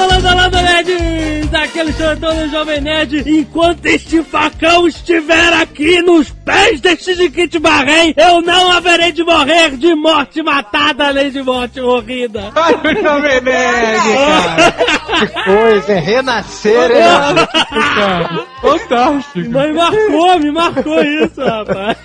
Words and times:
Landa, 0.00 0.16
landa, 0.16 0.34
landa, 0.34 0.62
nerds! 0.62 1.52
Aquele 1.52 1.92
chantão 1.92 2.34
do 2.34 2.48
Jovem 2.48 2.80
Nerd. 2.80 3.22
Enquanto 3.26 3.84
este 3.84 4.22
facão 4.22 4.88
estiver 4.88 5.52
aqui 5.52 6.00
nos 6.00 6.30
pés 6.30 6.80
deste 6.80 7.14
Chiquite 7.14 7.58
Barrém, 7.58 8.14
eu 8.16 8.40
não 8.40 8.72
haverei 8.72 9.12
de 9.12 9.22
morrer 9.22 9.76
de 9.76 9.94
morte 9.94 10.42
matada, 10.42 11.12
nem 11.12 11.30
de 11.30 11.42
morte 11.42 11.80
morrida. 11.80 12.50
Ai, 12.56 12.74
o 12.74 13.02
Jovem 13.02 13.40
Nerd, 13.42 14.02
cara. 14.14 14.72
Que 15.18 15.44
coisa, 15.44 15.92
hein? 15.92 16.00
renascer, 16.00 16.90
cara. 16.90 18.46
Fantástico. 18.62 19.50
Mas 19.50 19.74
marcou, 19.74 20.38
me 20.38 20.50
marcou 20.50 21.02
isso, 21.02 21.40
rapaz. 21.44 21.96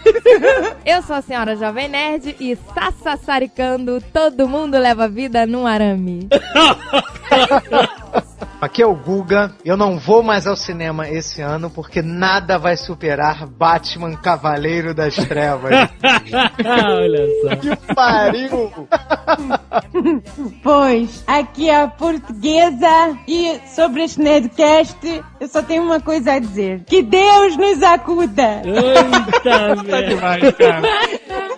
Eu 0.85 1.02
sou 1.03 1.16
a 1.16 1.21
senhora 1.21 1.55
Jovem 1.55 1.88
Nerd 1.88 2.35
e 2.39 2.57
sassaricando, 3.03 4.03
todo 4.12 4.49
mundo 4.49 4.77
leva 4.77 5.07
vida 5.07 5.45
num 5.45 5.66
arame. 5.66 6.27
Aqui 8.62 8.81
é 8.81 8.85
o 8.88 8.95
Guga. 8.95 9.52
Eu 9.63 9.77
não 9.77 9.99
vou 9.99 10.23
mais 10.23 10.48
ao 10.48 10.55
cinema 10.55 11.07
esse 11.07 11.41
ano 11.41 11.70
porque 11.70 12.02
nada 12.02 12.58
vai 12.58 12.75
superar 12.75 13.45
Batman 13.45 14.16
Cavaleiro 14.16 14.94
das 14.94 15.16
Trevas. 15.16 15.71
Olha 16.66 17.27
só. 17.41 17.55
que 17.58 17.94
pariu! 17.94 18.71
Pois, 20.63 21.23
aqui 21.27 21.70
é 21.70 21.84
a 21.84 21.88
portuguesa 21.88 23.17
e 23.27 23.59
sobre 23.67 24.03
este 24.03 24.22
Nerdcast 24.22 25.23
eu 25.39 25.47
só 25.47 25.61
tenho 25.61 25.83
uma 25.83 25.99
coisa 25.99 26.33
a 26.33 26.39
dizer. 26.39 26.83
Que 26.86 27.03
Deus 27.03 27.55
nos 27.58 27.83
acuda! 27.83 28.61
Eita, 28.66 29.75
Tá 29.86 30.02
demais, 30.02 30.55
cara. 30.55 30.81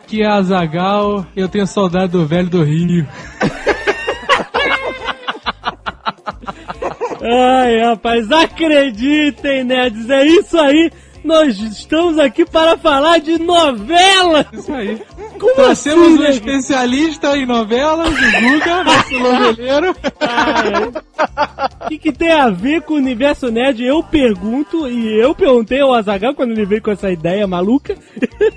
Que 0.07 0.23
é 0.23 0.27
a 0.27 0.41
Zagal, 0.41 1.25
eu 1.35 1.47
tenho 1.47 1.67
saudade 1.67 2.11
do 2.11 2.25
velho 2.25 2.49
do 2.49 2.63
Rio. 2.63 3.07
Ai, 7.29 7.81
rapaz, 7.81 8.31
acreditem, 8.31 9.65
nerds, 9.65 10.09
é 10.09 10.25
isso 10.25 10.57
aí. 10.57 10.89
Nós 11.27 11.59
estamos 11.59 12.17
aqui 12.17 12.45
para 12.45 12.77
falar 12.77 13.19
de 13.19 13.37
novela. 13.37 14.45
Isso 14.53 14.73
aí. 14.73 15.01
Como 15.37 15.53
Trouxemos 15.55 16.05
assim, 16.05 16.13
um 16.15 16.17
nego? 16.19 16.31
especialista 16.31 17.37
em 17.37 17.45
novelas, 17.45 18.07
o 18.07 18.41
Guga, 18.41 18.83
nosso 18.85 19.13
noveleiro. 19.19 19.95
O 21.85 21.89
que, 21.89 21.97
que 21.97 22.11
tem 22.13 22.31
a 22.31 22.49
ver 22.49 22.81
com 22.83 22.93
o 22.93 22.97
universo 22.97 23.51
nerd? 23.51 23.83
Eu 23.83 24.01
pergunto, 24.01 24.87
e 24.89 25.19
eu 25.21 25.35
perguntei 25.35 25.81
ao 25.81 25.93
Azagal 25.93 26.33
quando 26.33 26.51
ele 26.51 26.65
veio 26.65 26.81
com 26.81 26.91
essa 26.91 27.11
ideia 27.11 27.45
maluca. 27.45 27.95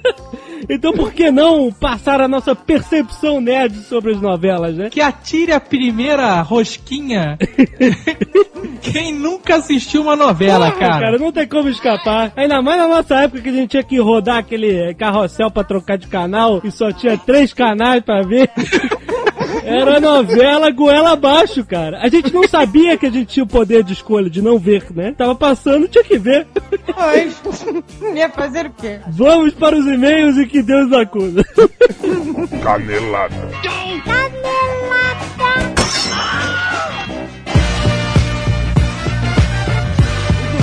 então 0.70 0.92
por 0.92 1.12
que 1.12 1.30
não 1.30 1.72
passar 1.72 2.20
a 2.20 2.28
nossa 2.28 2.54
percepção 2.54 3.40
nerd 3.40 3.74
sobre 3.82 4.12
as 4.12 4.20
novelas, 4.20 4.76
né? 4.76 4.90
Que 4.90 5.00
atire 5.00 5.52
a 5.52 5.60
primeira 5.60 6.40
rosquinha. 6.40 7.36
Quem 8.80 9.12
nunca 9.14 9.56
assistiu 9.56 10.02
uma 10.02 10.16
novela, 10.16 10.68
Ah, 10.68 10.72
cara? 10.72 11.18
não 11.18 11.30
tem 11.30 11.46
como 11.46 11.68
escapar. 11.68 12.32
Ainda 12.36 12.59
mais 12.62 12.78
na 12.78 12.88
nossa 12.88 13.16
época 13.16 13.42
que 13.42 13.48
a 13.48 13.52
gente 13.52 13.70
tinha 13.70 13.82
que 13.82 13.98
rodar 13.98 14.38
aquele 14.38 14.94
carrossel 14.94 15.50
pra 15.50 15.64
trocar 15.64 15.96
de 15.96 16.06
canal 16.06 16.60
e 16.64 16.70
só 16.70 16.92
tinha 16.92 17.16
três 17.18 17.52
canais 17.52 18.02
pra 18.02 18.22
ver. 18.22 18.50
Era 19.64 20.00
novela 20.00 20.70
goela 20.70 21.12
abaixo, 21.12 21.64
cara. 21.64 22.00
A 22.00 22.08
gente 22.08 22.32
não 22.32 22.46
sabia 22.46 22.96
que 22.96 23.06
a 23.06 23.10
gente 23.10 23.26
tinha 23.26 23.44
o 23.44 23.48
poder 23.48 23.82
de 23.82 23.92
escolha, 23.92 24.30
de 24.30 24.40
não 24.40 24.58
ver, 24.58 24.86
né? 24.94 25.12
Tava 25.16 25.34
passando, 25.34 25.88
tinha 25.88 26.04
que 26.04 26.18
ver. 26.18 26.46
Pois, 26.94 27.42
ia 28.14 28.28
fazer 28.30 28.66
o 28.66 28.70
quê? 28.70 29.00
Vamos 29.08 29.54
para 29.54 29.76
os 29.76 29.86
e-mails 29.86 30.36
e 30.38 30.46
que 30.46 30.62
Deus 30.62 30.92
acuda. 30.92 31.44
Canelada. 32.62 33.36
Muito 33.86 34.10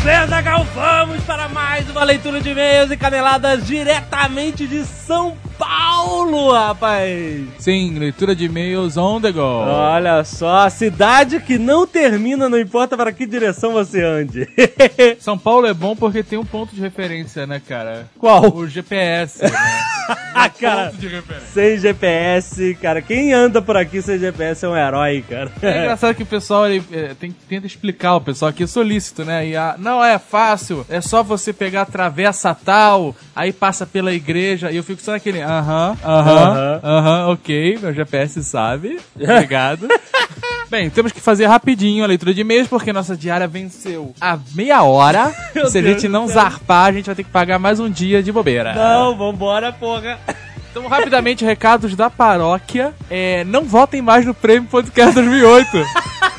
bem, 0.04 0.16
Azaghal, 0.16 0.66
vamos 0.76 1.24
para 1.24 1.48
mais 1.50 1.90
uma 1.90 2.04
leitura 2.04 2.42
de 2.42 2.50
e-mails 2.50 2.92
e 2.92 2.98
caneladas 2.98 3.66
diretamente 3.66 4.68
de 4.68 4.86
São 4.86 5.38
Paulo, 5.58 5.97
rapaz. 6.52 7.48
Sim, 7.60 7.98
leitura 7.98 8.36
de 8.36 8.46
e-mails 8.46 8.98
on 8.98 9.22
the 9.22 9.32
go. 9.32 9.42
Olha 9.42 10.24
só, 10.24 10.66
a 10.66 10.70
cidade 10.70 11.40
que 11.40 11.58
não 11.58 11.88
termina, 11.88 12.50
não 12.50 12.60
importa 12.60 12.98
para 12.98 13.12
que 13.12 13.26
direção 13.26 13.74
você 13.74 14.04
ande. 14.04 14.48
São 15.20 15.38
Paulo 15.38 15.68
é 15.68 15.74
bom 15.74 15.96
porque 15.96 16.24
tem 16.24 16.38
um 16.38 16.46
ponto 16.46 16.76
de 16.76 16.82
referência, 16.82 17.46
né, 17.46 17.62
cara? 17.66 18.08
Qual? 18.18 18.54
O 18.56 18.68
GPS, 18.68 19.44
né? 19.44 19.52
Ah, 20.34 20.50
cara, 20.50 20.94
sem 21.52 21.80
GPS, 21.80 22.78
cara, 22.80 23.02
quem 23.02 23.34
anda 23.34 23.60
por 23.60 23.76
aqui 23.76 24.02
sem 24.04 24.20
GPS 24.20 24.64
é 24.64 24.70
um 24.70 24.78
herói, 24.78 25.26
cara. 25.28 25.52
É 25.64 25.80
engraçado 25.80 26.14
que 26.14 26.22
o 26.22 26.28
pessoal 26.28 26.68
ele, 26.68 26.84
é, 26.92 27.16
tem, 27.16 27.36
tenta 27.50 27.66
explicar, 27.66 28.16
o 28.16 28.22
pessoal 28.22 28.50
aqui 28.50 28.64
é 28.64 28.68
solícito, 28.68 29.26
né? 29.26 29.48
E 29.48 29.56
a, 29.56 29.76
não 29.80 30.04
é 30.04 30.20
fácil, 30.20 30.86
é 30.90 31.02
só 31.02 31.24
você 31.24 31.52
pegar 31.52 31.82
a 31.82 31.86
travessa 31.86 32.54
tal, 32.54 33.16
aí 33.36 33.52
passa 33.52 33.84
pela 33.86 34.14
igreja, 34.14 34.72
e 34.72 34.78
eu 34.78 34.84
fico 34.84 35.02
só 35.02 35.14
naquele 35.14 35.42
aham, 35.42 35.97
aham, 36.04 36.80
aham, 36.84 37.28
ok, 37.32 37.80
meu 37.82 37.94
GPS 37.94 38.44
sabe, 38.44 39.00
obrigado. 39.16 39.88
Bem, 40.70 40.90
temos 40.90 41.14
que 41.14 41.22
fazer 41.22 41.46
rapidinho 41.46 42.04
a 42.04 42.08
leitura 42.08 42.34
de 42.34 42.42
e-mails, 42.42 42.68
porque 42.68 42.92
nossa 42.92 43.16
diária 43.16 43.48
venceu 43.48 44.14
a 44.20 44.38
meia 44.54 44.84
hora. 44.84 45.34
Se 45.70 45.78
a 45.78 45.82
gente 45.82 46.10
não 46.10 46.28
zarpar, 46.28 46.88
a 46.88 46.92
gente 46.92 47.06
vai 47.06 47.16
ter 47.16 47.24
que 47.24 47.30
pagar 47.32 47.58
mais 47.58 47.80
um 47.80 47.90
dia 47.90 48.22
de 48.22 48.32
bobeira. 48.34 48.74
Não, 48.74 49.16
vambora, 49.16 49.72
porra. 49.72 50.20
Então, 50.70 50.86
rapidamente, 50.88 51.46
recados 51.46 51.96
da 51.96 52.10
paróquia. 52.10 52.94
É, 53.10 53.44
não 53.46 53.64
votem 53.64 54.02
mais 54.02 54.26
no 54.26 54.34
Prêmio 54.34 54.70
Podcast 54.70 55.16
2008. 55.16 55.70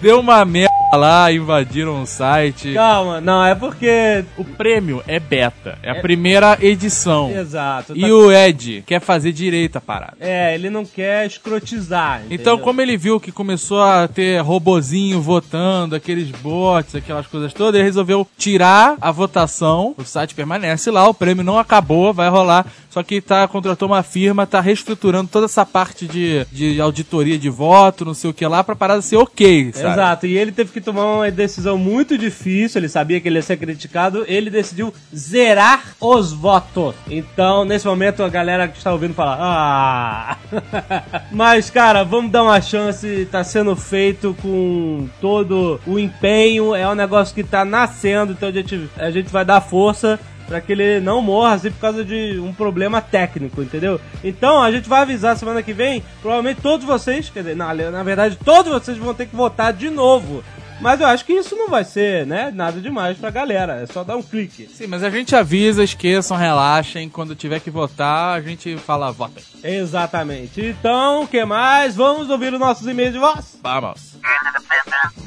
Deu 0.00 0.20
uma 0.20 0.44
merda 0.44 0.70
lá, 0.92 1.32
invadiram 1.32 2.02
o 2.02 2.06
site. 2.06 2.72
Calma, 2.74 3.20
não, 3.20 3.44
é 3.44 3.54
porque... 3.54 4.24
O 4.36 4.44
prêmio 4.44 5.02
é 5.06 5.18
beta, 5.18 5.78
é 5.82 5.90
a 5.90 5.94
primeira 5.96 6.56
edição. 6.60 7.30
Exato. 7.30 7.92
E 7.96 8.02
tá- 8.02 8.06
o 8.08 8.30
Ed 8.32 8.84
quer 8.86 9.00
fazer 9.00 9.32
direito 9.32 9.76
a 9.76 9.80
parada. 9.80 10.16
É, 10.20 10.54
ele 10.54 10.70
não 10.70 10.84
quer 10.84 11.26
escrotizar, 11.26 12.20
Então, 12.26 12.34
entendeu? 12.34 12.58
como 12.58 12.80
ele 12.80 12.96
viu 12.96 13.18
que 13.18 13.32
começou 13.32 13.82
a 13.82 14.06
ter 14.06 14.40
robozinho 14.42 15.20
votando, 15.20 15.96
aqueles 15.96 16.30
bots, 16.30 16.94
aquelas 16.94 17.26
coisas 17.26 17.52
todas, 17.52 17.74
ele 17.74 17.84
resolveu 17.84 18.26
tirar 18.38 18.96
a 19.00 19.10
votação. 19.10 19.94
O 19.98 20.04
site 20.04 20.34
permanece 20.34 20.90
lá, 20.90 21.08
o 21.08 21.14
prêmio 21.14 21.42
não 21.44 21.58
acabou, 21.58 22.12
vai 22.12 22.28
rolar. 22.28 22.66
Só 22.90 23.02
que 23.02 23.20
tá, 23.20 23.46
contratou 23.46 23.88
uma 23.88 24.02
firma, 24.02 24.46
tá 24.46 24.58
reestruturando 24.60 25.28
toda 25.30 25.44
essa 25.46 25.66
parte 25.66 26.06
de, 26.06 26.46
de 26.50 26.80
auditoria 26.80 27.38
de 27.38 27.50
voto, 27.50 28.06
não 28.06 28.14
sei 28.14 28.30
o 28.30 28.32
que 28.34 28.46
lá, 28.46 28.64
pra 28.64 28.74
parada 28.74 29.02
ser 29.02 29.16
ok, 29.16 29.72
sabe? 29.74 29.85
Exato, 29.92 30.26
e 30.26 30.36
ele 30.36 30.52
teve 30.52 30.72
que 30.72 30.80
tomar 30.80 31.16
uma 31.16 31.30
decisão 31.30 31.76
muito 31.78 32.16
difícil, 32.16 32.80
ele 32.80 32.88
sabia 32.88 33.20
que 33.20 33.28
ele 33.28 33.36
ia 33.36 33.42
ser 33.42 33.56
criticado, 33.56 34.24
ele 34.26 34.50
decidiu 34.50 34.92
zerar 35.14 35.82
os 36.00 36.32
votos. 36.32 36.94
Então, 37.08 37.64
nesse 37.64 37.86
momento, 37.86 38.22
a 38.22 38.28
galera 38.28 38.68
que 38.68 38.78
está 38.78 38.92
ouvindo 38.92 39.14
fala, 39.14 39.36
ah... 39.40 40.36
Mas, 41.30 41.70
cara, 41.70 42.04
vamos 42.04 42.30
dar 42.30 42.42
uma 42.42 42.60
chance, 42.60 43.28
tá 43.30 43.42
sendo 43.42 43.74
feito 43.76 44.36
com 44.40 45.08
todo 45.20 45.80
o 45.86 45.98
empenho, 45.98 46.74
é 46.74 46.88
um 46.88 46.94
negócio 46.94 47.34
que 47.34 47.44
tá 47.44 47.64
nascendo, 47.64 48.32
então 48.32 48.48
a 48.48 48.52
gente, 48.52 48.88
a 48.96 49.10
gente 49.10 49.30
vai 49.30 49.44
dar 49.44 49.60
força 49.60 50.18
Pra 50.46 50.60
que 50.60 50.72
ele 50.72 51.00
não 51.00 51.20
morra 51.20 51.54
assim 51.54 51.70
por 51.70 51.80
causa 51.80 52.04
de 52.04 52.38
um 52.38 52.52
problema 52.52 53.00
técnico, 53.00 53.62
entendeu? 53.62 54.00
Então 54.22 54.62
a 54.62 54.70
gente 54.70 54.88
vai 54.88 55.02
avisar 55.02 55.36
semana 55.36 55.62
que 55.62 55.72
vem. 55.72 56.04
Provavelmente 56.22 56.60
todos 56.60 56.86
vocês, 56.86 57.28
quer 57.28 57.40
dizer, 57.40 57.56
na, 57.56 57.74
na 57.74 58.02
verdade, 58.02 58.38
todos 58.44 58.70
vocês 58.70 58.96
vão 58.96 59.12
ter 59.12 59.26
que 59.26 59.34
votar 59.34 59.72
de 59.72 59.90
novo. 59.90 60.44
Mas 60.80 61.00
eu 61.00 61.06
acho 61.06 61.24
que 61.24 61.32
isso 61.32 61.56
não 61.56 61.68
vai 61.68 61.84
ser, 61.84 62.26
né, 62.26 62.52
nada 62.54 62.80
demais 62.80 63.16
pra 63.16 63.30
galera. 63.30 63.80
É 63.82 63.86
só 63.86 64.04
dar 64.04 64.16
um 64.16 64.22
clique. 64.22 64.68
Sim, 64.68 64.86
mas 64.86 65.02
a 65.02 65.10
gente 65.10 65.34
avisa, 65.34 65.82
esqueçam, 65.82 66.36
relaxem. 66.36 67.08
Quando 67.08 67.34
tiver 67.34 67.60
que 67.60 67.70
votar, 67.70 68.36
a 68.36 68.40
gente 68.40 68.76
fala, 68.76 69.10
votem. 69.10 69.42
Exatamente. 69.64 70.60
Então, 70.60 71.22
o 71.22 71.28
que 71.28 71.44
mais? 71.44 71.96
Vamos 71.96 72.28
ouvir 72.28 72.52
os 72.52 72.60
nossos 72.60 72.86
e-mails 72.86 73.12
de 73.12 73.18
voz? 73.18 73.58
Vamos. 73.62 74.16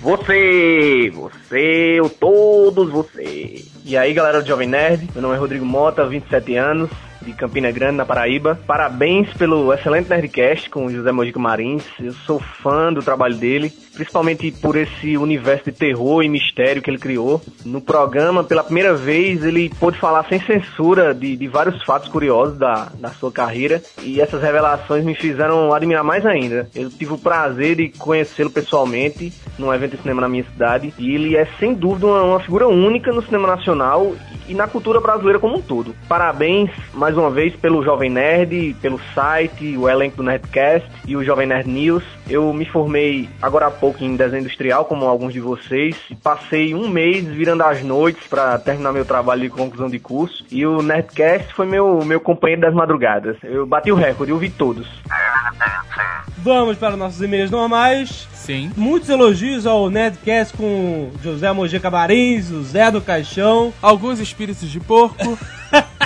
Você, 0.01 1.11
você, 1.13 1.99
o 2.01 2.09
todos 2.09 2.89
você. 2.89 3.65
E 3.83 3.97
aí, 3.97 4.13
galera 4.13 4.41
do 4.41 4.47
Jovem 4.47 4.67
Nerd, 4.67 5.09
meu 5.13 5.21
nome 5.21 5.35
é 5.35 5.37
Rodrigo 5.37 5.65
Mota, 5.65 6.05
27 6.05 6.55
anos, 6.55 6.89
de 7.21 7.33
Campina 7.33 7.71
Grande, 7.71 7.97
na 7.97 8.05
Paraíba. 8.05 8.59
Parabéns 8.65 9.33
pelo 9.33 9.73
excelente 9.73 10.09
Nerdcast 10.09 10.69
com 10.69 10.85
o 10.85 10.91
José 10.91 11.11
Mojica 11.11 11.39
Marins. 11.39 11.83
Eu 11.99 12.13
sou 12.13 12.39
fã 12.39 12.93
do 12.93 13.01
trabalho 13.01 13.35
dele, 13.35 13.73
principalmente 13.93 14.51
por 14.51 14.75
esse 14.75 15.17
universo 15.17 15.65
de 15.65 15.71
terror 15.71 16.23
e 16.23 16.29
mistério 16.29 16.81
que 16.81 16.89
ele 16.89 16.97
criou. 16.97 17.41
No 17.65 17.81
programa, 17.81 18.43
pela 18.43 18.63
primeira 18.63 18.93
vez, 18.93 19.43
ele 19.43 19.69
pôde 19.79 19.97
falar 19.97 20.25
sem 20.27 20.39
censura 20.39 21.13
de, 21.13 21.35
de 21.35 21.47
vários 21.47 21.83
fatos 21.83 22.09
curiosos 22.09 22.57
da, 22.57 22.89
da 22.99 23.09
sua 23.09 23.31
carreira. 23.31 23.81
E 24.01 24.21
essas 24.21 24.41
revelações 24.41 25.03
me 25.03 25.15
fizeram 25.15 25.73
admirar 25.73 26.03
mais 26.03 26.25
ainda. 26.25 26.69
Eu 26.75 26.89
tive 26.89 27.13
o 27.13 27.17
prazer 27.17 27.75
de 27.75 27.89
conhecê-lo 27.89 28.49
pessoalmente 28.49 29.33
num 29.57 29.73
evento 29.73 29.95
de 29.95 30.01
cinema 30.01 30.21
na 30.21 30.29
minha 30.29 30.43
cidade. 30.43 30.93
E 30.97 31.13
ele 31.13 31.35
é, 31.35 31.45
sem 31.59 31.73
dúvida, 31.73 32.07
uma, 32.07 32.23
uma 32.23 32.39
figura 32.39 32.67
única 32.67 33.11
no 33.11 33.21
cinema 33.21 33.47
nacional 33.47 34.15
e 34.47 34.53
na 34.53 34.67
cultura 34.67 34.99
brasileira 34.99 35.39
como 35.39 35.57
um 35.57 35.61
todo. 35.61 35.95
Parabéns 36.07 36.71
mais 36.93 37.15
uma 37.15 37.29
vez 37.29 37.55
pelo 37.55 37.83
Jovem 37.83 38.09
Nerd, 38.09 38.75
pelo 38.81 38.99
site, 39.13 39.77
o 39.77 39.87
elenco 39.87 40.17
do 40.17 40.23
Nerdcast 40.23 40.89
e 41.07 41.15
o 41.15 41.23
Jovem 41.23 41.47
Nerd 41.47 41.69
News. 41.69 42.03
Eu 42.27 42.51
me 42.51 42.65
formei 42.65 43.29
agora 43.41 43.67
há 43.67 43.71
pouco 43.71 43.88
em 43.99 44.15
desenho 44.15 44.41
industrial, 44.41 44.85
como 44.85 45.05
alguns 45.05 45.33
de 45.33 45.39
vocês, 45.39 45.95
passei 46.23 46.73
um 46.73 46.87
mês 46.87 47.25
virando 47.25 47.63
as 47.63 47.83
noites 47.83 48.27
para 48.27 48.57
terminar 48.59 48.91
meu 48.91 49.05
trabalho 49.05 49.41
de 49.41 49.49
conclusão 49.49 49.89
de 49.89 49.99
curso. 49.99 50.45
E 50.51 50.65
o 50.65 50.81
Nerdcast 50.81 51.53
foi 51.53 51.65
meu, 51.65 52.03
meu 52.05 52.19
companheiro 52.19 52.61
das 52.61 52.73
madrugadas. 52.73 53.37
Eu 53.43 53.65
bati 53.65 53.91
o 53.91 53.95
recorde, 53.95 54.31
eu 54.31 54.37
vi 54.37 54.49
todos. 54.49 54.87
Vamos 56.39 56.77
para 56.77 56.95
nossos 56.95 57.21
e-mails 57.21 57.51
normais. 57.51 58.27
Sim. 58.33 58.71
Muitos 58.75 59.09
elogios 59.09 59.67
ao 59.67 59.89
Nerdcast 59.89 60.55
com 60.55 61.11
José 61.21 61.51
Mojica 61.51 61.91
Marins, 61.91 62.49
o 62.49 62.63
Zé 62.63 62.89
do 62.89 63.01
Caixão. 63.01 63.73
Alguns 63.81 64.19
espíritos 64.19 64.69
de 64.69 64.79
porco. 64.79 65.37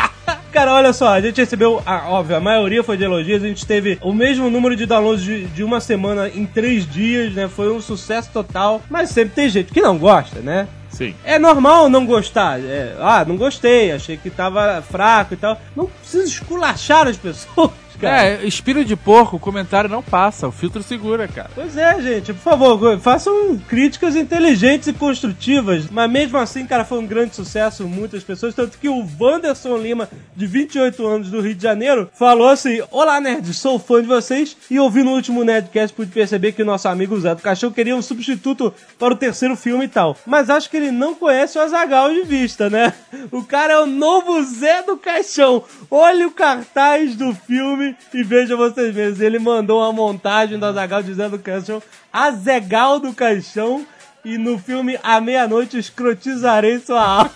Cara, 0.53 0.71
olha 0.71 0.93
só, 0.93 1.07
a 1.09 1.19
gente 1.19 1.41
recebeu, 1.41 1.81
a, 1.83 2.07
óbvio, 2.11 2.35
a 2.35 2.39
maioria 2.39 2.83
foi 2.83 2.95
de 2.95 3.03
elogios, 3.03 3.43
a 3.43 3.47
gente 3.47 3.65
teve 3.65 3.97
o 4.03 4.13
mesmo 4.13 4.51
número 4.51 4.75
de 4.75 4.85
downloads 4.85 5.23
de, 5.23 5.45
de 5.45 5.63
uma 5.63 5.81
semana 5.81 6.29
em 6.29 6.45
três 6.45 6.85
dias, 6.87 7.33
né? 7.33 7.47
Foi 7.47 7.71
um 7.71 7.81
sucesso 7.81 8.29
total, 8.31 8.79
mas 8.87 9.09
sempre 9.09 9.33
tem 9.33 9.49
gente 9.49 9.73
que 9.73 9.81
não 9.81 9.97
gosta, 9.97 10.41
né? 10.41 10.67
Sim. 10.89 11.15
É 11.25 11.39
normal 11.39 11.89
não 11.89 12.05
gostar. 12.05 12.59
É, 12.59 12.95
ah, 12.99 13.25
não 13.25 13.35
gostei, 13.35 13.91
achei 13.91 14.15
que 14.15 14.29
tava 14.29 14.79
fraco 14.83 15.33
e 15.33 15.37
tal. 15.37 15.59
Não 15.75 15.87
precisa 15.87 16.23
esculachar 16.23 17.07
as 17.07 17.17
pessoas, 17.17 17.71
cara. 18.03 18.27
É, 18.27 18.45
espírito 18.45 18.85
de 18.85 18.95
porco, 18.95 19.37
o 19.37 19.39
comentário 19.39 19.89
não 19.89 20.01
passa, 20.01 20.47
o 20.47 20.51
filtro 20.51 20.83
segura, 20.83 21.27
cara. 21.27 21.49
Pois 21.53 21.77
é, 21.77 22.01
gente, 22.01 22.33
por 22.33 22.41
favor, 22.41 22.99
façam 22.99 23.57
críticas 23.67 24.15
inteligentes 24.15 24.87
e 24.87 24.93
construtivas. 24.93 25.89
Mas 25.89 26.09
mesmo 26.09 26.37
assim, 26.37 26.65
cara, 26.65 26.85
foi 26.85 26.99
um 26.99 27.07
grande 27.07 27.35
sucesso, 27.35 27.87
muitas 27.87 28.23
pessoas. 28.23 28.53
Tanto 28.53 28.77
que 28.77 28.89
o 28.89 29.05
Wanderson 29.19 29.77
Lima, 29.77 30.09
de 30.35 30.45
28 30.45 31.05
anos 31.05 31.29
do 31.29 31.41
Rio 31.41 31.55
de 31.55 31.63
Janeiro, 31.63 32.09
falou 32.13 32.49
assim: 32.49 32.81
Olá, 32.91 33.19
nerd, 33.19 33.53
sou 33.53 33.79
fã 33.79 34.01
de 34.01 34.07
vocês. 34.07 34.55
E 34.69 34.79
ouvindo 34.79 35.09
o 35.09 35.13
último 35.13 35.43
Nerdcast, 35.43 35.95
pude 35.95 36.11
perceber 36.11 36.51
que 36.51 36.61
o 36.61 36.65
nosso 36.65 36.87
amigo 36.87 37.19
Zé 37.19 37.35
do 37.35 37.41
Caixão 37.41 37.71
queria 37.71 37.95
um 37.95 38.01
substituto 38.01 38.73
para 38.97 39.13
o 39.13 39.17
terceiro 39.17 39.55
filme 39.55 39.85
e 39.85 39.89
tal. 39.89 40.15
Mas 40.25 40.49
acho 40.49 40.69
que 40.69 40.77
ele 40.77 40.91
não 40.91 41.15
conhece 41.15 41.57
o 41.57 41.61
Azagal 41.61 42.13
de 42.13 42.23
vista, 42.23 42.69
né? 42.69 42.93
O 43.31 43.43
cara 43.43 43.73
é 43.73 43.79
o 43.79 43.85
novo 43.85 44.41
Zé 44.43 44.81
do 44.83 44.97
Caixão. 44.97 45.63
Olha 45.89 46.27
o 46.27 46.31
cartaz 46.31 47.15
do 47.15 47.33
filme 47.33 47.92
e 48.13 48.23
veja 48.23 48.55
vocês 48.55 48.93
mesmos. 48.93 49.21
Ele 49.21 49.39
mandou 49.39 49.81
uma 49.81 49.91
montagem 49.91 50.57
do 50.57 50.65
Azagal 50.65 51.03
de 51.03 51.13
Zé 51.13 51.29
do 51.29 51.39
Caixão, 51.39 51.81
Azegal 52.11 52.99
do 52.99 53.13
Caixão. 53.13 53.85
E 54.25 54.37
no 54.37 54.57
filme 54.57 54.97
À 55.03 55.19
Meia-Noite 55.19 55.77
Escrotizarei 55.77 56.79
Sua 56.79 57.03
Alma. 57.03 57.31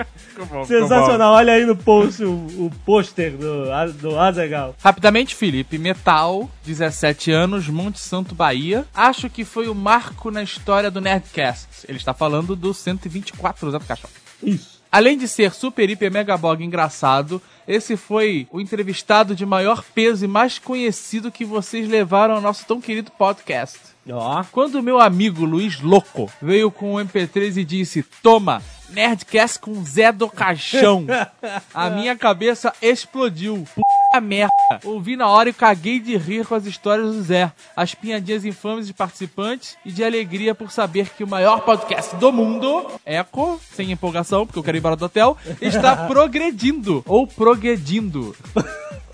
Sensacional, 0.66 1.34
olha 1.34 1.52
aí 1.52 1.66
no 1.66 1.76
post 1.76 2.24
o, 2.24 2.32
o 2.32 2.72
pôster 2.82 3.36
do, 3.36 3.66
do 4.00 4.18
Azegal. 4.18 4.74
Rapidamente, 4.82 5.34
Felipe, 5.34 5.76
Metal, 5.76 6.48
17 6.64 7.30
anos, 7.30 7.68
Monte 7.68 8.00
Santo, 8.00 8.34
Bahia. 8.34 8.86
Acho 8.94 9.28
que 9.28 9.44
foi 9.44 9.68
o 9.68 9.74
marco 9.74 10.30
na 10.30 10.42
história 10.42 10.90
do 10.90 10.98
Nerdcast. 10.98 11.84
Ele 11.86 11.98
está 11.98 12.14
falando 12.14 12.56
do 12.56 12.72
124 12.72 13.70
Zé 13.70 13.78
do 13.78 13.84
Caixão. 13.84 14.08
Isso. 14.42 14.73
Além 14.94 15.18
de 15.18 15.26
ser 15.26 15.52
super, 15.52 15.90
hiper, 15.90 16.08
mega 16.08 16.36
bog 16.36 16.64
engraçado, 16.64 17.42
esse 17.66 17.96
foi 17.96 18.46
o 18.52 18.60
entrevistado 18.60 19.34
de 19.34 19.44
maior 19.44 19.82
peso 19.92 20.24
e 20.24 20.28
mais 20.28 20.60
conhecido 20.60 21.32
que 21.32 21.44
vocês 21.44 21.88
levaram 21.88 22.36
ao 22.36 22.40
nosso 22.40 22.64
tão 22.64 22.80
querido 22.80 23.10
podcast. 23.10 23.76
Ó. 24.08 24.44
Quando 24.52 24.80
meu 24.80 25.00
amigo 25.00 25.44
Luiz 25.44 25.80
Louco 25.80 26.30
veio 26.40 26.70
com 26.70 26.94
o 26.94 26.98
MP3 26.98 27.56
e 27.56 27.64
disse: 27.64 28.04
Toma, 28.22 28.62
Nerdcast 28.90 29.58
com 29.58 29.84
Zé 29.84 30.12
do 30.12 30.28
Caixão, 30.28 31.04
a 31.74 31.90
minha 31.90 32.14
cabeça 32.14 32.72
explodiu. 32.80 33.66
Puta 34.14 34.20
merda. 34.20 34.52
Ouvi 34.84 35.16
na 35.16 35.28
hora 35.28 35.48
e 35.48 35.52
caguei 35.52 35.98
de 35.98 36.16
rir 36.16 36.46
com 36.46 36.54
as 36.54 36.66
histórias 36.66 37.14
do 37.14 37.22
Zé, 37.22 37.50
as 37.74 37.94
pinhadinhas 37.94 38.44
infames 38.44 38.86
de 38.86 38.94
participantes 38.94 39.76
e 39.84 39.90
de 39.90 40.04
alegria 40.04 40.54
por 40.54 40.70
saber 40.70 41.10
que 41.10 41.24
o 41.24 41.26
maior 41.26 41.62
podcast 41.62 42.14
do 42.16 42.32
mundo, 42.32 42.86
Eco, 43.04 43.60
sem 43.72 43.90
empolgação, 43.90 44.46
porque 44.46 44.58
eu 44.58 44.62
quero 44.62 44.76
ir 44.76 44.80
embora 44.80 44.96
do 44.96 45.04
hotel, 45.04 45.36
está 45.60 45.96
progredindo 46.06 47.02
ou 47.06 47.26
progredindo. 47.26 48.36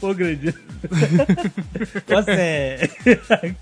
Progredindo. 0.01 0.59
Você. 2.09 2.91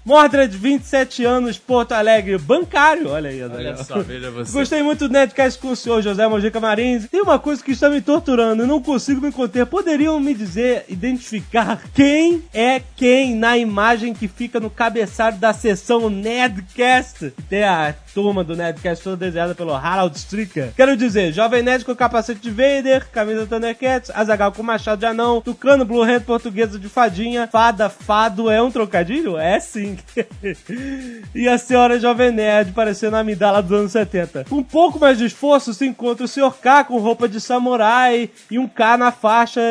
Mordred, 0.04 0.56
27 0.56 1.24
anos, 1.24 1.58
Porto 1.58 1.92
Alegre, 1.92 2.38
bancário. 2.38 3.08
Olha 3.08 3.30
aí, 3.30 3.42
Azaghal. 3.42 3.60
Olha 3.60 3.76
só, 3.76 3.98
veja 4.00 4.30
você. 4.30 4.52
Gostei 4.52 4.82
muito 4.82 5.08
do 5.08 5.12
Nerdcast 5.12 5.58
com 5.58 5.70
o 5.70 5.76
senhor 5.76 6.00
José 6.00 6.26
Mojica 6.28 6.60
Marins. 6.60 7.08
Tem 7.08 7.20
uma 7.20 7.38
coisa 7.38 7.62
que 7.62 7.72
está 7.72 7.90
me 7.90 8.00
torturando, 8.00 8.62
eu 8.62 8.66
não 8.66 8.80
consigo 8.80 9.20
me 9.20 9.32
conter. 9.32 9.66
Poderiam 9.66 10.18
me 10.20 10.32
dizer, 10.32 10.84
identificar 10.88 11.82
quem 11.92 12.44
é 12.54 12.80
quem 12.96 13.34
na 13.34 13.58
imagem 13.58 14.14
que 14.14 14.28
fica 14.28 14.60
no 14.60 14.70
cabeçalho 14.70 15.38
da 15.38 15.52
sessão 15.52 16.08
Nerdcast? 16.08 17.32
Tem 17.48 17.64
a 17.64 17.94
turma 18.14 18.44
do 18.44 18.56
Nerdcast 18.56 19.02
toda 19.02 19.16
desenhada 19.16 19.54
pelo 19.54 19.74
Harald 19.74 20.16
Stricker. 20.16 20.72
Quero 20.76 20.96
dizer, 20.96 21.32
Jovem 21.32 21.62
Nerd 21.62 21.84
com 21.84 21.94
capacete 21.94 22.40
de 22.40 22.50
Vader, 22.50 23.08
camisa 23.10 23.40
do 23.40 23.46
Thundercats, 23.46 24.10
Azagal 24.14 24.52
com 24.52 24.62
machado 24.62 25.00
de 25.00 25.06
anão, 25.06 25.40
Tucano, 25.40 25.84
Blue 25.84 26.02
Hand 26.02 26.20
portuguesa 26.28 26.78
de 26.78 26.90
fadinha, 26.90 27.48
fada, 27.50 27.88
fado 27.88 28.50
é 28.50 28.60
um 28.60 28.70
trocadilho? 28.70 29.38
É 29.38 29.58
sim. 29.58 29.96
e 31.34 31.48
a 31.48 31.56
senhora 31.56 31.98
Jovem 31.98 32.30
Nerd 32.30 32.72
parecendo 32.72 33.16
a 33.16 33.20
amidala 33.20 33.62
dos 33.62 33.72
anos 33.72 33.92
70. 33.92 34.44
Com 34.44 34.56
um 34.56 34.62
pouco 34.62 35.00
mais 35.00 35.16
de 35.16 35.24
esforço 35.24 35.72
se 35.72 35.86
encontra 35.86 36.26
o 36.26 36.28
Sr. 36.28 36.52
K 36.60 36.84
com 36.84 36.98
roupa 36.98 37.26
de 37.26 37.40
samurai 37.40 38.28
e 38.50 38.58
um 38.58 38.68
K 38.68 38.98
na 38.98 39.10
faixa 39.10 39.62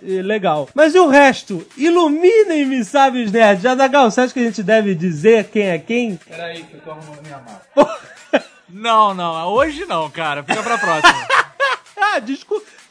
legal. 0.00 0.70
Mas 0.74 0.94
e 0.94 0.98
o 0.98 1.06
resto? 1.06 1.66
Iluminem-me, 1.76 2.82
sábios 2.82 3.30
nerds. 3.30 3.66
Azagal, 3.66 4.10
você 4.10 4.22
acha 4.22 4.32
que 4.32 4.40
a 4.40 4.44
gente 4.44 4.62
deve 4.62 4.94
dizer 4.94 5.44
quem 5.50 5.64
é 5.64 5.78
quem? 5.78 6.18
Peraí, 6.26 6.62
que 6.62 6.76
eu 6.76 6.80
tô 6.80 6.92
arrumando 6.92 7.20
minha 7.22 7.38
mala. 7.38 7.60
Não, 8.68 9.14
não, 9.14 9.46
hoje 9.46 9.86
não, 9.86 10.10
cara. 10.10 10.42
Fica 10.42 10.62
pra 10.62 10.76
próxima. 10.76 11.26
Ah, 11.98 12.20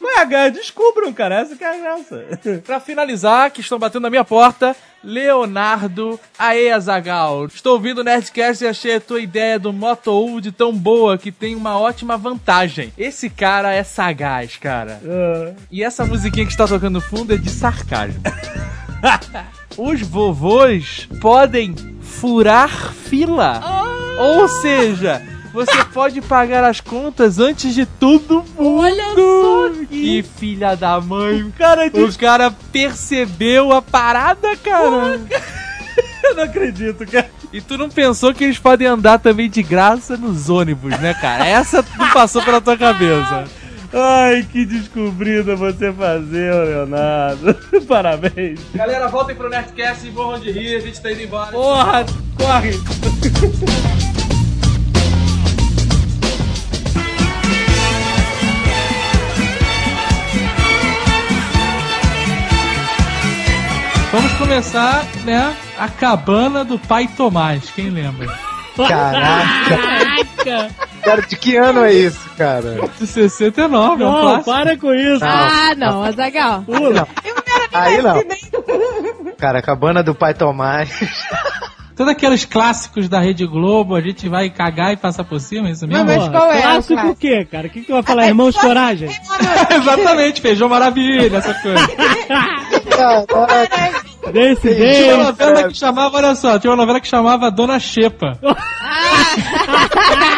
descu... 0.06 0.18
Ué, 0.18 0.26
cara, 0.26 0.50
descubram, 0.50 1.12
cara. 1.12 1.40
Essa 1.40 1.56
que 1.56 1.64
é 1.64 1.68
a 1.68 1.78
graça. 1.78 2.24
Pra 2.64 2.80
finalizar, 2.80 3.50
que 3.50 3.60
estão 3.60 3.78
batendo 3.78 4.02
na 4.02 4.10
minha 4.10 4.24
porta, 4.24 4.76
Leonardo 5.02 6.18
Aê, 6.38 6.70
Azagal. 6.70 7.46
Estou 7.46 7.74
ouvindo 7.74 7.98
o 7.98 8.04
Nerdcast 8.04 8.64
e 8.64 8.68
achei 8.68 8.96
a 8.96 9.00
tua 9.00 9.20
ideia 9.20 9.58
do 9.58 9.72
Moto 9.72 10.10
Wood 10.10 10.52
tão 10.52 10.72
boa 10.72 11.16
que 11.16 11.30
tem 11.30 11.54
uma 11.54 11.78
ótima 11.78 12.16
vantagem. 12.16 12.92
Esse 12.98 13.30
cara 13.30 13.72
é 13.72 13.84
sagaz, 13.84 14.56
cara. 14.56 15.00
E 15.70 15.82
essa 15.82 16.04
musiquinha 16.04 16.44
que 16.44 16.52
está 16.52 16.66
tocando 16.66 16.94
no 16.94 17.00
fundo 17.00 17.34
é 17.34 17.36
de 17.36 17.50
sarcasmo. 17.50 18.20
Os 19.76 20.00
vovôs 20.00 21.06
podem 21.20 21.74
furar 22.00 22.92
fila. 22.94 23.60
Ou 24.18 24.48
seja, 24.48 25.22
você 25.56 25.84
pode 25.86 26.20
pagar 26.20 26.62
as 26.64 26.82
contas 26.82 27.38
antes 27.38 27.74
de 27.74 27.86
todo 27.86 28.44
mundo. 28.58 28.80
Olha 28.80 29.04
só 29.14 29.70
Que 29.88 30.22
filha 30.22 30.74
da 30.76 31.00
mãe. 31.00 31.50
Cara, 31.56 31.86
O 31.86 32.18
cara 32.18 32.50
percebeu 32.70 33.72
a 33.72 33.80
parada, 33.80 34.54
cara. 34.56 35.18
eu 36.24 36.34
não 36.36 36.42
acredito, 36.44 37.06
cara. 37.10 37.30
E 37.52 37.60
tu 37.62 37.78
não 37.78 37.88
pensou 37.88 38.34
que 38.34 38.44
eles 38.44 38.58
podem 38.58 38.86
andar 38.86 39.18
também 39.18 39.48
de 39.48 39.62
graça 39.62 40.16
nos 40.18 40.50
ônibus, 40.50 40.90
né, 41.00 41.14
cara? 41.14 41.46
Essa 41.46 41.82
não 41.98 42.10
passou 42.10 42.42
pela 42.42 42.60
tua 42.60 42.76
cabeça. 42.76 43.44
Ai, 43.94 44.46
que 44.52 44.66
descobrida 44.66 45.56
você 45.56 45.90
fazeu, 45.90 46.64
Leonardo. 46.64 47.54
Parabéns. 47.88 48.60
Galera, 48.74 49.08
voltem 49.08 49.34
pro 49.34 49.48
Nerdcast 49.48 50.06
e 50.06 50.10
morram 50.10 50.38
de 50.38 50.50
rir, 50.50 50.76
a 50.76 50.80
gente 50.80 51.00
tá 51.00 51.10
indo 51.10 51.22
embora. 51.22 51.52
Porra, 51.52 52.04
corre. 52.36 54.05
Vamos 64.12 64.32
começar, 64.34 65.04
né, 65.24 65.54
a 65.78 65.88
cabana 65.88 66.64
do 66.64 66.78
pai 66.78 67.08
Tomás, 67.16 67.70
quem 67.74 67.90
lembra? 67.90 68.28
Caraca. 68.76 70.68
Cara, 71.02 71.22
de 71.22 71.36
que 71.36 71.56
ano 71.56 71.84
é 71.84 71.92
isso, 71.92 72.28
cara? 72.36 72.76
De 72.98 73.06
69, 73.06 74.02
é 74.02 74.06
um 74.06 74.12
Não, 74.12 74.20
clássico. 74.20 74.44
para 74.50 74.76
com 74.76 74.92
isso. 74.94 75.24
Ah, 75.24 75.74
não, 75.76 76.02
Azagal. 76.04 76.62
Pula. 76.62 77.08
Aí 77.72 78.02
não. 78.02 78.22
Cara, 79.38 79.58
a 79.58 79.62
cabana 79.62 80.02
do 80.02 80.14
pai 80.14 80.34
Tomás. 80.34 80.90
Todos 81.96 82.12
aqueles 82.12 82.44
clássicos 82.44 83.08
da 83.08 83.18
Rede 83.20 83.46
Globo, 83.46 83.94
a 83.94 84.02
gente 84.02 84.28
vai 84.28 84.50
cagar 84.50 84.92
e 84.92 84.98
passar 84.98 85.24
por 85.24 85.40
cima, 85.40 85.68
é 85.68 85.70
isso 85.72 85.86
mesmo? 85.88 86.04
Mas 86.04 86.28
qual 86.28 86.52
é 86.52 86.60
Clássico 86.60 86.92
o 86.92 86.96
clássico? 86.96 87.16
quê, 87.16 87.48
cara? 87.50 87.66
O 87.68 87.70
que, 87.70 87.80
que 87.80 87.86
tu 87.86 87.92
vai 87.94 88.02
falar? 88.02 88.26
Irmãos 88.26 88.54
Coragem? 88.54 89.08
Exatamente, 89.74 90.42
feijão 90.42 90.68
maravilha, 90.68 91.34
essas 91.38 91.56
coisas. 91.62 91.86
Caraca. 92.90 94.06
Desse 94.32 94.74
Tinha 94.74 95.14
uma 95.14 95.24
novela 95.24 95.68
que 95.68 95.74
chamava, 95.74 96.16
olha 96.16 96.34
só, 96.34 96.58
tinha 96.58 96.70
uma 96.70 96.76
novela 96.76 97.00
que 97.00 97.08
chamava 97.08 97.50
Dona 97.50 97.78
Xepa. 97.78 98.38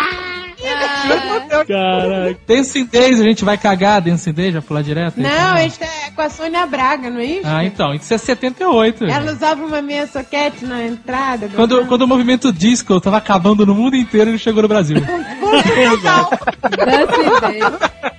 Caraca. 1.64 2.38
Dancing 2.46 2.86
Days, 2.86 3.20
a 3.20 3.24
gente 3.24 3.44
vai 3.44 3.58
cagar 3.58 4.00
Dancing 4.00 4.32
Days, 4.32 4.54
já 4.54 4.62
pular 4.62 4.82
direto? 4.82 5.20
Não, 5.20 5.58
este 5.58 5.82
é 5.84 6.10
com 6.14 6.22
a 6.22 6.30
Sônia 6.30 6.66
Braga, 6.66 7.10
não 7.10 7.20
é 7.20 7.24
isso? 7.24 7.46
Ah, 7.46 7.64
então, 7.64 7.94
isso 7.94 8.12
é 8.12 8.18
78. 8.18 9.04
Ela 9.04 9.32
usava 9.32 9.64
uma 9.64 9.82
meia 9.82 10.06
soquete 10.06 10.64
na 10.64 10.86
entrada. 10.86 11.48
Quando, 11.54 11.86
quando 11.86 12.02
o 12.02 12.08
movimento 12.08 12.52
disco 12.52 13.00
tava 13.00 13.18
acabando 13.18 13.64
no 13.64 13.74
mundo 13.74 13.96
inteiro, 13.96 14.30
ele 14.30 14.38
chegou 14.38 14.62
no 14.62 14.68
Brasil. 14.68 14.98
Dance 16.60 17.40
Day. 17.40 17.60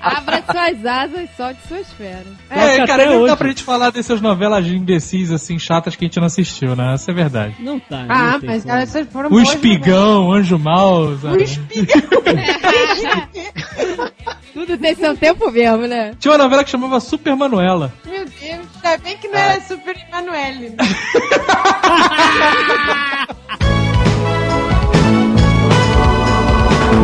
Abra 0.02 0.44
suas 0.50 0.86
asas, 0.86 1.30
solte 1.36 1.60
suas 1.68 1.92
feras. 1.94 2.28
É, 2.50 2.86
cara, 2.86 3.06
não 3.08 3.18
hoje. 3.18 3.28
dá 3.28 3.38
pra 3.38 3.48
gente 3.50 3.64
falar 3.64 3.92
dessas 3.92 4.22
novelas 4.22 4.66
de 4.66 4.76
imbecis, 4.76 5.32
assim, 5.32 5.60
chatas 5.60 5.96
que 5.96 6.06
a 6.06 6.08
gente 6.08 6.20
não 6.20 6.28
assistiu, 6.28 6.76
né? 6.76 6.94
Essa 6.94 7.12
é 7.12 7.14
verdade. 7.14 7.56
Não 7.60 7.80
tá. 7.80 8.06
Ah, 8.08 8.40
não 8.42 8.48
mas 8.48 8.66
essas 8.66 9.08
foram 9.10 9.30
O 9.32 9.42
Espigão, 9.42 10.32
Anjo 10.32 10.58
Mal, 10.58 11.18
sabe? 11.18 11.38
O 11.38 11.42
espigão. 11.42 12.02
Tudo 14.54 14.78
tem 14.78 14.96
seu 14.96 15.16
tempo 15.16 15.52
mesmo, 15.52 15.88
né? 15.88 16.14
Tinha 16.20 16.32
uma 16.32 16.38
novela 16.38 16.64
que 16.64 16.70
chamava 16.70 17.00
Super 17.00 17.36
Manuela. 17.36 17.94
Meu 18.06 18.26
Deus, 18.26 18.68
ainda 18.84 18.98
bem 19.04 19.18
que 19.18 19.28
não 19.28 19.38
era 19.38 19.62
Super 19.62 19.96
Emanuele. 20.08 20.76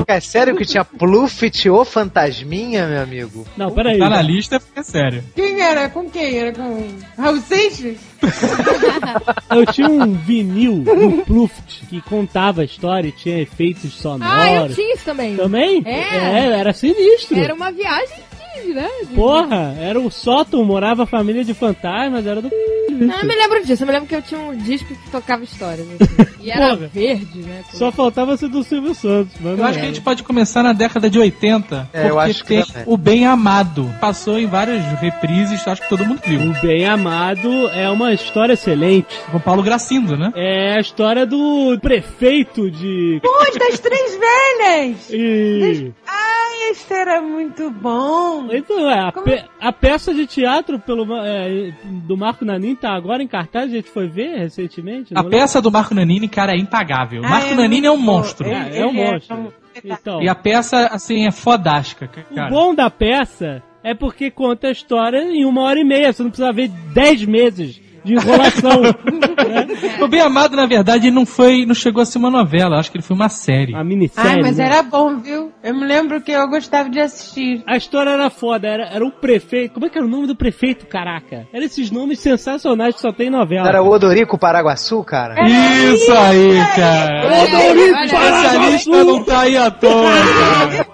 É 0.07 0.19
sério 0.19 0.55
que 0.55 0.65
tinha 0.65 0.85
Pluffit 0.85 1.69
ou 1.69 1.83
Fantasminha, 1.83 2.87
meu 2.87 3.01
amigo? 3.01 3.45
Não, 3.57 3.71
peraí. 3.71 3.97
Tá 3.97 4.09
na 4.09 4.21
lista, 4.21 4.61
é 4.75 4.83
sério. 4.83 5.23
Quem 5.35 5.61
era? 5.61 5.89
Com 5.89 6.09
quem? 6.09 6.37
Era 6.37 6.53
com 6.53 6.87
Raul 7.17 7.41
Seixas? 7.41 7.97
Eu 9.49 9.65
tinha 9.67 9.89
um 9.89 10.13
vinil 10.13 10.83
do 10.83 11.23
Pluft 11.25 11.85
que 11.87 12.01
contava 12.01 12.61
a 12.61 12.65
história 12.65 13.07
e 13.07 13.11
tinha 13.11 13.39
efeitos 13.39 13.93
sonoros. 13.93 14.33
Ah, 14.33 14.53
eu 14.53 14.73
tinha 14.73 14.93
isso 14.95 15.05
também. 15.05 15.35
Também? 15.35 15.83
É. 15.85 16.47
era 16.59 16.73
sinistro. 16.73 17.37
Era 17.37 17.53
uma 17.53 17.71
viagem 17.71 18.25
né? 18.73 18.89
Porra, 19.13 19.75
era 19.79 19.99
o 19.99 20.09
sótão, 20.09 20.63
morava 20.63 21.03
a 21.03 21.07
família 21.07 21.43
de 21.43 21.53
fantasmas, 21.53 22.25
era 22.25 22.41
do. 22.41 22.49
Não, 22.95 23.19
eu 23.19 23.25
me 23.25 23.35
lembro 23.35 23.65
disso. 23.65 23.83
Eu 23.83 23.87
me 23.87 23.93
lembro 23.93 24.07
que 24.07 24.15
eu 24.15 24.21
tinha 24.21 24.39
um 24.39 24.55
disco 24.57 24.87
que 24.95 25.09
tocava 25.09 25.43
histórias. 25.43 25.87
assim. 25.99 26.35
E 26.45 26.51
era 26.51 26.75
Porra. 26.75 26.87
verde, 26.93 27.39
né? 27.39 27.63
Só 27.73 27.91
faltava 27.91 28.37
ser 28.37 28.49
do 28.49 28.63
Silvio 28.63 28.93
Santos, 28.93 29.33
mas 29.41 29.57
Eu 29.57 29.65
acho 29.65 29.79
que 29.79 29.83
a 29.85 29.87
gente 29.87 30.01
pode 30.01 30.21
começar 30.21 30.61
na 30.61 30.73
década 30.73 31.09
de 31.09 31.17
80, 31.17 31.89
É, 31.91 32.03
eu 32.03 32.09
porque 32.13 32.29
acho 32.29 32.41
que 32.43 32.47
tem 32.47 32.63
também. 32.63 32.83
o 32.85 32.95
Bem 32.97 33.25
Amado. 33.25 33.91
Passou 33.99 34.37
em 34.37 34.45
várias 34.45 34.85
reprises, 35.01 35.67
acho 35.67 35.81
que 35.81 35.89
todo 35.89 36.05
mundo 36.05 36.21
viu. 36.23 36.39
O 36.39 36.53
Bem 36.61 36.85
Amado 36.85 37.49
é 37.69 37.89
uma 37.89 38.13
história 38.13 38.53
excelente. 38.53 39.07
Com 39.31 39.39
Paulo 39.39 39.63
Gracindo, 39.63 40.15
né? 40.15 40.31
É 40.35 40.75
a 40.77 40.79
história 40.79 41.25
do 41.25 41.79
prefeito 41.81 42.69
de... 42.69 43.19
Os 43.23 43.57
das 43.57 43.79
Três 43.79 44.11
Velhas! 44.15 45.09
E... 45.09 45.91
Ai, 46.07 46.69
este 46.69 46.93
era 46.93 47.21
muito 47.23 47.71
bom. 47.71 48.49
Então, 48.51 48.87
é, 48.87 48.99
a, 49.07 49.11
Como- 49.11 49.25
pe- 49.25 49.43
a 49.59 49.71
peça 49.73 50.13
de 50.13 50.27
teatro 50.27 50.77
pelo, 50.77 51.07
é, 51.25 51.73
do 51.83 52.15
Marco 52.15 52.45
Nanin 52.45 52.75
tá 52.85 52.93
agora 52.95 53.23
em 53.23 53.27
cartaz, 53.27 53.71
a 53.71 53.75
gente 53.75 53.89
foi 53.89 54.07
ver 54.07 54.37
recentemente. 54.37 55.13
A 55.15 55.23
peça 55.23 55.61
do 55.61 55.71
Marco 55.71 55.95
Nanini, 55.95 56.27
cara, 56.27 56.53
é 56.53 56.57
impagável. 56.57 57.21
O 57.21 57.25
Ah, 57.25 57.29
Marco 57.29 57.53
é 57.53 57.55
Nanini 57.55 57.87
é 57.87 57.91
um 57.91 57.97
monstro. 57.97 58.47
É, 58.47 58.79
é 58.79 58.85
um 58.85 58.89
ele 58.89 59.03
monstro. 59.11 59.53
Então, 59.83 60.21
E 60.21 60.29
a 60.29 60.35
peça, 60.35 60.87
assim, 60.87 61.25
é 61.27 61.31
fodástica, 61.31 62.09
o 62.31 62.35
cara. 62.35 62.49
bom 62.49 62.73
da 62.73 62.89
peça 62.89 63.61
é 63.83 63.93
porque 63.93 64.31
conta 64.31 64.67
a 64.67 64.71
história 64.71 65.17
em 65.23 65.45
uma 65.45 65.61
hora 65.63 65.79
e 65.79 65.83
meia. 65.83 66.13
Você 66.13 66.23
não 66.23 66.29
precisa 66.29 66.51
ver 66.53 66.69
dez 66.93 67.25
meses 67.25 67.81
de 68.05 68.13
enrolação. 68.13 68.81
né? 68.81 69.67
O 70.01 70.07
Bem 70.07 70.21
Amado, 70.21 70.55
na 70.55 70.65
verdade, 70.65 71.09
não 71.09 71.25
foi, 71.25 71.65
não 71.65 71.73
chegou 71.73 72.01
a 72.01 72.05
ser 72.05 72.19
uma 72.19 72.29
novela, 72.29 72.77
acho 72.77 72.91
que 72.91 72.97
ele 72.97 73.03
foi 73.03 73.15
uma 73.15 73.29
série. 73.29 73.75
A 73.75 73.83
minissérie. 73.83 74.31
Ai, 74.31 74.41
mas 74.41 74.57
né? 74.57 74.65
era 74.65 74.83
bom, 74.83 75.17
viu? 75.17 75.51
Eu 75.63 75.73
me 75.73 75.85
lembro 75.85 76.21
que 76.21 76.31
eu 76.31 76.47
gostava 76.47 76.89
de 76.89 76.99
assistir. 76.99 77.63
A 77.65 77.75
história 77.75 78.11
era 78.11 78.29
foda, 78.29 78.67
era, 78.67 78.85
era 78.87 79.05
o 79.05 79.11
prefeito. 79.11 79.73
Como 79.73 79.85
é 79.85 79.89
que 79.89 79.97
era 79.97 80.05
o 80.05 80.09
nome 80.09 80.27
do 80.27 80.35
prefeito, 80.35 80.85
caraca? 80.85 81.47
Eram 81.51 81.65
esses 81.65 81.89
nomes 81.89 82.19
sensacionais 82.19 82.95
que 82.95 83.01
só 83.01 83.11
tem 83.11 83.27
em 83.27 83.31
novela. 83.31 83.67
Era 83.67 83.81
o 83.81 83.89
Odorico 83.89 84.37
Paraguaçu, 84.37 85.03
cara? 85.03 85.35
Isso 85.47 86.11
aí, 86.13 86.57
cara. 86.75 87.25
Olha 87.25 87.35
aí, 87.35 87.55
olha 87.55 87.97
aí. 87.97 88.05
Especialista 88.05 89.03
não 89.03 89.23
tá 89.23 89.39
aí 89.41 89.57
à 89.57 89.71
toa, 89.71 90.11
cara. 90.39 90.85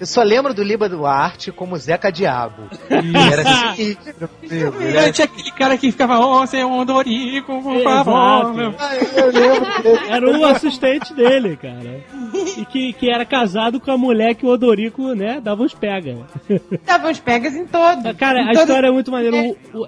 Eu 0.00 0.06
só 0.06 0.22
lembro 0.22 0.54
do 0.54 0.62
Liba 0.62 0.88
Duarte 0.88 1.50
como 1.50 1.76
Zeca 1.76 2.10
Diabo. 2.10 2.62
Era 2.88 3.70
amigo. 3.70 4.00
Ele 4.42 4.94
E 4.94 4.96
era- 4.96 5.12
tinha 5.12 5.24
aquele 5.24 5.50
cara 5.52 5.76
que 5.76 5.86
ficava, 5.98 6.18
ó, 6.20 6.44
é 6.52 6.64
um 6.64 6.84
Dorico, 6.84 7.60
por 7.62 7.76
Exato. 7.76 8.04
favor. 8.10 8.54
meu." 8.54 8.74
Ai, 8.78 8.98
eu 9.16 9.26
lembro 9.32 9.82
dele. 9.82 9.98
Era 10.08 10.30
o 10.38 10.44
assistente 10.46 11.12
dele, 11.14 11.56
cara. 11.56 12.04
E 12.56 12.64
que, 12.64 12.92
que 12.92 13.10
era 13.10 13.24
casado 13.24 13.80
com 13.80 13.90
a 13.90 13.98
mulher 13.98 14.34
que 14.34 14.46
o 14.46 14.48
Odorico, 14.50 15.14
né, 15.14 15.40
dava 15.42 15.62
uns 15.62 15.74
pega. 15.74 16.18
Dava 16.86 17.08
uns 17.08 17.18
pegas 17.18 17.54
em 17.54 17.66
todos. 17.66 18.12
Cara, 18.16 18.38
Em 18.40 18.44
a 18.44 18.46
todos- 18.52 18.60
história 18.62 18.86
é 18.88 18.90
muito 18.90 19.10
maneira. 19.10 19.36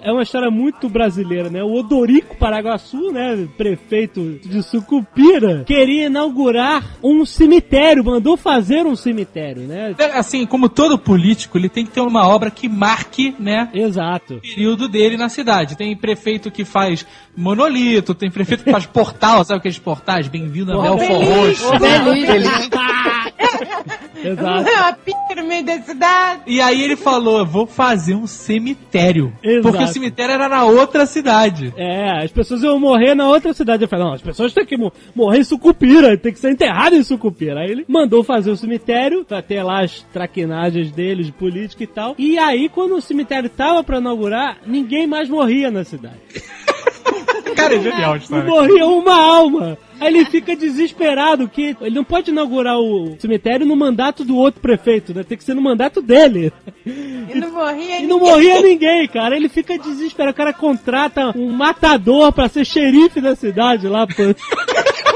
É 0.01 0.11
uma 0.11 0.23
história 0.23 0.49
muito 0.51 0.89
brasileira, 0.89 1.49
né? 1.49 1.63
O 1.63 1.73
Odorico 1.73 2.35
Paraguaçu, 2.35 3.11
né? 3.11 3.47
Prefeito 3.57 4.39
de 4.43 4.61
Sucupira, 4.63 5.63
queria 5.65 6.07
inaugurar 6.07 6.83
um 7.03 7.25
cemitério, 7.25 8.03
mandou 8.03 8.35
fazer 8.35 8.85
um 8.85 8.95
cemitério, 8.95 9.63
né? 9.63 9.95
Assim, 10.13 10.45
como 10.45 10.67
todo 10.67 10.97
político, 10.97 11.57
ele 11.57 11.69
tem 11.69 11.85
que 11.85 11.91
ter 11.91 12.01
uma 12.01 12.27
obra 12.27 12.49
que 12.51 12.67
marque, 12.67 13.35
né, 13.39 13.69
Exato. 13.73 14.35
o 14.35 14.41
período 14.41 14.87
dele 14.89 15.15
na 15.17 15.29
cidade. 15.29 15.75
Tem 15.77 15.95
prefeito 16.01 16.51
que 16.51 16.65
faz 16.65 17.05
monolito, 17.37 18.13
tem 18.13 18.29
prefeito 18.29 18.63
que 18.63 18.71
faz 18.71 18.85
portal, 18.85 19.45
sabe 19.45 19.59
aqueles 19.59 19.79
portais? 19.79 20.27
Bem-vindo 20.27 20.77
a 20.77 20.81
Belfor. 20.81 21.23
Roxo. 21.23 21.71
Exato. 24.23 24.69
Uma 24.69 24.93
pica 24.93 25.35
no 25.41 25.47
meio 25.47 25.63
da 25.65 25.81
cidade. 25.81 26.41
E 26.47 26.61
aí 26.61 26.81
ele 26.81 26.95
falou, 26.95 27.39
eu 27.39 27.45
vou 27.45 27.65
fazer 27.65 28.15
um 28.15 28.27
cemitério. 28.27 29.33
Exato. 29.43 29.61
Porque 29.63 29.83
o 29.83 29.87
cemitério 29.87 30.33
era 30.33 30.47
na 30.49 30.65
outra 30.65 31.05
cidade. 31.05 31.73
É, 31.77 32.23
as 32.23 32.31
pessoas 32.31 32.63
iam 32.63 32.79
morrer 32.79 33.15
na 33.15 33.27
outra 33.27 33.53
cidade. 33.53 33.83
Eu 33.83 33.87
falei, 33.89 34.05
não, 34.05 34.13
as 34.13 34.21
pessoas 34.21 34.53
têm 34.53 34.65
que 34.65 34.77
mo- 34.77 34.91
morrer 35.15 35.39
em 35.39 35.43
Sucupira, 35.43 36.17
tem 36.17 36.31
que 36.33 36.39
ser 36.39 36.51
enterrado 36.51 36.95
em 36.95 37.03
Sucupira. 37.03 37.61
Aí 37.61 37.71
ele 37.71 37.85
mandou 37.87 38.23
fazer 38.23 38.51
o 38.51 38.55
cemitério, 38.57 39.23
pra 39.25 39.41
ter 39.41 39.63
lá 39.63 39.83
as 39.83 40.01
traquinagens 40.13 40.91
deles, 40.91 41.25
de 41.27 41.31
política 41.31 41.83
e 41.83 41.87
tal. 41.87 42.15
E 42.17 42.37
aí, 42.37 42.69
quando 42.69 42.95
o 42.95 43.01
cemitério 43.01 43.49
tava 43.49 43.83
pra 43.83 43.97
inaugurar, 43.99 44.57
ninguém 44.65 45.07
mais 45.07 45.27
morria 45.29 45.71
na 45.71 45.83
cidade. 45.83 46.15
Cara, 47.55 47.75
é 47.75 47.79
genial 47.81 48.03
a 48.11 48.15
Não 48.15 48.17
história. 48.17 48.49
morria 48.49 48.85
uma 48.85 49.13
alma. 49.15 49.77
Aí 50.01 50.07
ele 50.07 50.25
fica 50.25 50.55
desesperado 50.55 51.47
que 51.47 51.77
ele 51.79 51.95
não 51.95 52.03
pode 52.03 52.31
inaugurar 52.31 52.79
o 52.79 53.15
cemitério 53.19 53.65
no 53.67 53.75
mandato 53.75 54.25
do 54.25 54.35
outro 54.35 54.59
prefeito, 54.59 55.13
né? 55.13 55.23
Tem 55.23 55.37
que 55.37 55.43
ser 55.43 55.53
no 55.53 55.61
mandato 55.61 56.01
dele. 56.01 56.51
E 56.85 57.35
não 57.35 57.51
morria 57.51 57.99
E 57.99 58.07
não 58.07 58.19
morria 58.19 58.61
ninguém, 58.61 59.07
cara. 59.07 59.35
Ele 59.35 59.47
fica 59.47 59.77
desesperado. 59.77 60.31
O 60.33 60.35
cara 60.35 60.53
contrata 60.53 61.37
um 61.37 61.51
matador 61.51 62.31
pra 62.33 62.49
ser 62.49 62.65
xerife 62.65 63.21
da 63.21 63.35
cidade 63.35 63.87
lá. 63.87 64.07
Pô. 64.07 64.13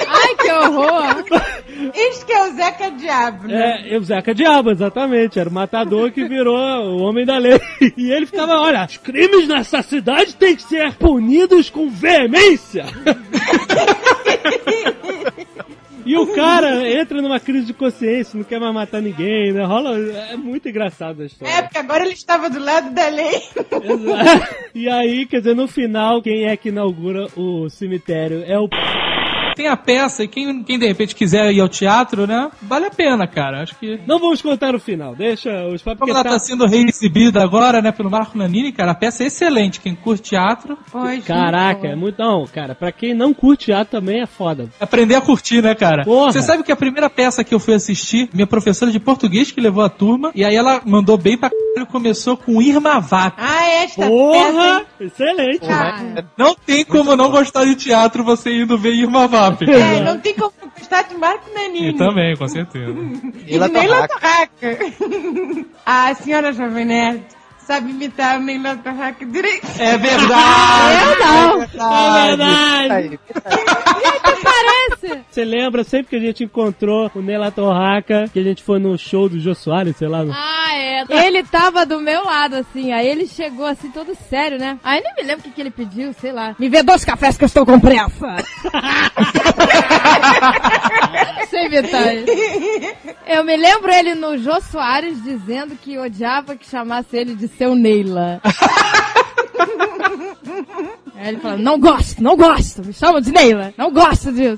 Ai, 0.07 0.35
que 0.35 0.51
horror! 0.51 1.25
Isso 1.93 2.25
que 2.25 2.31
é 2.31 2.43
o 2.47 2.53
Zeca 2.53 2.91
Diabo, 2.91 3.47
né? 3.47 3.89
É, 3.89 3.97
o 3.97 4.03
Zeca 4.03 4.33
Diabo, 4.33 4.71
exatamente. 4.71 5.39
Era 5.39 5.49
o 5.49 5.53
matador 5.53 6.11
que 6.11 6.25
virou 6.25 6.57
o 6.57 7.01
homem 7.01 7.25
da 7.25 7.37
lei. 7.37 7.59
E 7.97 8.11
ele 8.11 8.25
ficava, 8.25 8.59
olha, 8.59 8.85
os 8.85 8.97
crimes 8.97 9.47
nessa 9.47 9.81
cidade 9.81 10.35
têm 10.35 10.55
que 10.55 10.63
ser 10.63 10.93
punidos 10.95 11.69
com 11.69 11.89
veemência. 11.89 12.85
E 16.05 16.15
o 16.15 16.27
cara 16.35 16.87
entra 16.87 17.19
numa 17.19 17.39
crise 17.39 17.65
de 17.65 17.73
consciência, 17.73 18.37
não 18.37 18.43
quer 18.43 18.59
mais 18.59 18.71
matar 18.71 19.01
ninguém, 19.01 19.51
né? 19.51 19.65
Rola. 19.65 19.97
É 20.29 20.37
muito 20.37 20.69
engraçado 20.69 21.23
a 21.23 21.25
história. 21.25 21.51
É, 21.51 21.61
porque 21.63 21.79
agora 21.79 22.03
ele 22.03 22.13
estava 22.13 22.47
do 22.47 22.59
lado 22.59 22.93
da 22.93 23.07
lei. 23.07 23.33
Exato. 23.35 24.55
E 24.75 24.87
aí, 24.87 25.25
quer 25.25 25.39
dizer, 25.39 25.55
no 25.55 25.67
final, 25.67 26.21
quem 26.21 26.45
é 26.45 26.55
que 26.55 26.69
inaugura 26.69 27.27
o 27.35 27.67
cemitério? 27.69 28.43
É 28.45 28.59
o. 28.59 28.69
Tem 29.55 29.67
a 29.67 29.77
peça, 29.77 30.23
e 30.23 30.27
quem, 30.27 30.63
quem 30.63 30.77
de 30.77 30.85
repente 30.87 31.15
quiser 31.15 31.51
ir 31.53 31.59
ao 31.61 31.69
teatro, 31.69 32.27
né? 32.27 32.49
Vale 32.61 32.85
a 32.87 32.91
pena, 32.91 33.25
cara. 33.27 33.61
Acho 33.63 33.75
que. 33.77 33.99
Não 34.05 34.19
vamos 34.19 34.41
contar 34.41 34.75
o 34.75 34.79
final, 34.79 35.15
deixa 35.15 35.49
os 35.67 35.81
papos 35.81 35.99
Como 35.99 36.05
que 36.05 36.11
ela 36.11 36.23
tá- 36.23 36.31
tá 36.31 36.39
sendo 36.39 36.65
reexibida 36.65 37.41
agora, 37.41 37.81
né, 37.81 37.91
pelo 37.91 38.09
Marco 38.11 38.37
Nanini, 38.37 38.71
cara, 38.71 38.91
a 38.91 38.95
peça 38.95 39.23
é 39.23 39.27
excelente. 39.27 39.79
Quem 39.79 39.95
curte 39.95 40.31
teatro, 40.31 40.77
Caraca, 41.25 41.87
é 41.87 41.95
muito. 41.95 42.17
Não, 42.21 42.45
cara, 42.47 42.75
pra 42.75 42.91
quem 42.91 43.13
não 43.13 43.33
curte 43.33 43.65
teatro 43.65 43.99
também 43.99 44.21
é 44.21 44.25
foda. 44.25 44.69
aprender 44.79 45.15
a 45.15 45.21
curtir, 45.21 45.61
né, 45.61 45.73
cara? 45.75 46.03
Porra. 46.03 46.31
Você 46.31 46.41
sabe 46.41 46.63
que 46.63 46.71
a 46.71 46.75
primeira 46.75 47.09
peça 47.09 47.43
que 47.43 47.53
eu 47.53 47.59
fui 47.59 47.73
assistir, 47.73 48.29
minha 48.33 48.47
professora 48.47 48.91
de 48.91 48.99
português 48.99 49.51
que 49.51 49.61
levou 49.61 49.83
a 49.83 49.89
turma, 49.89 50.31
e 50.35 50.43
aí 50.43 50.55
ela 50.55 50.81
mandou 50.85 51.17
bem 51.17 51.37
pra 51.37 51.49
caralho, 51.49 51.87
começou 51.91 52.35
com 52.37 52.61
Irma 52.61 52.99
Vap. 52.99 53.33
Ah, 53.37 53.65
esta 53.83 54.01
peça, 54.01 54.09
Porra! 54.09 54.77
hein? 54.79 54.85
Excelente! 55.07 55.59
Cara, 55.67 56.25
Não 56.37 56.55
tem 56.55 56.83
como 56.85 57.15
não 57.15 57.29
gostar 57.29 57.65
de 57.65 57.75
teatro 57.75 58.23
você 58.23 58.61
indo 58.63 58.77
ver 58.77 58.93
Irma 58.93 59.27
Vap. 59.49 59.61
É, 59.63 60.01
não 60.01 60.19
tem 60.19 60.33
como 60.33 60.53
gostar 60.77 61.03
de 61.03 61.15
Marco 61.15 61.49
Nanini. 61.53 61.89
E 61.89 61.97
também, 61.97 62.35
com 62.35 62.47
certeza. 62.47 62.93
E 63.45 63.55
Ila 63.55 63.67
nem 63.67 63.87
Torraca. 63.87 64.07
Torraca. 64.19 64.77
A 65.85 66.15
senhora 66.15 66.51
Jovem 66.53 66.85
Nerd 66.85 67.34
sabe 67.65 67.91
imitar 67.91 68.39
o 68.39 68.43
Neila 68.43 68.75
Torraca 68.77 69.25
direito. 69.25 69.65
É 69.79 69.97
verdade! 69.97 71.03
Eu 71.03 71.19
não. 71.25 71.63
É 71.63 72.27
verdade. 72.27 72.93
Aí, 72.93 73.19
Parece. 74.45 75.23
Você 75.31 75.43
lembra 75.45 75.83
sempre 75.83 76.07
que 76.09 76.15
a 76.15 76.19
gente 76.19 76.43
encontrou 76.43 77.09
o 77.15 77.21
Nela 77.21 77.49
Torraca, 77.51 78.25
que 78.31 78.37
a 78.39 78.43
gente 78.43 78.63
foi 78.63 78.77
no 78.79 78.97
show 78.97 79.27
do 79.27 79.39
Jô 79.39 79.55
Soares, 79.55 79.97
sei 79.97 80.07
lá. 80.07 80.23
no- 80.23 80.31
Ah, 80.33 80.75
é. 80.75 81.03
Ele 81.25 81.43
tava 81.43 81.85
do 81.85 81.99
meu 81.99 82.23
lado, 82.23 82.55
assim. 82.57 82.91
Aí 82.93 83.07
ele 83.07 83.27
chegou 83.27 83.65
assim, 83.65 83.89
todo 83.91 84.15
sério, 84.29 84.57
né? 84.59 84.77
Aí 84.83 85.01
nem 85.01 85.15
me 85.15 85.23
lembro 85.23 85.41
o 85.41 85.43
que, 85.43 85.51
que 85.51 85.61
ele 85.61 85.71
pediu, 85.71 86.13
sei 86.13 86.31
lá. 86.31 86.55
Me 86.59 86.69
vê 86.69 86.83
dois 86.83 87.03
cafés 87.03 87.37
que 87.37 87.43
eu 87.43 87.47
estou 87.47 87.65
com 87.65 87.79
pressa. 87.79 88.35
Sem 91.49 91.69
detalhes. 91.69 92.25
Eu 93.27 93.43
me 93.43 93.55
lembro 93.55 93.91
ele 93.91 94.15
no 94.15 94.37
Jô 94.37 94.59
Soares 94.61 95.21
dizendo 95.23 95.75
que 95.75 95.97
odiava 95.97 96.55
que 96.55 96.67
chamasse 96.69 97.15
ele 97.15 97.35
de 97.35 97.47
seu 97.57 97.75
Neila. 97.75 98.41
Aí 101.15 101.29
ele 101.29 101.39
falou, 101.39 101.57
não 101.57 101.79
gosto, 101.79 102.21
não 102.21 102.35
gosto, 102.37 102.83
me 102.85 102.93
chamam 102.93 103.19
de 103.21 103.31
Neila, 103.31 103.73
não 103.77 103.91
gosto 103.91 104.31
disso. 104.31 104.57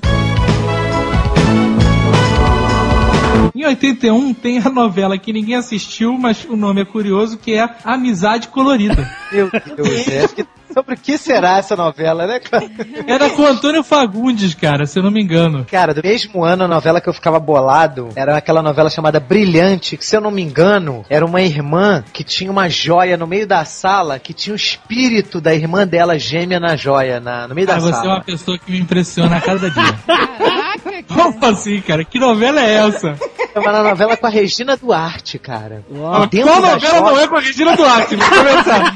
Em 3.54 3.64
81 3.64 4.34
tem 4.34 4.58
a 4.58 4.68
novela 4.68 5.18
que 5.18 5.32
ninguém 5.32 5.56
assistiu, 5.56 6.12
mas 6.16 6.44
o 6.44 6.56
nome 6.56 6.82
é 6.82 6.84
curioso, 6.84 7.38
que 7.38 7.54
é 7.54 7.68
Amizade 7.84 8.48
Colorida. 8.48 9.10
Meu 9.32 9.50
Deus, 9.50 10.08
é. 10.08 10.28
Que- 10.28 10.46
Sobre 10.72 10.94
o 10.94 10.98
que 10.98 11.16
será 11.18 11.58
essa 11.58 11.74
novela, 11.74 12.26
né, 12.26 12.38
cara? 12.40 12.68
Era 13.06 13.30
com 13.30 13.42
o 13.42 13.46
Antônio 13.46 13.82
Fagundes, 13.82 14.54
cara, 14.54 14.86
se 14.86 14.98
eu 14.98 15.02
não 15.02 15.10
me 15.10 15.22
engano. 15.22 15.66
Cara, 15.70 15.92
do 15.94 16.02
mesmo 16.02 16.44
ano 16.44 16.64
a 16.64 16.68
novela 16.68 17.00
que 17.00 17.08
eu 17.08 17.12
ficava 17.14 17.38
bolado 17.40 18.10
era 18.14 18.36
aquela 18.36 18.62
novela 18.62 18.90
chamada 18.90 19.18
Brilhante, 19.18 19.96
que 19.96 20.04
se 20.04 20.16
eu 20.16 20.20
não 20.20 20.30
me 20.30 20.42
engano, 20.42 21.04
era 21.08 21.24
uma 21.24 21.40
irmã 21.42 22.04
que 22.12 22.22
tinha 22.22 22.50
uma 22.50 22.68
joia 22.68 23.16
no 23.16 23.26
meio 23.26 23.46
da 23.46 23.64
sala, 23.64 24.18
que 24.18 24.32
tinha 24.32 24.52
o 24.52 24.56
espírito 24.56 25.40
da 25.40 25.54
irmã 25.54 25.86
dela 25.86 26.18
gêmea 26.18 26.60
na 26.60 26.76
joia, 26.76 27.18
na, 27.20 27.48
no 27.48 27.54
meio 27.54 27.66
Cara, 27.66 27.80
da 27.80 27.84
você 27.86 27.92
é 27.92 27.96
sala. 27.96 28.14
uma 28.14 28.20
pessoa 28.24 28.58
que 28.58 28.70
me 28.70 28.78
impressiona 28.78 29.36
a 29.36 29.40
cada 29.40 29.70
dia. 29.70 29.98
Caraca, 30.06 31.02
Como 31.14 31.46
assim, 31.46 31.80
cara? 31.80 32.04
Que 32.04 32.18
novela 32.18 32.60
é 32.60 32.74
essa? 32.88 33.16
Tava 33.54 33.72
na 33.72 33.82
novela 33.82 34.16
com 34.16 34.26
a 34.26 34.30
Regina 34.30 34.76
Duarte, 34.76 35.38
cara. 35.38 35.82
Ah, 36.04 36.26
Dentro 36.26 36.48
Qual 36.50 36.60
novela 36.60 36.78
joia- 36.78 37.00
não 37.00 37.18
é 37.20 37.26
com 37.28 37.36
a 37.36 37.40
Regina 37.40 37.76
Duarte? 37.76 38.16
Vamos 38.16 38.36
começar. 38.38 38.94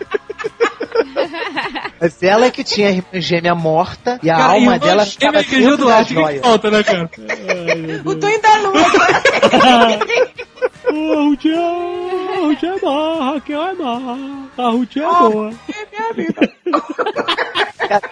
Mas 2.00 2.22
ela 2.22 2.46
é 2.46 2.50
que 2.50 2.64
tinha 2.64 2.88
a 2.88 2.90
irmã 2.92 3.04
gêmea 3.14 3.54
morta 3.54 4.18
e 4.22 4.30
a 4.30 4.36
Cara, 4.36 4.52
alma 4.54 4.78
dela 4.78 5.04
ficava 5.04 5.44
que 5.44 5.56
dentro 5.58 5.76
da 5.76 5.82
Duarte, 5.84 6.12
o 6.12 6.16
que 6.16 6.22
joia. 6.22 6.40
que 6.40 6.46
falta, 6.48 6.70
né, 6.70 6.82
cara? 6.82 7.10
O 8.04 8.14
Tonho 8.14 8.40
da 8.42 8.56
Lua. 8.56 8.80
Ô, 10.92 11.24
Ruth 11.28 11.46
é- 11.46 12.40
Ruth 12.40 12.62
é 12.64 12.84
má, 12.84 13.32
Raquel 13.34 13.62
é 13.62 13.72
má. 13.74 13.98
A 14.58 14.70
Ruth 14.70 14.96
é 14.96 15.00
boa. 15.02 15.52
Cara, 15.92 16.14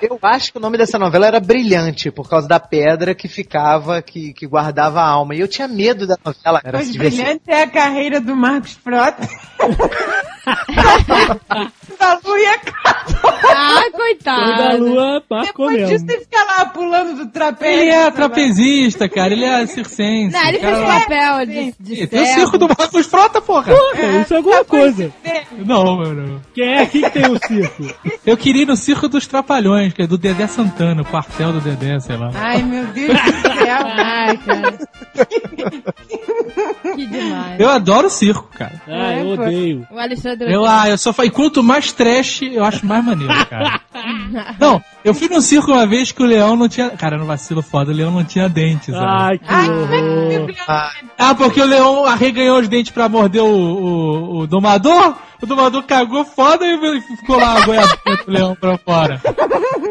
eu 0.02 0.18
acho 0.22 0.52
que 0.52 0.58
o 0.58 0.60
nome 0.60 0.76
dessa 0.78 0.98
novela 0.98 1.26
era 1.26 1.40
Brilhante, 1.40 2.10
por 2.10 2.28
causa 2.28 2.48
da 2.48 2.58
pedra 2.60 3.14
que 3.14 3.28
ficava, 3.28 4.00
que, 4.02 4.32
que 4.32 4.46
guardava 4.46 5.00
a 5.00 5.08
alma. 5.08 5.34
E 5.34 5.40
eu 5.40 5.48
tinha 5.48 5.68
medo 5.68 6.06
da 6.06 6.16
novela. 6.24 6.60
Era 6.64 6.78
brilhantes 6.78 7.42
é 7.46 7.62
a 7.62 7.68
carreira 7.70 8.20
do 8.20 8.34
Marcos 8.36 8.72
Frota. 8.72 9.28
da 11.98 12.18
Lu 12.24 12.36
e 12.38 12.46
a 12.46 12.58
Ah, 13.50 13.82
Toda 13.82 13.90
coitado. 13.96 14.84
lua 14.84 15.22
marcou 15.28 15.68
Depois 15.70 15.88
disso, 15.88 16.04
mesmo. 16.04 16.08
você 16.08 16.18
fica 16.20 16.44
lá 16.44 16.64
pulando 16.66 17.16
do 17.16 17.26
trapézio. 17.30 17.80
Ele 17.80 17.90
é 17.90 18.04
lá. 18.04 18.10
trapezista, 18.10 19.08
cara. 19.08 19.32
Ele 19.32 19.44
é 19.44 19.66
circense. 19.66 20.32
Não, 20.32 20.46
ele 20.48 20.58
fez 20.58 20.78
papel 20.78 21.46
de, 21.46 21.74
de 21.80 22.06
Tem 22.06 22.22
o 22.22 22.26
circo 22.26 22.58
do 22.58 22.68
Marcos 22.68 23.06
Frota, 23.06 23.40
porra. 23.40 23.74
Pô, 23.74 24.20
isso 24.22 24.34
é 24.34 24.36
alguma 24.36 24.64
coisa. 24.64 25.12
Não, 25.52 25.96
mano. 25.96 26.40
Quem 26.54 26.74
é 26.74 26.82
aqui 26.82 27.02
que 27.02 27.10
tem 27.10 27.26
o 27.30 27.38
circo? 27.46 27.94
Eu 28.24 28.36
queria 28.36 28.62
ir 28.62 28.66
no 28.66 28.76
circo 28.76 29.08
dos 29.08 29.26
Trapalhões, 29.26 29.67
que 29.94 30.02
é 30.02 30.06
do 30.06 30.16
Dedé 30.18 30.46
Santana, 30.46 31.02
o 31.02 31.04
quartel 31.04 31.52
do 31.52 31.60
Dedé, 31.60 31.98
sei 32.00 32.16
lá. 32.16 32.30
Ai, 32.34 32.62
meu 32.62 32.84
Deus 32.86 33.08
do 33.08 33.42
céu. 33.42 33.78
Ai, 33.96 34.36
cara. 34.38 34.78
que 36.94 37.06
demais. 37.06 37.60
Eu 37.60 37.68
adoro 37.68 38.08
circo, 38.10 38.48
cara. 38.56 38.80
Ah, 38.86 39.14
eu 39.16 39.32
É, 39.32 39.36
pô. 39.36 39.42
odeio. 39.42 39.86
O 39.90 39.98
Alexandre 39.98 40.52
Eu, 40.52 40.64
ah, 40.64 40.88
eu 40.88 40.98
só 40.98 41.12
falei, 41.12 41.30
quanto 41.30 41.62
mais 41.62 41.92
trash, 41.92 42.42
eu 42.42 42.64
acho 42.64 42.84
mais 42.86 43.04
maneiro, 43.04 43.32
cara. 43.46 43.80
Não, 44.60 44.82
eu 45.04 45.12
fui 45.14 45.28
num 45.28 45.40
circo 45.40 45.72
uma 45.72 45.86
vez 45.86 46.12
que 46.12 46.22
o 46.22 46.26
leão 46.26 46.54
não 46.56 46.68
tinha. 46.68 46.90
Cara, 46.90 47.18
no 47.18 47.26
vacilo 47.26 47.62
foda, 47.62 47.90
o 47.90 47.94
leão 47.94 48.10
não 48.10 48.22
tinha 48.24 48.48
dentes. 48.48 48.94
sabe? 48.94 49.06
Ai, 49.06 49.38
que 49.38 49.44
Ai, 49.48 49.66
é 49.66 49.70
horror. 49.70 49.88
meu 50.46 50.54
Ah, 51.18 51.34
porque 51.34 51.60
o 51.60 51.64
leão 51.66 52.04
arreganhou 52.04 52.60
os 52.60 52.68
dentes 52.68 52.92
pra 52.92 53.08
morder 53.08 53.42
o, 53.42 53.46
o, 53.46 54.38
o 54.40 54.46
domador? 54.46 55.16
O 55.40 55.46
domador 55.46 55.82
cagou 55.84 56.24
foda 56.24 56.66
e 56.66 57.00
ficou 57.00 57.36
lá 57.36 57.56
a 57.56 57.64
goiabinha 57.64 58.16
do 58.24 58.30
leão 58.30 58.56
pra 58.56 58.76
fora. 58.78 59.20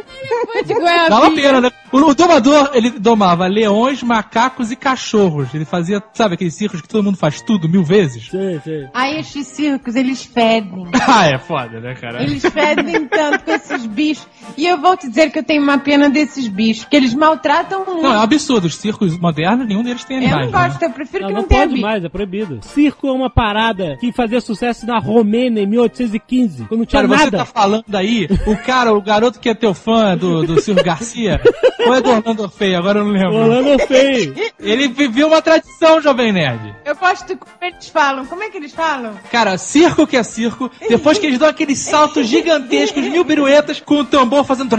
Dava 1.09 1.31
pena, 1.31 1.61
né? 1.61 1.71
O, 1.91 1.97
o 1.97 2.13
domador, 2.13 2.71
ele 2.73 2.91
domava 2.91 3.47
leões, 3.47 4.03
macacos 4.03 4.71
e 4.71 4.75
cachorros. 4.75 5.53
Ele 5.53 5.63
fazia, 5.65 6.03
sabe, 6.13 6.35
aqueles 6.35 6.53
circos 6.53 6.81
que 6.81 6.87
todo 6.87 7.03
mundo 7.03 7.17
faz 7.17 7.41
tudo 7.41 7.69
mil 7.69 7.83
vezes? 7.83 8.27
Sei, 8.29 8.59
sei. 8.63 8.87
Aí 8.93 9.19
esses 9.19 9.47
circos, 9.47 9.95
eles 9.95 10.23
fedem. 10.25 10.87
ah, 11.07 11.27
é 11.27 11.37
foda, 11.37 11.79
né, 11.79 11.95
cara? 11.95 12.21
Eles 12.23 12.43
fedem 12.43 13.07
tanto 13.07 13.43
com 13.45 13.51
esses 13.51 13.85
bichos. 13.85 14.27
E 14.57 14.65
eu 14.67 14.77
vou 14.77 14.97
te 14.97 15.07
dizer 15.07 15.31
que 15.31 15.39
eu 15.39 15.43
tenho 15.43 15.63
uma 15.63 15.77
pena 15.77 16.09
desses 16.09 16.47
bichos, 16.47 16.85
que 16.85 16.95
eles 16.95 17.13
maltratam 17.13 17.85
muito. 17.85 18.01
Não, 18.03 18.13
é 18.13 18.17
um 18.17 18.21
absurdo. 18.21 18.65
Os 18.67 18.75
circos 18.75 19.17
modernos, 19.17 19.65
nenhum 19.67 19.83
deles 19.83 20.03
tem 20.03 20.17
eu 20.17 20.29
não 20.29 20.37
animais. 20.39 20.51
né? 20.51 20.67
gosto, 20.69 20.83
eu 20.83 20.89
prefiro 20.91 21.21
Não, 21.23 21.27
que 21.29 21.33
não 21.35 21.41
não 21.41 21.47
tenha 21.47 21.61
pode 21.61 21.73
bicho. 21.73 21.85
mais, 21.85 22.03
é 22.03 22.09
proibido. 22.09 22.59
Circo 22.63 23.07
é 23.07 23.11
uma 23.11 23.29
parada 23.29 23.95
que 23.99 24.11
fazia 24.11 24.41
sucesso 24.41 24.85
na 24.85 24.99
Romênia 24.99 25.61
em 25.63 25.67
1815, 25.67 26.65
quando 26.65 26.79
não 26.79 26.85
tinha 26.85 27.01
Cara, 27.01 27.07
você 27.07 27.25
nada. 27.25 27.37
tá 27.37 27.45
falando 27.45 27.95
aí, 27.95 28.27
o 28.45 28.57
cara, 28.57 28.93
o 28.93 29.01
garoto 29.01 29.39
que 29.39 29.47
é 29.49 29.53
teu 29.53 29.73
fã 29.73 30.17
do, 30.17 30.26
do 30.45 30.61
Silvio 30.61 30.83
Garcia, 30.83 31.41
ou 31.85 31.93
é 31.93 32.01
do 32.01 32.09
Orlando 32.09 32.49
Feio, 32.49 32.77
agora 32.77 32.99
eu 32.99 33.05
não 33.05 33.11
lembro. 33.11 33.35
Orlando 33.35 33.79
feio. 33.87 34.35
Ele 34.59 34.87
viveu 34.87 35.27
uma 35.27 35.41
tradição, 35.41 36.01
Jovem 36.01 36.31
Nerd. 36.31 36.75
Eu 36.85 36.95
gosto 36.95 37.37
como 37.37 37.51
eles 37.61 37.89
falam. 37.89 38.25
Como 38.25 38.43
é 38.43 38.49
que 38.49 38.57
eles 38.57 38.73
falam? 38.73 39.13
Cara, 39.31 39.57
circo 39.57 40.05
que 40.05 40.17
é 40.17 40.23
circo, 40.23 40.69
depois 40.89 41.17
que 41.17 41.25
eles 41.25 41.39
dão 41.39 41.47
aqueles 41.49 41.79
saltos 41.79 42.27
gigantescos, 42.27 43.03
mil 43.03 43.25
piruetas, 43.25 43.79
com 43.79 43.99
o 43.99 44.05
tambor 44.05 44.43
fazendo... 44.43 44.75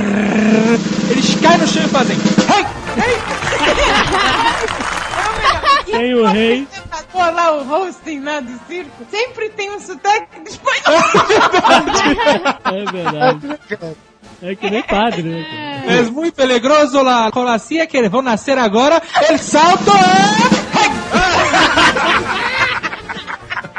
Eles 1.11 1.35
caem 1.37 1.59
no 1.59 1.67
chão 1.67 1.83
e 1.85 1.89
fazem... 1.89 2.17
"Hey!" 2.17 2.65
Tem 5.91 6.15
o 6.15 6.27
rei. 6.27 6.69
Pô, 7.11 7.19
lá 7.19 7.53
o 7.53 7.67
hosting 7.69 8.21
lá 8.21 8.41
do 8.41 8.53
circo, 8.67 9.07
sempre 9.11 9.49
tem 9.51 9.71
um 9.71 9.81
sotaque 9.81 10.41
de 10.43 10.51
espanhol. 10.51 10.79
É 12.65 12.93
verdade. 12.93 13.59
É 13.71 14.08
que 14.41 14.71
nem 14.71 14.83
padre, 14.83 15.23
né? 15.23 15.45
É 15.87 16.03
muito 16.03 16.35
peligroso 16.35 17.03
la 17.03 17.31
colacia 17.31 17.87
que 17.87 17.97
eles 17.97 18.11
vão 18.11 18.23
nascer 18.23 18.59
agora. 18.59 19.03
El 19.29 19.39
salto 19.39 19.91
é... 19.91 20.49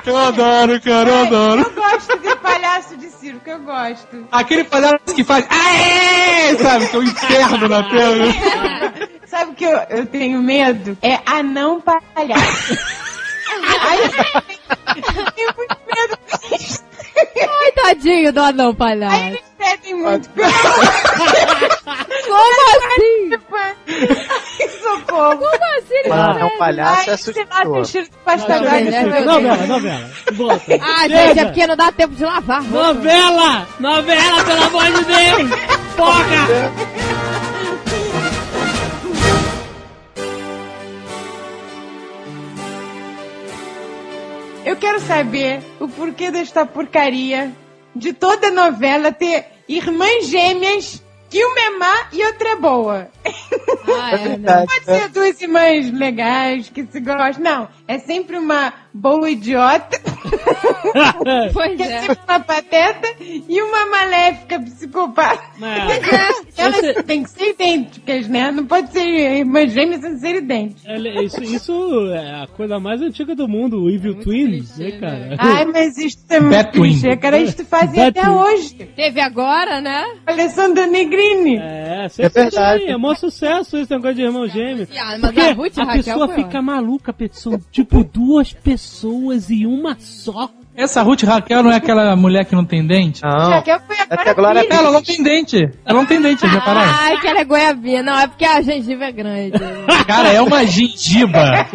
Eu 0.06 0.17
adoro, 0.17 0.82
cara, 0.82 1.08
eu 1.08 1.22
adoro. 1.22 1.62
Eu 1.62 1.72
gosto 1.76 2.17
de 2.17 2.36
palhaço 2.38 2.98
de 2.98 3.12
circo, 3.12 3.48
eu 3.48 3.60
gosto. 3.60 4.28
Aquele 4.32 4.63
palhaço 4.63 5.13
que 5.15 5.24
faz... 5.24 5.45
Aê! 5.50 6.58
Sabe, 6.58 6.88
que 6.88 6.95
é 6.95 7.00
o 7.00 7.04
inferno 7.04 7.67
na 7.67 7.84
tela. 7.84 8.26
Sabe 9.28 9.52
o 9.52 9.54
que 9.54 9.65
eu, 9.65 9.78
eu 9.89 10.06
tenho 10.08 10.41
medo? 10.41 10.98
É 11.04 11.19
anão 11.28 11.80
palhaço. 11.80 12.74
Aí 13.88 14.00
eu 14.00 15.32
tenho 15.34 15.54
muito 15.56 15.78
medo 15.95 16.58
disso. 16.58 16.88
Ai, 17.38 17.72
tadinho 17.74 18.32
do 18.34 18.40
anão 18.42 18.70
Aí 18.70 18.76
palhaço. 18.76 19.24
eles 19.26 19.42
pedem 19.58 19.96
muito. 19.96 20.30
Como 22.30 22.62
assim? 22.78 23.32
Socorro. 24.82 25.38
Como 25.38 25.56
assim? 25.78 25.94
Ele 26.04 26.12
Ah, 26.12 26.28
não 26.34 26.40
é 26.40 26.44
um 26.44 26.48
é? 26.48 26.58
palhaço 26.58 26.90
Ai, 26.92 26.96
lá, 26.98 27.04
tem 27.06 27.14
assustador. 27.14 27.86
cheiro 27.86 28.08
de 28.08 28.18
pasta 28.24 28.48
Não, 28.56 28.62
d'água. 28.64 28.80
né? 28.82 29.02
Novela, 29.26 29.66
novela. 29.68 30.10
Volta. 30.34 30.64
Ah, 30.82 31.02
Chega. 31.02 31.28
gente, 31.28 31.40
é 31.40 31.46
porque 31.46 31.68
não 31.68 31.76
dá 31.76 31.92
tempo 31.92 32.16
de 32.16 32.24
lavar. 32.26 32.64
Novela! 32.64 33.68
Novela, 33.80 34.44
pelo 34.44 34.64
amor 34.64 34.86
de 34.86 35.06
Deus! 35.06 35.50
Porra! 35.96 36.48
Eu 44.70 44.76
quero 44.76 45.00
saber 45.00 45.64
o 45.80 45.88
porquê 45.88 46.30
desta 46.30 46.64
porcaria 46.64 47.52
de 47.96 48.14
toda 48.14 48.52
novela 48.52 49.12
ter 49.12 49.48
irmãs 49.68 50.28
gêmeas 50.28 51.04
que 51.28 51.44
uma 51.44 51.60
é 51.60 51.70
má 51.72 52.08
e 52.14 52.24
outra 52.24 52.50
é 52.50 52.56
boa. 52.56 53.10
Ah, 54.00 54.12
é, 54.12 54.18
né? 54.22 54.28
verdade. 54.28 54.68
Pode 54.68 54.86
ser 54.86 55.10
duas 55.10 55.42
irmãs 55.42 55.92
legais 55.92 56.70
que 56.70 56.86
se 56.86 57.00
gostam. 57.00 57.44
Não, 57.44 57.68
é 57.88 57.98
sempre 57.98 58.38
uma, 58.38 58.72
boa 58.93 59.30
idiota, 59.30 59.99
Pois 61.54 61.78
que 61.78 61.84
é 61.84 61.91
é. 61.93 61.99
sempre 62.02 62.17
uma 62.28 62.39
pateta, 62.39 63.08
e 63.21 63.62
uma 63.62 63.86
maléfica 63.88 64.60
psicopata. 64.60 65.41
É. 65.62 66.62
Elas 66.62 66.84
Esse- 66.84 67.04
têm 67.04 67.23
que 67.23 67.30
ser 67.30 67.49
idênticas, 67.52 68.28
né? 68.28 68.52
Não 68.52 68.65
pode 68.65 68.91
ser 68.91 69.08
irmãs 69.38 69.71
gêmeas 69.71 70.02
sem 70.02 70.17
ser 70.17 70.36
idênticas. 70.38 70.84
Ele- 70.86 71.23
Isso, 71.23 71.43
isso 71.43 72.12
é 72.13 72.43
a 72.43 72.47
coisa 72.47 72.80
mais 72.80 73.02
antiga 73.02 73.36
do 73.36 73.47
mundo, 73.47 73.84
o 73.84 73.89
Evil 73.89 74.15
Twins, 74.15 74.78
né, 74.78 74.91
cara? 74.91 75.36
Ai, 75.38 75.65
mas 75.65 75.97
isto 75.97 76.23
é 76.32 76.39
muito 76.39 76.71
clichê, 76.71 77.15
cara. 77.17 77.38
Isto 77.38 77.63
fazem 77.65 77.95
Bad 78.04 78.19
até 78.19 78.21
Twin. 78.21 78.36
hoje. 78.36 78.73
Teve 78.95 79.21
agora, 79.21 79.80
né? 79.82 80.04
Alessandra 80.25 80.88
Negrini. 80.88 81.58
É, 81.58 82.08
É 82.17 82.30
verdade. 82.30 82.84
tem, 82.86 82.93
é 82.93 82.97
maior 82.97 83.15
sucesso 83.15 83.78
esse 83.78 83.91
negócio 83.91 84.15
de 84.15 84.21
irmão 84.23 84.47
gêmeo. 84.47 84.88
Porque 85.21 85.82
a 85.82 85.86
pessoa 85.93 86.28
fica 86.30 86.62
maluca, 86.62 87.15
são 87.32 87.60
tipo 87.71 88.04
duas 88.04 88.52
pessoas 88.54 88.79
e 89.50 89.65
uma 89.65 89.98
só. 90.00 90.50
Essa 90.76 91.02
Ruth 91.02 91.24
Raquel 91.24 91.62
não 91.62 91.72
é 91.72 91.76
aquela 91.76 92.15
mulher 92.15 92.46
que 92.46 92.56
não 92.56 92.63
tem 92.63 92.86
dente? 92.86 93.22
Não. 93.22 93.50
Raquel 93.50 93.82
foi 93.86 93.98
agora 94.00 94.32
agora 94.32 94.62
filha. 94.62 94.74
Ela 94.74 94.92
não 94.92 95.02
tem 95.02 95.22
dente. 95.22 95.70
Ela 95.86 96.00
não 96.00 96.06
tem 96.06 96.22
dente, 96.22 96.42
já 96.42 96.48
repararam? 96.48 96.96
Ai, 96.98 97.18
que 97.18 97.28
ela 97.28 97.39
é 97.39 97.44
goiabinha. 97.44 98.02
Não, 98.02 98.18
é 98.18 98.28
porque 98.28 98.46
a 98.46 98.62
gengiva 98.62 99.06
é 99.06 99.12
grande. 99.12 99.60
Cara, 100.08 100.30
é 100.30 100.42
uma 100.42 100.65
gengiba. 100.65 101.68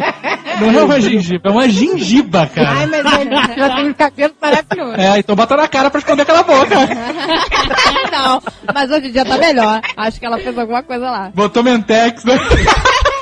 Não 0.60 0.70
é 0.80 0.84
uma 0.84 1.00
gengiba, 1.00 1.48
é 1.48 1.52
uma 1.52 1.68
gengiba, 1.68 2.40
Ai, 2.40 2.48
cara. 2.48 2.86
mas 2.86 3.04
ele 3.20 3.56
já 3.56 3.76
tem 3.76 3.88
um 3.88 3.94
cabelo 3.94 4.34
maravilhoso. 4.40 5.00
É, 5.00 5.18
então 5.18 5.36
bota 5.36 5.56
na 5.56 5.68
cara 5.68 5.90
pra 5.90 5.98
esconder 5.98 6.22
aquela 6.22 6.42
boca. 6.42 6.74
não, 8.12 8.42
mas 8.72 8.90
hoje 8.90 9.08
em 9.08 9.12
dia 9.12 9.24
tá 9.24 9.36
melhor. 9.36 9.80
Acho 9.96 10.18
que 10.18 10.26
ela 10.26 10.38
fez 10.38 10.56
alguma 10.56 10.82
coisa 10.82 11.10
lá. 11.10 11.30
Botou 11.34 11.62
Mentex, 11.62 12.24
né? 12.24 12.38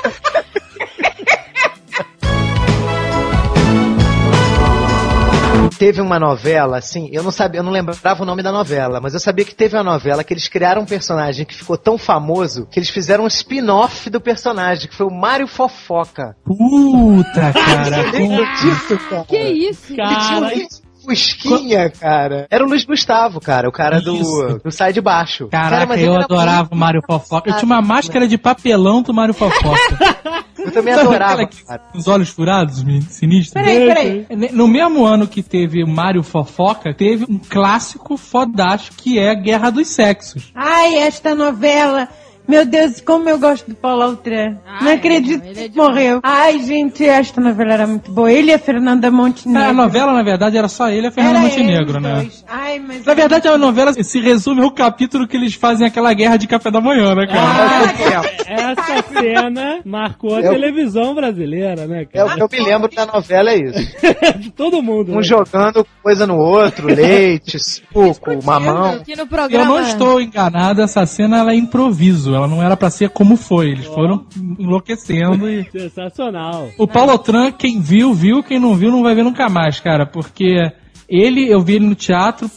Teve 5.83 5.99
uma 5.99 6.17
novela, 6.17 6.77
assim, 6.77 7.09
eu 7.11 7.21
não 7.21 7.29
sabia, 7.29 7.59
eu 7.59 7.63
não 7.63 7.69
lembrava 7.69 8.23
o 8.23 8.25
nome 8.25 8.41
da 8.41 8.53
novela, 8.53 9.01
mas 9.01 9.13
eu 9.13 9.19
sabia 9.19 9.43
que 9.43 9.53
teve 9.53 9.75
uma 9.75 9.83
novela 9.83 10.23
que 10.23 10.33
eles 10.33 10.47
criaram 10.47 10.83
um 10.83 10.85
personagem 10.85 11.45
que 11.45 11.53
ficou 11.53 11.77
tão 11.77 11.97
famoso 11.97 12.65
que 12.71 12.79
eles 12.79 12.89
fizeram 12.89 13.25
um 13.25 13.27
spin-off 13.27 14.09
do 14.09 14.21
personagem, 14.21 14.87
que 14.87 14.95
foi 14.95 15.05
o 15.05 15.13
Mário 15.13 15.45
Fofoca. 15.45 16.37
Puta, 16.45 17.51
cara. 17.51 17.97
Lembra 18.15 18.45
disso, 18.53 18.97
cara? 19.09 19.25
Que 19.25 19.37
isso? 19.37 19.91
Ele 19.91 20.05
tinha 20.05 20.37
um 20.37 20.39
Cara, 20.39 20.55
vídeo 20.55 20.82
Fusquinha, 21.03 21.89
cara. 21.89 22.47
Era 22.49 22.63
o 22.63 22.67
Luiz 22.67 22.85
Gustavo, 22.85 23.39
cara, 23.39 23.67
o 23.67 23.71
cara 23.71 23.99
do, 24.01 24.59
do 24.63 24.71
Sai 24.71 24.93
de 24.93 25.01
Baixo. 25.01 25.47
Cara, 25.49 25.69
Caraca, 25.69 25.93
ele 25.95 26.07
eu 26.07 26.15
adorava 26.15 26.69
o 26.71 26.77
Mário 26.77 27.01
Fofoca. 27.05 27.49
Eu 27.49 27.53
tinha 27.55 27.65
uma 27.65 27.81
máscara 27.81 28.27
de 28.27 28.37
papelão 28.37 29.01
do 29.01 29.13
Mário 29.13 29.33
Fofoca. 29.33 30.33
Eu 30.63 30.71
também 30.71 30.93
Sabe 30.93 31.07
adorava, 31.07 31.45
que- 31.45 31.61
cara. 31.65 31.81
com 31.91 31.97
os 31.97 32.07
olhos 32.07 32.29
furados, 32.29 32.83
me- 32.85 33.01
sinistro? 33.01 33.61
Peraí, 33.61 34.25
peraí. 34.25 34.51
No 34.53 34.65
mesmo 34.65 35.03
ano 35.05 35.27
que 35.27 35.43
teve 35.43 35.83
o 35.83 35.87
Mário 35.87 36.23
Fofoca, 36.23 36.93
teve 36.93 37.25
um 37.29 37.37
clássico 37.37 38.15
fodástico 38.15 38.95
que 38.95 39.19
é 39.19 39.35
Guerra 39.35 39.69
dos 39.71 39.89
Sexos. 39.89 40.53
Ai, 40.55 40.95
esta 40.99 41.35
novela. 41.35 42.07
Meu 42.47 42.65
Deus, 42.65 42.99
como 43.01 43.29
eu 43.29 43.39
gosto 43.39 43.69
do 43.69 43.75
Paulo 43.75 44.03
Altran. 44.03 44.57
Ai, 44.65 44.83
não 44.83 44.91
acredito 44.93 45.43
não, 45.43 45.51
é 45.51 45.69
que 45.69 45.77
morreu. 45.77 46.19
Ai, 46.23 46.59
gente, 46.59 47.05
esta 47.05 47.39
novela 47.39 47.73
era 47.73 47.87
muito 47.87 48.11
boa. 48.11 48.31
Ele 48.31 48.51
e 48.51 48.53
a 48.53 48.59
Fernanda 48.59 49.09
Montenegro. 49.09 49.69
A 49.69 49.73
novela, 49.73 50.11
na 50.13 50.23
verdade, 50.23 50.57
era 50.57 50.67
só 50.67 50.89
ele 50.89 51.07
e 51.07 51.07
a 51.07 51.11
Fernanda 51.11 51.39
Era 51.39 51.47
Montenegro, 51.47 51.99
né? 52.01 52.13
dois. 52.15 52.43
Ai, 52.47 52.79
mas... 52.79 53.05
Na 53.05 53.13
verdade, 53.13 53.47
a 53.47 53.57
novela 53.57 53.93
se 53.93 54.19
resume 54.19 54.61
ao 54.61 54.71
capítulo 54.71 55.27
que 55.27 55.37
eles 55.37 55.53
fazem 55.53 55.87
aquela 55.87 56.13
guerra 56.13 56.35
de 56.37 56.47
café 56.47 56.69
da 56.69 56.81
manhã, 56.81 57.15
né, 57.15 57.27
cara? 57.27 58.23
essa 58.45 59.03
cena 59.13 59.79
marcou 59.85 60.35
a 60.35 60.41
É 60.41 60.49
o- 60.49 60.53
televisão 60.53 61.15
brasileira, 61.15 61.87
né, 61.87 62.05
É 62.13 62.23
o 62.23 62.27
cara? 62.27 62.47
que 62.47 62.55
eu 62.57 62.59
me 62.63 62.69
lembro 62.69 62.89
da 62.93 63.05
novela, 63.05 63.51
é 63.51 63.57
isso. 63.57 63.93
De 64.37 64.51
todo 64.51 64.81
mundo. 64.81 65.11
Um 65.13 65.17
né? 65.17 65.23
jogando 65.23 65.85
coisa 66.01 66.25
no 66.27 66.35
outro, 66.37 66.87
leite, 66.87 67.57
suco, 67.59 68.43
mamão. 68.43 68.95
Aqui 68.95 69.15
no 69.15 69.23
Eu 69.23 69.27
programa. 69.27 69.65
não 69.65 69.79
estou 69.81 70.19
enganado, 70.21 70.81
essa 70.81 71.05
cena 71.05 71.37
ela 71.39 71.51
é 71.53 71.55
improviso, 71.55 72.32
ela 72.35 72.47
não 72.47 72.61
era 72.61 72.75
pra 72.75 72.89
ser 72.89 73.09
como 73.09 73.35
foi. 73.35 73.71
Eles 73.71 73.85
foram 73.85 74.25
enlouquecendo 74.57 75.49
e. 75.49 75.69
Sensacional. 75.71 76.69
O 76.77 76.87
Paulo 76.87 77.13
Otran, 77.13 77.51
quem 77.51 77.79
viu, 77.79 78.13
viu, 78.13 78.43
quem 78.43 78.59
não 78.59 78.75
viu, 78.75 78.91
não 78.91 79.03
vai 79.03 79.15
ver 79.15 79.23
nunca 79.23 79.49
mais, 79.49 79.79
cara, 79.79 80.05
porque 80.05 80.71
ele, 81.07 81.49
eu 81.49 81.61
vi 81.61 81.75
ele 81.75 81.87
no 81.87 81.95
teatro, 81.95 82.49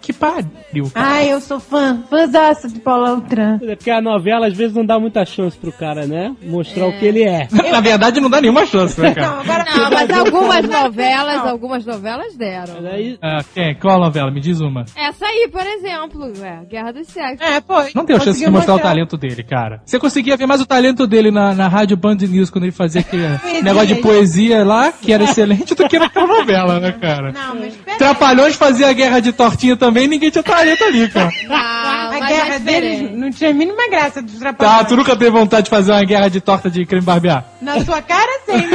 que 0.00 0.12
pariu. 0.12 0.90
cara. 0.92 1.06
Ai, 1.14 1.32
eu 1.32 1.40
sou 1.40 1.58
fã. 1.60 2.02
Fãzaça 2.08 2.68
de 2.68 2.80
Paulo 2.80 3.06
Altran. 3.06 3.58
É 3.62 3.76
porque 3.76 3.90
a 3.90 4.00
novela 4.00 4.46
às 4.46 4.56
vezes 4.56 4.74
não 4.74 4.84
dá 4.84 4.98
muita 4.98 5.24
chance 5.24 5.56
pro 5.56 5.72
cara, 5.72 6.06
né? 6.06 6.34
Mostrar 6.42 6.86
o 6.86 6.98
que 6.98 7.04
ele 7.04 7.22
é. 7.22 7.48
Na 7.70 7.80
verdade, 7.80 8.20
não 8.20 8.30
dá 8.30 8.40
nenhuma 8.40 8.64
chance, 8.66 9.00
né, 9.00 9.14
cara? 9.14 9.28
Não, 9.28 9.40
agora... 9.40 9.64
Não, 9.64 9.90
mas 9.90 10.10
algumas 10.10 10.68
novelas, 10.68 11.46
algumas 11.46 11.84
novelas 11.86 12.36
deram. 12.36 12.74
Mas 12.76 12.86
aí, 12.86 13.18
Ah, 13.22 13.38
quem? 13.54 13.74
Qual 13.74 13.98
novela? 14.00 14.30
Me 14.30 14.40
diz 14.40 14.60
uma. 14.60 14.84
Essa 14.96 15.26
aí, 15.26 15.48
por 15.50 15.66
exemplo, 15.66 16.32
é, 16.42 16.64
Guerra 16.64 16.92
dos 16.92 17.06
Sexos. 17.08 17.46
É, 17.46 17.60
pô. 17.60 17.74
Não 17.94 18.04
deu 18.04 18.16
chance 18.18 18.38
de 18.38 18.44
conseguiu 18.46 18.52
mostrar 18.52 18.74
o 18.74 18.78
talento 18.80 19.16
dele, 19.16 19.42
cara. 19.42 19.82
Você 19.84 19.98
conseguia 19.98 20.36
ver 20.36 20.46
mais 20.46 20.60
o 20.60 20.66
talento 20.66 21.06
dele 21.06 21.30
na, 21.30 21.54
na 21.54 21.68
rádio 21.68 21.96
Band 21.96 22.16
News 22.16 22.50
quando 22.50 22.64
ele 22.64 22.72
fazia 22.72 23.00
aquele 23.00 23.26
negócio 23.62 23.88
de 23.94 23.96
poesia 23.96 24.64
lá, 24.64 24.92
que 24.92 25.12
era 25.12 25.24
excelente, 25.24 25.74
do 25.74 25.88
que 25.88 25.98
naquela 25.98 26.26
novela, 26.38 26.80
né, 26.80 26.92
cara? 26.92 27.32
Não, 27.32 27.54
mas 27.56 27.74
peraí. 27.76 27.98
Trapalhões 27.98 28.56
fazia 28.56 28.88
a 28.88 28.92
guerra 28.92 29.20
de 29.20 29.32
tortinha 29.32 29.76
também 29.76 29.87
e 30.04 30.08
ninguém 30.08 30.30
tinha 30.30 30.42
talento 30.42 30.84
ali, 30.84 31.08
cara. 31.08 31.30
Não, 31.46 31.54
A 31.56 32.08
mas 32.10 32.26
guerra 32.28 32.54
é 32.54 32.58
deles 32.58 33.10
não 33.16 33.30
tinha 33.30 33.50
a 33.50 33.54
mínima 33.54 33.88
graça 33.88 34.20
dos 34.22 34.34
Tá, 34.34 34.40
trapalhões. 34.52 34.86
tu 34.88 34.96
nunca 34.96 35.16
teve 35.16 35.30
vontade 35.30 35.64
de 35.64 35.70
fazer 35.70 35.92
uma 35.92 36.04
guerra 36.04 36.28
de 36.28 36.40
torta 36.40 36.70
de 36.70 36.84
creme 36.86 37.04
barbear? 37.04 37.44
Na 37.60 37.82
sua 37.84 38.00
cara, 38.02 38.30
sim. 38.46 38.68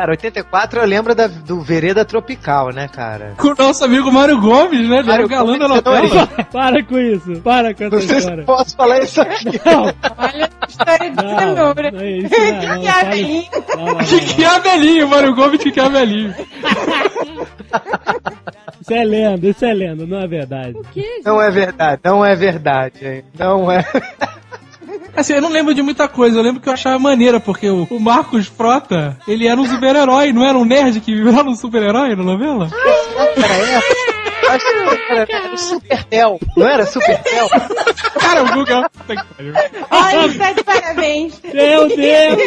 Cara, 0.00 0.12
84 0.12 0.80
eu 0.80 0.86
lembro 0.86 1.14
da- 1.14 1.26
do 1.26 1.60
Vereda 1.60 2.06
Tropical, 2.06 2.70
né, 2.72 2.88
cara? 2.88 3.34
Com 3.36 3.48
o 3.48 3.54
nosso 3.54 3.84
amigo 3.84 4.10
Mário 4.10 4.40
Gomes, 4.40 4.88
né? 4.88 5.02
Mário 5.02 5.26
o 5.26 5.28
galã 5.28 5.58
da 5.58 5.68
novela. 5.68 6.26
para 6.50 6.82
com 6.82 6.98
isso. 6.98 7.38
Para 7.42 7.74
com 7.74 7.84
essa 7.84 7.94
Não 7.96 8.00
se 8.02 8.16
história. 8.16 8.40
eu 8.40 8.46
posso 8.46 8.74
falar 8.74 9.00
isso 9.00 9.20
aqui. 9.20 9.60
Não, 9.62 9.82
Olha 10.16 10.48
a 10.58 10.66
história 10.66 11.10
de 11.10 11.16
não, 11.22 11.38
cenoura. 11.38 11.90
não 11.90 12.00
é 12.00 12.10
isso, 12.12 12.30
não, 12.30 12.46
não, 12.46 12.80
Que 12.80 13.48
não, 13.76 13.84
não, 13.84 13.92
não, 13.92 13.96
Que 13.98 14.20
que 14.20 14.42
é 14.44 14.58
velhinho, 14.60 15.08
Mário 15.08 15.34
Gomes 15.34 15.62
que 15.62 15.70
que 15.70 15.80
é 15.80 15.88
velhinho. 15.90 16.34
Isso 18.80 18.94
é 18.94 19.04
lenda, 19.04 19.46
isso 19.46 19.64
é 19.64 19.74
lenda, 19.74 20.06
não 20.06 20.18
é 20.18 20.26
verdade. 20.26 20.74
Que? 20.92 21.20
Não 21.24 21.40
é 21.40 21.50
verdade, 21.50 22.00
não 22.02 22.24
é 22.24 22.34
verdade, 22.34 23.06
hein? 23.06 23.24
Não 23.38 23.70
é. 23.70 23.84
Assim, 25.16 25.34
eu 25.34 25.42
não 25.42 25.50
lembro 25.50 25.74
de 25.74 25.82
muita 25.82 26.08
coisa, 26.08 26.38
eu 26.38 26.42
lembro 26.42 26.60
que 26.60 26.68
eu 26.68 26.72
achava 26.72 26.98
maneira, 26.98 27.40
porque 27.40 27.68
o, 27.68 27.86
o 27.90 28.00
Marcos 28.00 28.46
Frota, 28.46 29.18
ele 29.26 29.46
era 29.46 29.60
um 29.60 29.66
super-herói, 29.66 30.32
não 30.32 30.44
era 30.44 30.56
um 30.56 30.64
nerd 30.64 31.00
que 31.00 31.14
virava 31.14 31.48
um 31.48 31.56
super-herói 31.56 32.14
na 32.14 32.22
novela? 32.22 32.70
Era 33.36 33.99
Acho 34.50 34.64
que 34.64 35.12
era, 35.12 35.26
era 35.30 35.54
o 35.54 35.58
Supertel. 35.58 36.40
Não 36.56 36.68
era 36.68 36.86
Supertel? 36.86 37.48
Cara, 38.18 38.42
o 38.42 38.52
Guga... 38.52 38.90
Que. 39.06 39.14
Olha, 39.90 40.26
está 40.26 40.52
de 40.52 40.64
parabéns. 40.64 41.40
Meu 41.42 41.88
Deus! 41.88 42.38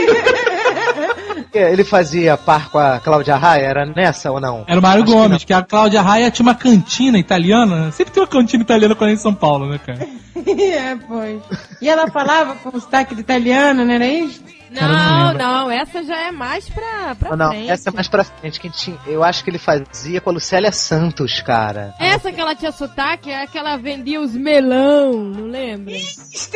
Ele 1.54 1.84
fazia 1.84 2.36
par 2.36 2.70
com 2.70 2.80
a 2.80 3.00
Cláudia 3.00 3.36
Raia, 3.36 3.66
era 3.66 3.86
nessa 3.86 4.32
ou 4.32 4.40
não? 4.40 4.66
Era 4.68 4.80
o 4.80 4.82
Mário 4.82 5.04
Acho 5.04 5.12
que 5.12 5.18
Gomes, 5.18 5.44
que, 5.44 5.54
a 5.54 5.62
Cláudia 5.62 6.02
Raia 6.02 6.32
tinha 6.32 6.46
uma 6.46 6.56
cantina 6.56 7.18
italiana. 7.18 7.92
Sempre 7.92 8.14
tem 8.14 8.24
uma 8.24 8.30
cantina 8.30 8.64
italiana 8.64 8.96
quando 8.96 9.12
é 9.12 9.14
em 9.14 9.18
São 9.18 9.34
Paulo, 9.34 9.68
né, 9.70 9.80
cara? 9.86 10.00
é, 10.36 10.96
pois. 11.08 11.42
E 11.82 11.88
ela 11.88 12.08
falava 12.10 12.56
com 12.56 12.80
sotaque 12.80 13.14
de 13.14 13.22
italiano, 13.22 13.86
não 13.86 13.94
era 13.94 14.08
isso? 14.08 14.42
Cara, 14.80 15.34
não 15.34 15.34
Não, 15.34 15.72
essa 15.72 16.04
já 16.04 16.28
é 16.28 16.32
mais 16.32 16.68
pra, 16.70 17.16
pra 17.16 17.30
Não, 17.32 17.38
não, 17.38 17.52
frente. 17.52 17.70
essa 17.72 17.90
é 17.90 17.94
mais 17.94 18.08
pra 18.08 18.24
frente. 18.24 18.60
Que 18.60 18.70
tinha, 18.70 18.98
eu 19.06 19.24
acho 19.24 19.44
que 19.44 19.50
ele 19.50 19.58
fazia 19.58 20.20
com 20.22 20.30
a 20.30 20.34
Lucélia 20.34 20.72
Santos, 20.72 21.42
cara. 21.42 21.94
Essa 22.00 22.32
que 22.32 22.40
ela 22.40 22.56
tinha 22.56 22.72
sotaque 22.72 23.32
é 23.32 23.46
que 23.48 23.58
ela 23.58 23.78
vendia 23.78 24.20
os 24.22 24.34
melão, 24.36 25.14
não 25.14 25.48
lembra? 25.48 25.94
Isso, 25.94 26.50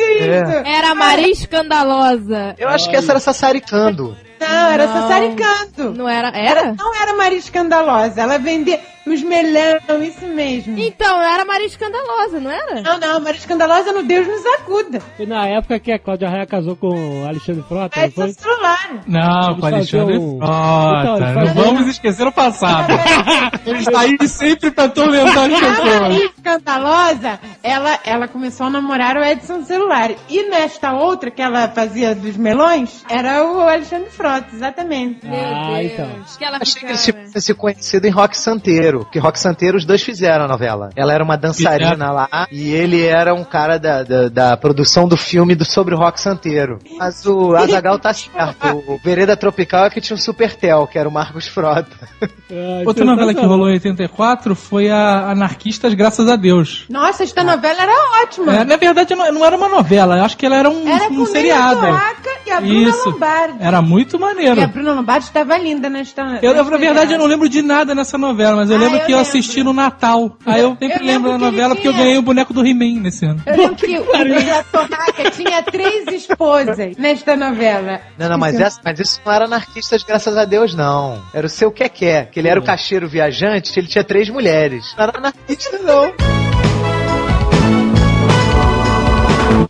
Era 0.64 0.90
a 0.90 0.94
Maria 0.94 1.30
Escandalosa. 1.30 2.54
Eu 2.58 2.68
acho 2.68 2.88
que 2.90 2.96
essa 2.96 3.12
era 3.12 3.20
Sassaricando. 3.20 4.16
Não, 4.40 4.70
era 4.70 4.86
Não. 4.86 4.92
Sassaricando. 4.94 5.94
Não 5.94 6.08
era? 6.08 6.28
Era, 6.28 6.60
Era? 6.60 6.74
não 6.74 6.94
era 6.94 7.14
Maria 7.16 7.38
Escandalosa. 7.38 8.20
Ela 8.20 8.38
vendia 8.38 8.80
os 9.06 9.22
melão, 9.22 9.78
isso 10.02 10.26
mesmo. 10.26 10.78
Então, 10.78 11.22
era 11.22 11.42
a 11.42 11.44
Maria 11.46 11.66
Escandalosa, 11.66 12.38
não 12.40 12.50
era? 12.50 12.82
Não, 12.82 12.98
não, 12.98 13.20
Maria 13.20 13.38
Escandalosa 13.38 13.90
no 13.92 14.02
Deus 14.02 14.26
nos 14.26 14.44
acuda. 14.60 15.00
Foi 15.16 15.24
na 15.24 15.46
época 15.46 15.78
que 15.80 15.90
a 15.90 15.98
Cláudia 15.98 16.28
Raia 16.28 16.46
casou 16.46 16.76
com 16.76 16.88
o 16.88 17.26
Alexandre 17.26 17.64
Frota, 17.66 17.98
não 17.98 18.04
É 18.06 18.10
foi? 18.10 18.32
celular. 18.34 18.90
Não, 19.06 19.54
com 19.56 19.62
o 19.62 19.66
Alexandre 19.66 20.14
Então, 20.16 20.38
Frota. 20.38 21.40
eles 21.40 21.54
Não 21.54 21.64
vamos 21.64 21.88
esquecer 21.88 22.26
o 22.26 22.32
passado. 22.32 22.88
Ele 23.64 23.78
está 23.78 24.00
aí 24.00 24.28
sempre 24.28 24.70
pra 24.70 24.84
atormentar 24.84 25.50
as 25.50 25.54
A 25.54 25.58
pessoas. 25.58 26.00
Maria 26.00 26.24
Escandalosa, 26.26 27.40
ela, 27.62 27.98
ela 28.04 28.28
começou 28.28 28.66
a 28.66 28.70
namorar 28.70 29.16
o 29.16 29.24
Edson 29.24 29.62
Celular. 29.64 30.10
E 30.28 30.48
nesta 30.50 30.92
outra 30.92 31.30
que 31.30 31.40
ela 31.40 31.68
fazia 31.68 32.14
dos 32.14 32.36
melões, 32.36 33.04
era 33.08 33.42
o 33.44 33.60
Alexandre 33.60 34.10
Frota, 34.10 34.27
exatamente. 34.52 35.24
Meu 35.26 35.34
Ah, 35.38 35.78
Deus. 35.78 35.92
então. 35.92 36.08
Que 36.38 36.44
ela 36.44 36.58
Achei 36.60 36.74
que 36.74 36.80
ficava... 36.80 36.92
eles 36.92 37.04
tivessem 37.04 37.40
se 37.40 37.54
conhecido 37.54 38.06
em 38.06 38.10
Rock 38.10 38.36
Santeiro. 38.36 39.06
Que 39.10 39.18
Rock 39.18 39.38
Santeiro 39.38 39.76
os 39.76 39.84
dois 39.84 40.02
fizeram 40.02 40.44
a 40.44 40.48
novela. 40.48 40.90
Ela 40.96 41.12
era 41.12 41.22
uma 41.24 41.36
dançarina 41.36 42.10
lá 42.10 42.46
e 42.50 42.72
ele 42.72 43.04
era 43.04 43.34
um 43.34 43.44
cara 43.44 43.78
da, 43.78 44.02
da, 44.02 44.28
da 44.28 44.56
produção 44.56 45.08
do 45.08 45.16
filme 45.16 45.54
do, 45.54 45.64
sobre 45.64 45.94
o 45.94 45.98
Rock 45.98 46.20
Santeiro. 46.20 46.78
Mas 46.98 47.24
o 47.26 47.54
Azagal 47.56 47.98
tá 47.98 48.12
certo. 48.12 48.58
O 48.88 48.98
Vereda 49.02 49.36
Tropical 49.36 49.86
é 49.86 49.90
que 49.90 50.00
tinha 50.00 50.16
o 50.16 50.20
Supertel, 50.20 50.86
que 50.86 50.98
era 50.98 51.08
o 51.08 51.12
Marcos 51.12 51.46
Frota. 51.48 51.86
Ah, 52.50 52.82
Outra 52.86 53.04
novela 53.04 53.34
que 53.34 53.44
rolou 53.44 53.68
em 53.68 53.74
84 53.74 54.54
foi 54.54 54.90
a 54.90 55.30
Anarquistas, 55.30 55.94
graças 55.94 56.28
a 56.28 56.36
Deus. 56.36 56.84
Nossa, 56.88 57.22
esta 57.22 57.42
novela 57.44 57.82
era 57.82 57.92
ótima. 58.22 58.54
É, 58.56 58.64
na 58.64 58.76
verdade, 58.76 59.14
não, 59.14 59.30
não 59.32 59.44
era 59.44 59.56
uma 59.56 59.68
novela, 59.68 60.16
eu 60.18 60.24
acho 60.24 60.36
que 60.36 60.46
ela 60.46 60.56
era 60.56 60.68
um, 60.70 60.88
Era 60.88 61.04
um 61.10 61.16
com 61.16 61.26
seriado. 61.26 61.80
Nena 61.80 61.92
Torraca 61.98 62.30
e 62.46 62.50
a 62.50 62.60
Bruna 62.60 62.88
Isso. 62.90 63.10
Lombardi. 63.10 63.56
Era 63.60 63.82
muito 63.82 64.17
E 64.18 64.20
maneiro. 64.20 64.60
a 64.62 64.66
Bruna 64.66 64.92
Lombardi 64.92 65.26
estava 65.26 65.56
linda 65.56 65.88
nesta 65.88 66.38
Eu, 66.42 66.52
eu, 66.52 66.64
na 66.64 66.76
verdade, 66.76 67.12
eu 67.12 67.18
não 67.18 67.26
lembro 67.26 67.48
de 67.48 67.62
nada 67.62 67.94
nessa 67.94 68.18
novela, 68.18 68.56
mas 68.56 68.70
eu 68.70 68.76
Ah, 68.76 68.80
lembro 68.80 68.96
eu 68.98 69.06
que 69.06 69.12
eu 69.12 69.16
lembro. 69.16 69.28
assisti 69.30 69.62
no 69.62 69.72
Natal. 69.72 70.36
Aí 70.44 70.60
eu 70.60 70.70
sempre 70.78 70.86
Eu 70.86 71.06
lembro 71.06 71.06
lembro 71.06 71.30
da 71.32 71.38
que 71.38 71.44
novela 71.44 71.74
porque 71.74 71.88
eu 71.88 71.92
tinha- 71.92 72.04
ganhei 72.04 72.18
o 72.18 72.22
boneco 72.22 72.52
do 72.52 72.66
He-Man 72.66 73.00
nesse 73.00 73.24
ano. 73.24 73.42
Eu 73.46 73.56
lembro 73.56 73.76
que 73.76 73.98
o 73.98 74.04
Torraca 74.72 75.30
tinha 75.30 75.62
três 75.62 76.06
esposas 76.08 76.96
nesta 76.96 77.36
novela. 77.36 78.00
Não, 78.18 78.28
não, 78.28 78.38
mas, 78.38 78.58
essa, 78.60 78.80
mas 78.84 78.98
isso 79.00 79.20
não 79.24 79.32
era 79.32 79.44
anarquistas, 79.46 80.02
graças 80.02 80.36
a 80.36 80.44
Deus, 80.44 80.74
não. 80.74 81.22
Era 81.32 81.46
o 81.46 81.50
seu 81.50 81.70
Keké, 81.70 82.24
que 82.30 82.38
ele 82.40 82.48
era 82.48 82.58
o 82.58 82.62
cacheiro 82.64 83.08
viajante, 83.08 83.72
ele 83.78 83.86
tinha 83.88 84.04
três 84.04 84.28
mulheres. 84.28 84.94
Não 84.96 85.04
era 85.04 85.18
anarquista, 85.18 85.78
não. 85.78 86.47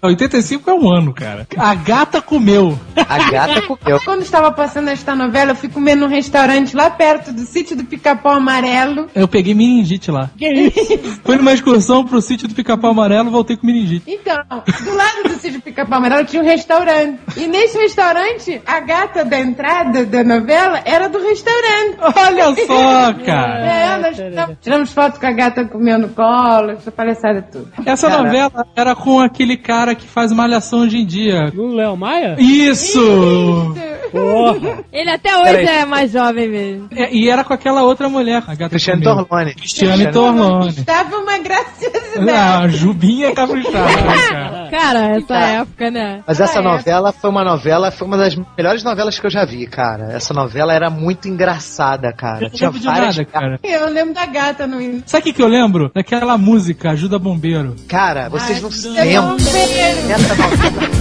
85 0.02 0.70
é 0.70 0.74
um 0.74 0.90
ano, 0.90 1.12
cara. 1.12 1.46
A 1.56 1.74
gata 1.74 2.20
comeu. 2.22 2.78
A 2.96 3.30
gata 3.30 3.62
comeu. 3.62 4.00
Quando 4.04 4.22
estava 4.22 4.50
passando 4.52 4.88
esta 4.88 5.14
novela, 5.14 5.52
eu 5.52 5.56
fui 5.56 5.68
comer 5.68 5.94
num 5.94 6.06
restaurante 6.06 6.74
lá 6.76 6.90
perto 6.90 7.32
do 7.32 7.42
sítio 7.42 7.76
do 7.76 7.84
Pica-Pau 7.84 8.34
Amarelo. 8.34 9.08
Eu 9.14 9.26
peguei 9.28 9.54
meningite 9.54 10.10
lá. 10.10 10.30
Que 10.36 10.48
isso? 10.50 11.20
Fui 11.24 11.36
numa 11.36 11.52
excursão 11.52 12.04
pro 12.04 12.20
sítio 12.20 12.48
do 12.48 12.54
Pica-Pau 12.54 12.90
Amarelo 12.90 13.30
voltei 13.30 13.56
com 13.56 13.66
meningite. 13.66 14.04
Então, 14.06 14.36
do 14.84 14.94
lado 14.94 15.22
do 15.24 15.34
sítio 15.40 15.58
do 15.58 15.62
Pica-Pau 15.62 15.98
Amarelo 15.98 16.24
tinha 16.26 16.42
um 16.42 16.46
restaurante. 16.46 17.18
E 17.36 17.46
nesse 17.46 17.76
restaurante, 17.78 18.60
a 18.66 18.80
gata 18.80 19.24
da 19.24 19.38
entrada 19.38 20.04
da 20.06 20.24
novela 20.24 20.80
era 20.84 21.08
do 21.08 21.18
restaurante. 21.18 21.98
Olha 22.00 22.54
só, 22.66 23.14
cara. 23.24 23.58
É, 23.66 23.98
nós 23.98 24.16
tiramos- 24.60 24.92
foto 24.92 25.20
com 25.20 25.26
a 25.26 25.32
gata 25.32 25.64
comendo 25.66 26.08
colo, 26.08 26.70
essa 26.70 26.90
palhaçada 26.90 27.42
tudo. 27.42 27.68
Essa 27.84 28.08
Cara. 28.08 28.22
novela 28.22 28.66
era 28.74 28.94
com 28.94 29.20
aquele 29.20 29.56
cara 29.56 29.87
que 29.94 30.06
faz 30.06 30.32
malhação 30.32 30.80
hoje 30.80 30.98
em 30.98 31.06
dia. 31.06 31.52
O 31.56 31.74
Léo 31.74 31.96
Maia? 31.96 32.36
Isso! 32.38 33.74
Porra. 34.10 34.84
Ele 34.90 35.10
até 35.10 35.36
hoje 35.36 35.44
Peraí. 35.58 35.66
é 35.66 35.84
mais 35.84 36.10
jovem 36.12 36.48
mesmo. 36.48 36.88
É, 36.96 37.12
e 37.14 37.28
era 37.28 37.44
com 37.44 37.52
aquela 37.52 37.82
outra 37.82 38.08
mulher, 38.08 38.42
a 38.46 38.54
gata 38.54 38.70
Cristiano 38.70 39.02
comeu. 39.02 39.24
Torlone. 39.26 39.54
Cristiane 39.54 40.10
Torlone. 40.10 40.68
Estava 40.70 41.16
uma 41.18 41.36
graciosidade. 41.38 42.30
Ah, 42.30 42.60
a 42.60 42.68
Jubinha 42.68 43.34
caprichada, 43.34 43.76
cara. 44.02 44.68
Cara, 44.70 44.98
essa 45.16 45.26
Tá. 45.26 45.40
época, 45.40 45.90
né? 45.90 46.22
Mas 46.26 46.40
essa 46.40 46.62
novela 46.62 47.12
foi 47.12 47.28
uma 47.30 47.44
novela, 47.44 47.90
foi 47.90 48.06
uma 48.08 48.16
das 48.16 48.34
melhores 48.56 48.82
novelas 48.82 49.18
que 49.20 49.26
eu 49.26 49.30
já 49.30 49.44
vi, 49.44 49.66
cara. 49.66 50.12
Essa 50.14 50.32
novela 50.32 50.72
era 50.72 50.88
muito 50.88 51.28
engraçada, 51.28 52.10
cara. 52.12 52.44
Eu 52.46 52.50
Tinha 52.50 52.68
lembro 52.70 52.80
de 52.80 52.86
várias. 52.86 53.16
nada, 53.18 53.28
cara. 53.30 53.60
Eu 53.62 53.88
lembro 53.90 54.14
da 54.14 54.24
gata 54.26 54.66
no 54.66 54.80
início. 54.80 55.02
Sabe 55.06 55.20
o 55.20 55.24
que, 55.24 55.32
que 55.34 55.42
eu 55.42 55.48
lembro? 55.48 55.90
Daquela 55.94 56.38
música, 56.38 56.90
Ajuda 56.92 57.18
Bombeiro. 57.18 57.76
Cara, 57.88 58.28
vocês 58.30 58.62
não 58.62 58.70
se 58.70 58.88
lembram. 58.88 59.36
Vejo. 59.78 60.10
Essa 60.10 60.34
novela. 60.34 60.98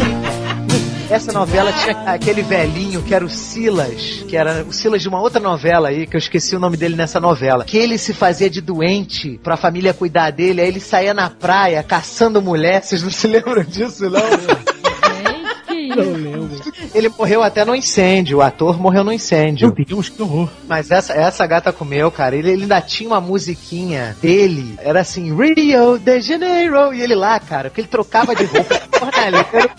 Essa 1.09 1.31
novela 1.31 1.71
tinha 1.71 2.01
aquele 2.01 2.41
velhinho 2.41 3.01
que 3.01 3.15
era 3.15 3.23
o 3.23 3.29
Silas, 3.29 4.25
que 4.27 4.35
era 4.35 4.65
o 4.67 4.73
Silas 4.73 5.01
de 5.01 5.07
uma 5.07 5.21
outra 5.21 5.39
novela 5.39 5.87
aí, 5.87 6.05
que 6.05 6.17
eu 6.17 6.19
esqueci 6.19 6.53
o 6.53 6.59
nome 6.59 6.75
dele 6.75 6.95
nessa 6.95 7.17
novela. 7.17 7.63
Que 7.63 7.77
ele 7.77 7.97
se 7.97 8.13
fazia 8.13 8.49
de 8.49 8.59
doente 8.59 9.39
pra 9.41 9.55
família 9.55 9.93
cuidar 9.93 10.31
dele, 10.31 10.59
aí 10.59 10.67
ele 10.67 10.81
saía 10.81 11.13
na 11.13 11.29
praia 11.29 11.81
caçando 11.81 12.41
mulher. 12.41 12.83
Vocês 12.83 13.01
não 13.01 13.09
se 13.09 13.25
lembram 13.25 13.63
disso, 13.63 14.09
não? 14.09 14.19
Que 15.89 15.95
Não 15.95 16.11
lembro. 16.13 16.61
ele 16.93 17.09
morreu 17.09 17.41
até 17.41 17.63
no 17.63 17.75
incêndio, 17.75 18.39
o 18.39 18.41
ator 18.41 18.79
morreu 18.79 19.03
no 19.03 19.13
incêndio. 19.13 19.73
Meu 19.75 19.85
Deus, 19.85 20.09
que 20.09 20.21
horror. 20.21 20.49
Mas 20.67 20.91
essa, 20.91 21.13
essa 21.13 21.45
gata 21.45 21.71
comeu, 21.71 22.11
cara. 22.11 22.35
Ele, 22.35 22.51
ele 22.51 22.63
ainda 22.63 22.81
tinha 22.81 23.09
uma 23.09 23.21
musiquinha 23.21 24.15
dele. 24.21 24.77
Era 24.79 25.01
assim, 25.01 25.35
Rio 25.35 25.99
de 25.99 26.21
Janeiro. 26.21 26.93
E 26.93 27.01
ele 27.01 27.15
lá, 27.15 27.39
cara, 27.39 27.69
porque 27.69 27.81
ele 27.81 27.87
trocava 27.87 28.35
de 28.35 28.43
roupa. 28.45 28.81
jornaleiro. 28.99 29.71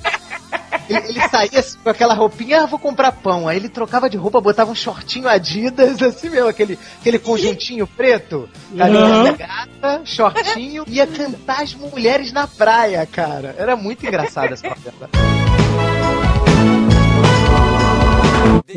Ele, 0.89 1.09
ele 1.09 1.29
saía 1.29 1.61
assim, 1.61 1.79
com 1.83 1.91
aquela 1.91 2.15
roupinha, 2.15 2.63
ah, 2.63 2.67
vou 2.67 2.79
comprar 2.79 3.13
pão. 3.13 3.47
Aí 3.47 3.57
ele 3.57 3.69
trocava 3.69 4.09
de 4.09 4.17
roupa, 4.17 4.41
botava 4.41 4.71
um 4.71 4.75
shortinho 4.75 5.29
Adidas, 5.29 6.01
assim 6.03 6.31
mesmo, 6.31 6.49
aquele, 6.49 6.79
aquele 7.01 7.19
conjuntinho 7.19 7.87
preto. 7.87 8.49
Carinha 8.77 9.33
gata, 9.33 10.01
shortinho, 10.05 10.85
ia 10.87 11.07
cantar 11.07 11.63
as 11.63 11.75
mulheres 11.75 12.33
na 12.33 12.47
praia, 12.47 13.07
cara. 13.07 13.55
Era 13.59 13.77
muito 13.77 14.07
engraçado 14.07 14.55
essa 14.55 14.69
novela. 14.69 15.38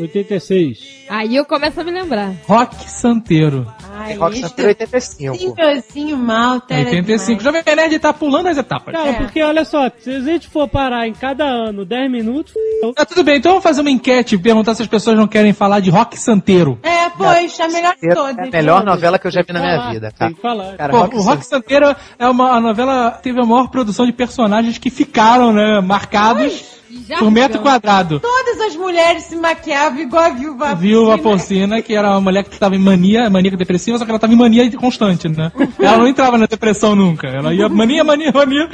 86. 0.00 1.04
Aí 1.08 1.36
eu 1.36 1.44
começo 1.44 1.80
a 1.80 1.84
me 1.84 1.90
lembrar. 1.90 2.32
Rock 2.46 2.88
Santeiro. 2.90 3.66
Ai, 3.94 4.14
Rock 4.14 4.34
este 4.36 4.48
Santeiro 4.48 4.68
85. 4.70 5.36
senhorzinho 5.56 6.16
malta 6.16 6.74
era 6.74 6.88
85. 6.88 7.38
demais. 7.42 7.42
Jovem 7.64 7.76
Nerd 7.76 7.98
tá 7.98 8.12
pulando 8.12 8.48
as 8.48 8.56
etapas. 8.56 8.94
Cara, 8.94 9.10
É. 9.10 9.12
porque 9.14 9.42
olha 9.42 9.64
só, 9.64 9.90
se 9.98 10.10
a 10.10 10.20
gente 10.20 10.48
for 10.48 10.66
parar 10.68 11.06
em 11.06 11.12
cada 11.12 11.44
ano 11.44 11.84
10 11.84 12.10
minutos, 12.10 12.52
f***, 12.52 12.92
Tá 12.94 13.04
tudo 13.04 13.22
bem, 13.22 13.36
então 13.38 13.52
vamos 13.52 13.62
fazer 13.64 13.80
uma 13.82 13.90
enquete 13.90 14.34
e 14.34 14.38
perguntar 14.38 14.74
se 14.74 14.82
as 14.82 14.88
pessoas 14.88 15.16
não 15.16 15.26
querem 15.28 15.52
falar 15.52 15.80
de 15.80 15.90
Rock 15.90 16.18
Santeiro. 16.18 16.78
É, 16.82 17.10
pois, 17.10 17.58
a 17.60 17.68
melhor 17.68 17.94
de 18.00 18.08
É 18.08 18.14
todas. 18.14 18.38
a 18.48 18.50
melhor 18.50 18.84
novela 18.84 19.18
que 19.18 19.26
eu 19.26 19.30
já 19.30 19.42
vi 19.42 19.52
na 19.52 19.60
minha 19.60 19.76
falar, 19.76 19.92
vida, 19.92 20.08
tem 20.10 20.18
cara. 20.18 20.34
que 20.34 20.40
falar. 20.40 20.76
Cara, 20.76 20.92
Pô, 20.92 20.98
Rock 21.00 21.16
o 21.16 21.20
Rock 21.22 21.46
Santeiro 21.46 21.94
é 22.18 22.28
uma 22.28 22.52
a 22.56 22.60
novela 22.60 23.10
teve 23.22 23.40
a 23.40 23.44
maior 23.44 23.68
produção 23.68 24.06
de 24.06 24.12
personagens 24.12 24.78
que 24.78 24.90
ficaram, 24.90 25.52
né, 25.52 25.80
marcados 25.80 26.80
Já 27.12 27.18
por 27.18 27.30
metro 27.30 27.56
não. 27.58 27.62
quadrado. 27.62 28.20
Todas 28.20 28.60
as 28.60 28.76
mulheres 28.76 29.24
se 29.24 29.36
maquiavam 29.36 30.00
igual 30.00 30.24
a 30.24 30.28
viúva 30.30 30.74
Viúva 30.74 31.18
Porcina. 31.18 31.32
Porcina, 31.32 31.82
que 31.82 31.94
era 31.94 32.10
uma 32.10 32.20
mulher 32.20 32.44
que 32.44 32.58
tava 32.58 32.74
em 32.74 32.78
mania, 32.78 33.28
maníaca 33.28 33.56
depressiva, 33.56 33.98
só 33.98 34.04
que 34.04 34.10
ela 34.10 34.18
tava 34.18 34.32
em 34.32 34.36
mania 34.36 34.70
constante, 34.72 35.28
né? 35.28 35.52
Ela 35.78 35.98
não 35.98 36.08
entrava 36.08 36.38
na 36.38 36.46
depressão 36.46 36.94
nunca. 36.94 37.26
Ela 37.28 37.52
ia 37.52 37.68
mania, 37.68 38.02
mania, 38.02 38.32
mania. 38.32 38.68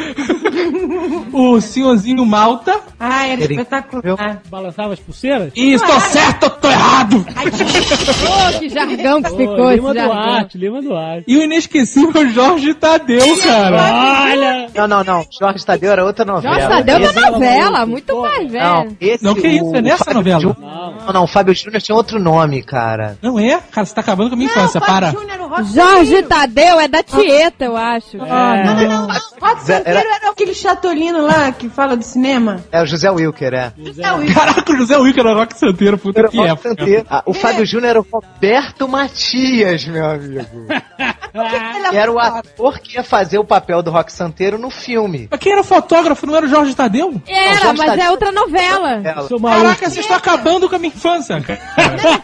o 1.32 1.60
senhorzinho 1.60 2.24
Malta. 2.24 2.80
Ai, 2.98 3.32
era 3.32 3.42
espetacular. 3.42 4.42
Balançava 4.48 4.92
as 4.92 5.00
pulseiras? 5.00 5.52
Isso, 5.56 5.84
tô 5.84 6.00
certo, 6.00 6.44
ou 6.44 6.50
tô 6.50 6.70
errado! 6.70 7.26
Ô, 7.26 8.58
que 8.58 8.68
jargão 8.68 9.22
que 9.22 9.30
Pô, 9.30 9.36
ficou 9.36 9.72
Lima 9.72 9.90
esse. 9.92 10.04
Duarte, 10.04 10.58
Lima 10.58 10.82
Duarte. 10.82 11.24
E 11.26 11.36
o 11.36 11.42
inesquecível 11.42 12.28
Jorge 12.28 12.74
Tadeu, 12.74 13.36
cara. 13.42 14.28
Olha! 14.30 14.70
Não, 14.74 14.88
não, 14.88 15.04
não. 15.04 15.26
Jorge 15.38 15.64
Tadeu 15.64 15.92
era 15.92 16.04
outra 16.04 16.24
novela. 16.24 16.54
Jorge 16.54 16.68
Tadeu 16.68 16.96
é 16.96 17.10
uma 17.10 17.30
novela, 17.30 17.86
muito 17.86 18.14
mais 18.28 18.50
velha. 18.50 18.64
Não, 18.64 18.96
esse 19.00 19.24
Não, 19.24 19.34
que 19.34 19.48
isso, 19.48 19.74
é 19.76 19.80
nessa 19.82 20.04
Fábio 20.04 20.14
novela? 20.18 20.40
Júnior- 20.40 20.58
Não, 20.60 21.12
não, 21.12 21.24
o 21.24 21.26
Fábio 21.26 21.54
Júnior 21.54 21.80
tinha 21.82 21.94
outro 21.96 22.18
nome, 22.20 22.62
cara. 22.62 23.16
Não 23.22 23.38
é? 23.38 23.58
Cara, 23.70 23.86
você 23.86 23.94
tá 23.94 24.00
acabando 24.00 24.28
com 24.30 24.34
a 24.34 24.38
minha 24.38 24.50
infância, 24.50 24.78
Não, 24.80 24.86
para. 24.86 25.12
Fábio 25.12 25.20
Júnior, 25.28 25.64
Jorge. 25.74 26.22
Tadeu 26.22 26.78
é 26.80 26.86
da 26.88 27.02
Tieta, 27.02 27.64
eu 27.64 27.76
acho. 27.76 28.18
Ah, 28.20 28.62
Não, 28.64 28.74
não. 28.74 28.82
não, 28.88 29.06
não. 29.08 29.14
Rock 29.40 29.62
Santeiro 29.64 29.98
era 30.08 30.30
aquele 30.30 30.54
chatolino 30.54 31.22
lá 31.24 31.50
que 31.52 31.68
fala 31.68 31.96
do 31.96 32.04
cinema. 32.04 32.62
É 32.70 32.82
o 32.82 32.86
José 32.86 33.10
Wilker, 33.10 33.54
é. 33.54 33.72
Não, 33.96 34.22
e- 34.22 34.32
Caraca, 34.34 34.72
o 34.72 34.76
José 34.76 34.96
Wilker 34.96 35.24
era 35.26 35.34
Rock 35.34 35.56
Santeiro, 35.58 35.96
puta 35.98 36.20
Era 36.20 36.28
o 36.28 36.30
que 36.30 36.36
Rock 36.36 36.50
época. 36.50 36.68
Santeiro. 36.68 37.06
Ah, 37.08 37.22
o 37.24 37.32
Fábio 37.32 37.64
Júnior 37.66 37.90
era 37.90 38.00
o 38.00 38.06
Roberto 38.12 38.88
Matias, 38.88 39.86
meu 39.86 40.04
amigo. 40.08 40.44
Ela- 41.32 41.68
E 41.92 41.96
era 41.96 42.12
o 42.12 42.18
ator 42.18 42.78
que 42.80 42.96
ia 42.96 43.02
fazer 43.04 43.38
o 43.38 43.44
papel 43.44 43.82
do 43.82 43.90
Rock 43.90 44.12
Santeiro 44.12 44.58
no 44.58 44.68
filme. 44.70 45.26
Mas 45.30 45.40
quem 45.40 45.52
era 45.52 45.60
o 45.62 45.64
fotógrafo? 45.64 46.26
Não 46.26 46.36
era 46.36 46.44
o 46.44 46.48
Jorge 46.48 46.74
Tadeu? 46.74 47.14
Era, 47.26 47.72
mas 47.72 47.86
Tadeu. 47.86 48.04
é 48.04 48.10
outra 48.10 48.30
novela. 48.32 49.00
Caraca, 49.02 49.88
vocês 49.88 49.98
estão 49.98 50.16
acabando 50.16 50.68
com 50.68 50.76
a 50.76 50.78
minha 50.78 50.92
infância. 50.94 51.40
cara. 51.40 51.58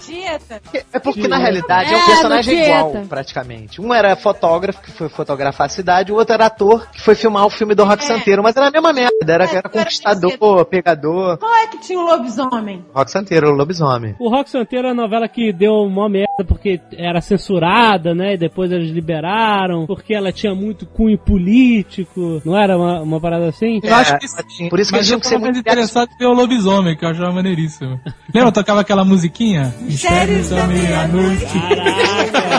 Dieta. 0.07 0.61
É 0.93 0.99
porque, 0.99 1.27
na 1.29 1.39
realidade, 1.39 1.93
é 1.93 1.97
um 1.97 2.01
É, 2.01 2.07
personagem 2.07 2.57
do 2.57 2.63
igual, 2.63 2.93
praticamente. 3.09 3.81
Um 3.81 3.93
era 3.95 4.15
fotógrafo, 4.17 4.83
que 4.83 4.91
foi 4.91 5.09
fotografar 5.09 5.67
a 5.67 5.69
cidade, 5.71 6.13
o 6.13 6.17
outro 6.17 6.35
era 6.35 6.47
ator, 6.47 6.91
que 6.91 7.01
foi 7.01 7.15
filmar 7.15 7.47
o 7.47 7.51
filme 7.51 7.75
do 7.75 7.85
Rock 7.85 8.05
É. 8.05 8.07
Santeiro. 8.07 8.43
Mas 8.43 8.57
era 8.57 8.69
a 8.69 8.71
mesma 8.71 8.93
merda, 8.93 9.13
era, 9.27 9.45
É, 9.45 9.55
era 9.57 9.69
conquistador, 9.69 10.65
pegador. 10.67 11.39
Qual 11.39 11.55
é 11.55 11.67
que 11.69 11.79
tinha 11.79 11.99
o 11.99 12.03
lobisomem? 12.03 12.85
Rock 12.95 13.11
Santeiro, 13.11 13.49
o 13.51 13.53
lobisomem. 13.55 14.15
O 14.19 14.29
Rock 14.29 14.51
Santeiro 14.51 14.89
é 14.89 14.91
a 14.91 14.95
novela 14.95 15.27
que 15.29 15.53
deu 15.53 15.73
uma 15.75 16.09
merda 16.09 16.45
porque 16.47 16.81
era 16.97 17.21
censurada, 17.21 18.15
né? 18.15 18.35
E 18.35 18.37
depois 18.37 18.71
eles 18.71 18.91
liberaram, 18.95 19.87
porque 19.87 20.15
ela 20.15 20.33
tinha 20.33 20.55
muito 20.55 20.87
cunho 20.87 21.19
político. 21.19 22.41
Não 22.45 22.57
era 22.57 22.77
uma, 22.77 23.01
uma 23.03 23.21
parada 23.21 23.49
assim? 23.49 23.81
Eu 23.83 23.95
acho 23.95 24.19
que 24.19 24.25
É, 24.27 24.29
sim. 24.49 24.69
por 24.69 24.81
isso 24.81 24.91
que 24.91 24.97
Mas 24.99 25.07
eu 25.07 25.11
tinham 25.11 25.21
que 25.21 25.27
ser 25.27 25.35
tava 25.35 25.45
mais 25.47 25.55
muito 25.57 25.69
interessado 25.69 26.09
em 26.15 26.19
ver 26.19 26.27
o 26.27 26.33
lobisomem, 26.33 26.97
que 26.97 27.05
eu 27.05 27.09
achava 27.09 27.33
maneiríssimo. 27.33 28.01
Lembra? 28.35 28.53
Tocava 28.53 28.81
aquela 28.81 29.05
musiquinha? 29.05 29.75
Mistérios 29.81 30.49
da 30.51 30.67
meia-noite. 30.67 31.45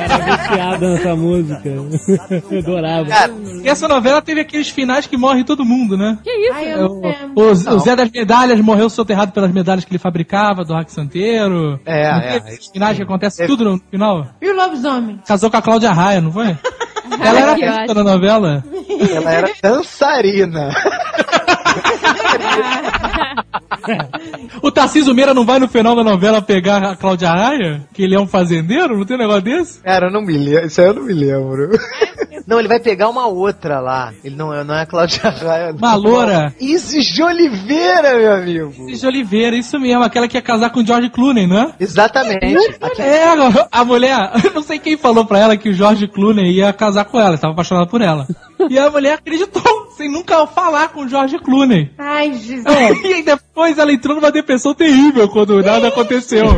Era 0.03 0.17
viciado 0.37 0.87
nessa 0.89 1.15
música. 1.15 1.69
Eu 1.69 2.59
adorava. 2.59 3.07
E 3.63 3.69
essa 3.69 3.87
novela 3.87 4.21
teve 4.21 4.41
aqueles 4.41 4.69
finais 4.69 5.07
que 5.07 5.17
morre 5.17 5.43
todo 5.43 5.63
mundo, 5.65 5.97
né? 5.97 6.17
Que 6.23 6.29
isso? 6.31 6.53
Ai, 6.53 6.65
É, 6.65 6.73
eu 6.75 6.85
O, 6.85 6.89
não 6.95 7.01
lembro. 7.01 7.31
o- 7.35 7.75
o 7.75 7.79
Zé 7.79 7.95
das 7.95 8.09
Medalhas 8.11 8.59
morreu 8.61 8.89
soterrado 8.89 9.31
pelas 9.31 9.51
medalhas 9.51 9.85
que 9.85 9.91
ele 9.91 9.99
fabricava, 9.99 10.63
do 10.63 10.73
Rock 10.73 10.91
Santeiro. 10.91 11.79
É, 11.85 12.11
Não 12.11 12.19
é, 12.19 12.31
teve 12.39 12.49
esses 12.55 12.67
finais 12.67 12.97
que 12.97 13.03
acontece 13.03 13.45
tudo 13.47 13.63
no 13.65 13.81
final. 13.89 14.27
E 14.41 14.49
o 14.49 14.55
lobisomem? 14.55 15.19
Casou 15.27 15.49
com 15.49 15.57
a 15.57 15.61
Cláudia 15.61 15.91
Raia, 15.91 16.21
não 16.21 16.31
foi? 16.31 16.55
Ela 17.19 17.39
era 17.39 17.51
ótimo. 17.53 17.93
na 17.93 18.03
novela. 18.03 18.63
Ela 19.13 19.31
era 19.31 19.49
dançarina. 19.61 20.69
O 24.61 24.71
Tarcísio 24.71 25.13
Meira 25.13 25.33
não 25.33 25.45
vai 25.45 25.59
no 25.59 25.67
final 25.67 25.95
da 25.95 26.03
novela 26.03 26.41
pegar 26.41 26.83
a 26.83 26.95
Cláudia 26.95 27.29
Raia? 27.29 27.81
Que 27.93 28.03
ele 28.03 28.15
é 28.15 28.19
um 28.19 28.27
fazendeiro? 28.27 28.97
Não 28.97 29.05
tem 29.05 29.15
um 29.15 29.19
negócio 29.19 29.41
desse? 29.41 29.79
Cara, 29.81 30.07
eu 30.07 30.11
não 30.11 30.21
me 30.21 30.37
lembro. 30.37 30.65
Isso 30.65 30.81
aí 30.81 30.87
eu 30.87 30.93
não 30.95 31.03
me 31.03 31.13
lembro. 31.13 31.69
Não, 32.47 32.59
ele 32.59 32.67
vai 32.67 32.79
pegar 32.79 33.09
uma 33.09 33.27
outra 33.27 33.79
lá. 33.79 34.13
Ele 34.23 34.35
não, 34.35 34.53
é- 34.53 34.63
não 34.63 34.75
é 34.75 34.81
a 34.81 34.85
Cláudia 34.85 35.29
Raia. 35.29 35.71
Uma 35.73 35.95
loura. 35.95 36.53
Isis 36.59 37.05
de 37.05 37.23
Oliveira, 37.23 38.15
meu 38.17 38.33
amigo. 38.33 38.73
Isis 38.87 39.01
de 39.01 39.07
Oliveira, 39.07 39.55
isso 39.55 39.79
mesmo. 39.79 40.03
Aquela 40.03 40.27
que 40.27 40.37
ia 40.37 40.41
casar 40.41 40.69
com 40.71 40.79
o 40.79 40.85
George 40.85 41.09
Clooney, 41.09 41.47
não 41.47 41.57
é? 41.59 41.73
Exatamente. 41.79 42.45
Aqui- 42.81 43.01
É, 43.01 43.25
a 43.71 43.83
mulher, 43.85 44.31
eu 44.43 44.51
não 44.53 44.61
sei 44.61 44.79
quem 44.79 44.97
falou 44.97 45.25
pra 45.25 45.39
ela 45.39 45.57
que 45.57 45.69
o 45.69 45.73
George 45.73 46.07
Clooney 46.07 46.51
ia 46.57 46.71
casar 46.73 47.05
com 47.05 47.19
ela, 47.19 47.35
estava 47.35 47.53
apaixonado 47.53 47.87
por 47.87 48.01
ela. 48.01 48.27
E 48.69 48.77
a 48.79 48.89
mulher 48.89 49.13
acreditou, 49.15 49.84
sem 49.95 50.11
nunca 50.11 50.45
falar 50.47 50.89
com 50.89 51.01
o 51.01 51.07
George 51.07 51.39
Clooney. 51.39 51.91
Ai, 51.97 52.33
Jesus. 52.33 53.03
E 53.03 53.13
aí 53.13 53.23
depois 53.23 53.77
ela 53.77 53.91
entrou 53.91 54.15
numa 54.15 54.31
depressão 54.31 54.73
terrível 54.73 55.27
quando 55.29 55.61
nada 55.63 55.87
aconteceu. 55.87 56.45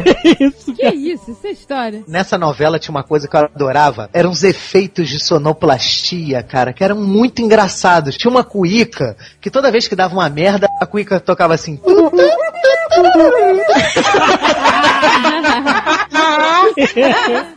Que 0.77 0.89
isso? 0.89 1.31
Isso 1.31 1.47
é 1.47 1.51
história. 1.51 2.03
Nessa 2.07 2.37
novela 2.37 2.77
tinha 2.77 2.93
uma 2.93 3.03
coisa 3.03 3.27
que 3.27 3.35
eu 3.35 3.41
adorava. 3.41 4.09
Eram 4.13 4.29
os 4.29 4.43
efeitos 4.43 5.09
de 5.09 5.19
sonoplastia, 5.19 6.43
cara, 6.43 6.71
que 6.71 6.83
eram 6.83 6.97
muito 6.97 7.41
engraçados. 7.41 8.15
Tinha 8.15 8.29
uma 8.29 8.43
cuíca 8.43 9.17
que 9.41 9.49
toda 9.49 9.71
vez 9.71 9.87
que 9.87 9.95
dava 9.95 10.13
uma 10.13 10.29
merda, 10.29 10.67
a 10.79 10.85
cuíca 10.85 11.19
tocava 11.19 11.53
assim. 11.53 11.79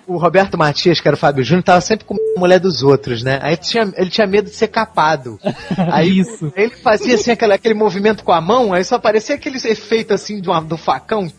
o 0.07 0.17
Roberto 0.17 0.57
Matias, 0.59 1.01
que 1.01 1.07
era 1.09 1.15
o 1.15 1.19
Fábio 1.19 1.45
Júnior, 1.45 1.63
tava 1.65 1.81
sempre 1.81 2.05
com 2.05 2.15
a 2.15 2.41
mulher 2.41 2.59
dos 2.59 2.83
outros, 2.83 3.23
né? 3.23 3.39
Aí 3.43 3.57
tinha- 3.57 3.93
ele 3.97 4.11
tinha 4.11 4.27
medo 4.27 4.49
de 4.51 4.57
ser 4.57 4.69
capado. 4.69 5.39
Aí 5.93 6.19
Isso. 6.19 6.53
ele 6.57 6.71
fazia 6.77 7.15
assim 7.15 7.31
aquele, 7.31 7.53
aquele 7.53 7.75
movimento 7.75 8.25
com 8.25 8.33
a 8.33 8.41
mão, 8.41 8.73
aí 8.73 8.83
só 8.85 8.97
aparecia 8.97 9.35
aquele 9.35 9.57
efeito 9.59 10.13
assim 10.15 10.41
de 10.41 10.49
uma, 10.49 10.61
do 10.61 10.77
facão. 10.77 11.31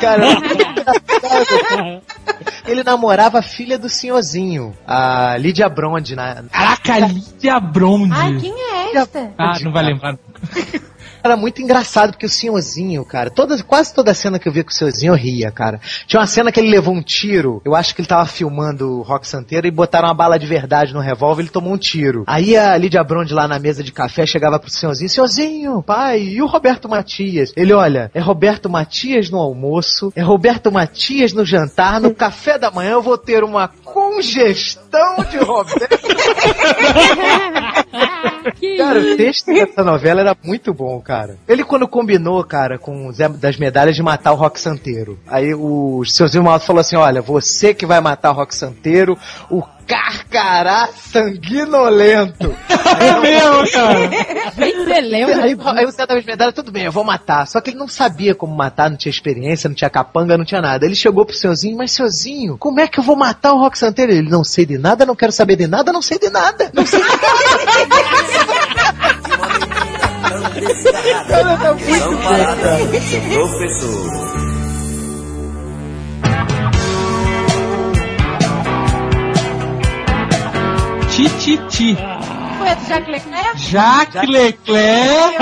Cara, 0.00 0.26
era 0.26 0.40
muito 0.40 0.62
engraçado. 0.62 2.02
ele 2.66 2.82
namorava 2.84 3.38
a 3.38 3.42
filha 3.42 3.78
do 3.78 3.88
senhorzinho, 3.88 4.76
a 4.86 5.36
Lídia 5.38 5.68
Bronde, 5.68 6.14
na, 6.14 6.42
Caraca, 6.50 6.98
Lídia 7.06 7.58
Bronde. 7.60 8.12
Ai, 8.14 8.36
quem 8.38 8.52
é 8.52 8.96
esta? 8.96 9.32
Ah, 9.38 9.58
não 9.62 9.72
vai 9.72 9.84
lembrar. 9.84 10.16
Era 11.28 11.36
muito 11.36 11.60
engraçado, 11.60 12.12
porque 12.12 12.24
o 12.24 12.28
senhorzinho, 12.28 13.04
cara, 13.04 13.28
toda, 13.28 13.62
quase 13.62 13.92
toda 13.92 14.14
cena 14.14 14.38
que 14.38 14.48
eu 14.48 14.52
via 14.52 14.64
com 14.64 14.70
o 14.70 14.72
senhorzinho 14.72 15.12
eu 15.12 15.16
ria, 15.16 15.50
cara. 15.50 15.78
Tinha 16.06 16.20
uma 16.20 16.26
cena 16.26 16.50
que 16.50 16.58
ele 16.58 16.70
levou 16.70 16.94
um 16.94 17.02
tiro, 17.02 17.60
eu 17.66 17.74
acho 17.74 17.94
que 17.94 18.00
ele 18.00 18.08
tava 18.08 18.24
filmando 18.24 19.00
o 19.00 19.02
Rock 19.02 19.28
Santeiro 19.28 19.66
e 19.66 19.70
botaram 19.70 20.08
uma 20.08 20.14
bala 20.14 20.38
de 20.38 20.46
verdade 20.46 20.94
no 20.94 21.00
revólver 21.00 21.42
ele 21.42 21.50
tomou 21.50 21.74
um 21.74 21.76
tiro. 21.76 22.24
Aí 22.26 22.56
a 22.56 22.74
Lídia 22.78 23.04
Bronde 23.04 23.34
lá 23.34 23.46
na 23.46 23.58
mesa 23.58 23.84
de 23.84 23.92
café 23.92 24.24
chegava 24.24 24.58
pro 24.58 24.70
senhorzinho, 24.70 25.10
senhorzinho, 25.10 25.82
pai, 25.82 26.22
e 26.22 26.40
o 26.40 26.46
Roberto 26.46 26.88
Matias? 26.88 27.52
Ele, 27.54 27.74
olha, 27.74 28.10
é 28.14 28.20
Roberto 28.20 28.70
Matias 28.70 29.28
no 29.28 29.38
almoço, 29.38 30.10
é 30.16 30.22
Roberto 30.22 30.72
Matias 30.72 31.34
no 31.34 31.44
jantar, 31.44 32.00
no 32.00 32.14
café 32.14 32.58
da 32.58 32.70
manhã 32.70 32.92
eu 32.92 33.02
vou 33.02 33.18
ter 33.18 33.44
uma 33.44 33.68
congestão 33.68 35.16
de 35.30 35.36
Roberto. 35.36 36.08
Que 38.58 38.76
Cara, 38.76 38.98
o 38.98 39.02
isso? 39.02 39.16
texto 39.16 39.46
dessa 39.46 39.84
novela 39.84 40.20
era 40.20 40.36
muito 40.42 40.74
bom, 40.74 41.00
cara. 41.00 41.36
Ele 41.46 41.64
quando 41.64 41.86
combinou, 41.86 42.42
cara, 42.44 42.78
com 42.78 43.06
o 43.06 43.12
Zé 43.12 43.28
das 43.28 43.56
Medalhas 43.56 43.94
de 43.94 44.02
matar 44.02 44.32
o 44.32 44.36
Rock 44.36 44.60
Santeiro. 44.60 45.18
Aí 45.26 45.54
o 45.54 46.04
seu 46.04 46.42
Malto 46.42 46.66
falou 46.66 46.80
assim, 46.80 46.96
olha, 46.96 47.22
você 47.22 47.72
que 47.72 47.86
vai 47.86 48.00
matar 48.00 48.30
o 48.30 48.34
Rock 48.34 48.54
Santeiro, 48.54 49.16
o 49.50 49.62
Carcará 49.88 50.90
Sanguinolento. 50.94 52.54
É 52.98 53.20
mesmo, 53.20 53.70
cara. 53.70 54.10
Gente, 54.56 54.84
você 54.84 55.00
lembra? 55.00 55.44
Aí, 55.44 55.56
aí 55.76 55.84
o 55.84 55.90
Zé 55.90 56.06
das 56.06 56.24
Medalhas, 56.24 56.54
tudo 56.54 56.72
bem, 56.72 56.84
eu 56.84 56.92
vou 56.92 57.04
matar. 57.04 57.46
Só 57.46 57.60
que 57.60 57.70
ele 57.70 57.78
não 57.78 57.86
sabia 57.86 58.34
como 58.34 58.56
matar, 58.56 58.88
não 58.88 58.96
tinha 58.96 59.10
experiência, 59.10 59.68
não 59.68 59.74
tinha 59.74 59.90
capanga, 59.90 60.38
não 60.38 60.44
tinha 60.44 60.62
nada. 60.62 60.86
Ele 60.86 60.94
chegou 60.94 61.24
pro 61.24 61.36
senhorzinho, 61.36 61.76
mas 61.76 61.92
senhorzinho, 61.92 62.56
como 62.56 62.80
é 62.80 62.88
que 62.88 62.98
eu 62.98 63.04
vou 63.04 63.14
matar 63.14 63.52
o 63.52 63.58
Rock 63.58 63.78
Santeiro? 63.78 64.10
Ele, 64.12 64.28
não 64.28 64.42
sei 64.42 64.64
de 64.64 64.78
nada, 64.78 65.04
não 65.04 65.14
quero 65.14 65.32
saber 65.32 65.56
de 65.56 65.66
nada, 65.66 65.92
não 65.92 66.02
sei 66.02 66.18
de 66.18 66.30
nada. 66.30 66.70
Não 66.72 66.86
sei 66.86 67.00
de 67.00 67.06
nada. 67.06 67.28
Cara, 71.28 71.56
tá 71.58 71.74
muito 71.74 72.10
bom, 72.10 72.16
cara. 72.22 72.56
professor. 73.34 74.47
Tititi. 81.18 81.96
Foi 81.96 82.37
Jacques 82.68 83.08
Leclerc? 83.08 83.58
Jacques 83.58 84.28
Leclerc. 84.28 85.38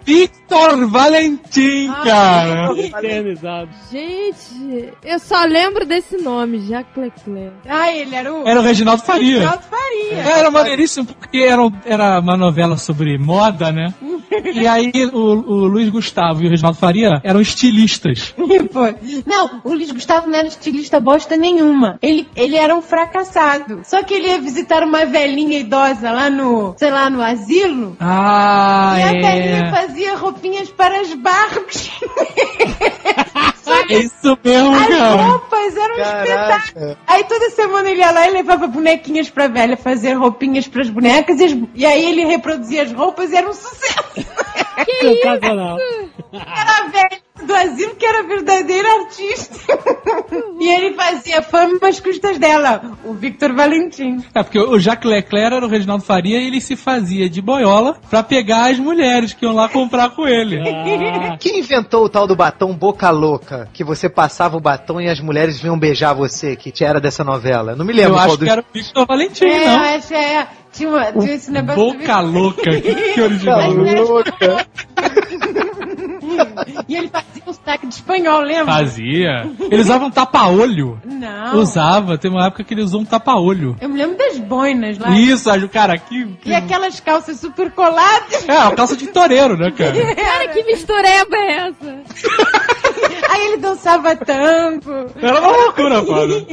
Victor 0.04 0.86
Valentim, 0.86 1.92
cara. 2.04 2.72
Eternizado. 2.78 3.70
Gente, 3.90 4.92
eu 5.04 5.18
só 5.18 5.44
lembro 5.44 5.86
desse 5.86 6.16
nome, 6.16 6.60
Jacques 6.60 6.96
Leclerc. 6.96 7.56
Ah, 7.68 7.92
ele 7.92 8.14
era 8.14 8.32
o... 8.32 8.46
Era 8.46 8.60
o 8.60 8.62
Reginaldo 8.62 9.02
Faria. 9.02 9.40
Reginaldo 9.40 9.62
Faria. 9.62 10.18
Era 10.18 10.50
maneiríssimo 10.50 11.06
porque 11.06 11.38
era, 11.38 11.62
era 11.84 12.20
uma 12.20 12.36
novela 12.36 12.76
sobre 12.76 13.16
moda, 13.18 13.72
né? 13.72 13.94
E 14.54 14.66
aí 14.66 14.92
o, 15.12 15.18
o 15.18 15.66
Luiz 15.66 15.88
Gustavo 15.88 16.42
e 16.42 16.46
o 16.46 16.50
Reginaldo 16.50 16.78
Faria 16.78 17.20
eram 17.24 17.40
estilistas. 17.40 18.34
Não, 19.26 19.60
o 19.64 19.74
Luiz 19.74 19.90
Gustavo 19.90 20.28
não 20.28 20.38
era 20.38 20.46
estilista 20.46 21.00
bosta 21.00 21.36
nenhuma. 21.36 21.98
Ele, 22.00 22.28
ele 22.36 22.56
era 22.56 22.74
um 22.74 22.80
fracassado. 22.80 23.80
Só 23.84 24.02
que 24.02 24.14
ele 24.14 24.28
ia 24.28 24.40
visitar 24.40 24.82
uma 24.82 25.04
velhinha 25.04 25.58
idosa 25.58 26.09
lá 26.12 26.30
no, 26.30 26.74
sei 26.78 26.90
lá, 26.90 27.08
no 27.10 27.22
asilo. 27.22 27.96
Ah, 28.00 28.94
e 28.98 29.02
a 29.02 29.06
velhinha 29.12 29.64
é. 29.66 29.70
fazia 29.70 30.16
roupinhas 30.16 30.70
para 30.70 31.00
as 31.00 31.12
barbas. 31.14 31.90
É 33.90 33.94
isso 33.98 34.38
mesmo, 34.44 34.74
As 34.74 34.86
cara. 34.88 35.22
roupas 35.22 35.76
eram 35.76 35.96
um 35.96 36.00
espetáculo. 36.00 36.96
Aí 37.06 37.24
toda 37.24 37.50
semana 37.50 37.90
ele 37.90 38.00
ia 38.00 38.10
lá 38.10 38.28
e 38.28 38.30
levava 38.32 38.66
bonequinhas 38.66 39.30
pra 39.30 39.48
velha 39.48 39.76
fazer 39.76 40.14
roupinhas 40.14 40.66
pras 40.68 40.88
bonecas. 40.90 41.40
E, 41.40 41.44
as- 41.44 41.56
e 41.74 41.86
aí 41.86 42.04
ele 42.04 42.24
reproduzia 42.24 42.82
as 42.82 42.92
roupas 42.92 43.30
e 43.30 43.36
era 43.36 43.48
um 43.48 43.52
sucesso. 43.52 44.00
Sensacional. 45.00 45.78
Era 46.32 46.78
a 46.78 46.88
velha 46.88 47.20
do 47.46 47.54
asilo 47.54 47.94
que 47.96 48.06
era 48.06 48.22
verdadeira 48.22 48.88
artista. 49.00 49.58
e 50.60 50.68
ele 50.68 50.94
fazia 50.94 51.42
fama 51.42 51.78
às 51.82 52.00
custas 52.00 52.38
dela, 52.38 52.96
o 53.04 53.14
Victor 53.14 53.52
Valentim. 53.54 54.18
É 54.34 54.42
porque 54.42 54.58
o 54.58 54.78
Jacques 54.78 55.10
Leclerc 55.10 55.54
era 55.56 55.64
o 55.64 55.68
Reginaldo 55.68 56.04
Faria 56.04 56.40
e 56.40 56.46
ele 56.46 56.60
se 56.60 56.76
fazia 56.76 57.28
de 57.28 57.40
boiola 57.40 57.98
pra 58.08 58.22
pegar 58.22 58.70
as 58.70 58.78
mulheres 58.78 59.32
que 59.32 59.44
iam 59.44 59.54
lá 59.54 59.68
comprar 59.68 60.10
com 60.10 60.26
ele. 60.26 60.60
Ah, 61.20 61.36
Quem 61.38 61.60
inventou 61.60 62.04
o 62.04 62.08
tal 62.08 62.26
do 62.26 62.34
batom 62.36 62.72
boca 62.74 63.10
louca? 63.10 63.68
Que 63.72 63.82
você 63.84 64.08
passava 64.08 64.56
o 64.56 64.60
batom 64.60 65.00
e 65.00 65.08
as 65.08 65.20
mulheres 65.20 65.60
vinham 65.60 65.78
beijar 65.78 66.12
você, 66.14 66.56
que 66.56 66.72
era 66.84 67.00
dessa 67.00 67.22
novela? 67.24 67.74
Não 67.74 67.84
me 67.84 67.92
lembro 67.92 68.12
Eu 68.12 68.14
qual 68.16 68.26
acho 68.26 68.36
dos... 68.36 68.44
que 68.46 68.50
era 68.50 68.60
o 68.60 68.64
Victor 68.72 69.06
Valentim, 69.06 69.44
É, 69.44 69.66
não. 69.66 69.84
eu 69.84 69.96
acho 69.96 70.14
é. 70.14 70.48
Tinha, 70.72 70.88
uma, 70.88 71.12
tinha 71.12 71.34
esse 71.34 71.50
negócio 71.50 71.92
do 71.92 71.92
Boca 71.98 72.20
louca, 72.20 72.70
que, 72.80 73.12
que 73.14 73.20
original. 73.20 73.70
louca. 73.72 74.66
E 76.88 76.96
ele 76.96 77.08
fazia 77.08 77.42
um 77.46 77.52
sotaque 77.52 77.86
de 77.86 77.94
espanhol, 77.94 78.40
lembra? 78.42 78.72
Fazia. 78.74 79.50
Ele 79.70 79.80
usava 79.82 80.04
um 80.06 80.10
tapa-olho. 80.10 81.00
Não. 81.04 81.56
Usava, 81.58 82.16
tem 82.18 82.30
uma 82.30 82.46
época 82.46 82.64
que 82.64 82.72
ele 82.74 82.82
usou 82.82 83.00
um 83.00 83.04
tapa-olho. 83.04 83.76
Eu 83.80 83.88
me 83.88 83.98
lembro 83.98 84.16
das 84.16 84.38
boinas 84.38 84.98
lá. 84.98 85.10
Isso, 85.10 85.50
cara 85.68 85.94
aqui. 85.94 86.26
que- 86.40 86.50
E 86.50 86.54
aquelas 86.54 86.98
calças 87.00 87.38
super 87.40 87.70
coladas. 87.72 88.48
É, 88.48 88.58
uma 88.58 88.74
calça 88.74 88.96
de 88.96 89.06
toureiro, 89.08 89.56
né, 89.56 89.70
cara? 89.70 89.90
Cara, 90.14 90.48
que 90.48 90.62
mistureba 90.64 91.36
é 91.36 91.68
essa? 91.68 91.98
Aí 93.30 93.46
ele 93.46 93.56
dançava 93.58 94.14
tango. 94.16 94.90
Era 95.20 95.40
uma 95.40 95.50
loucura, 95.50 96.02
foda. 96.04 96.46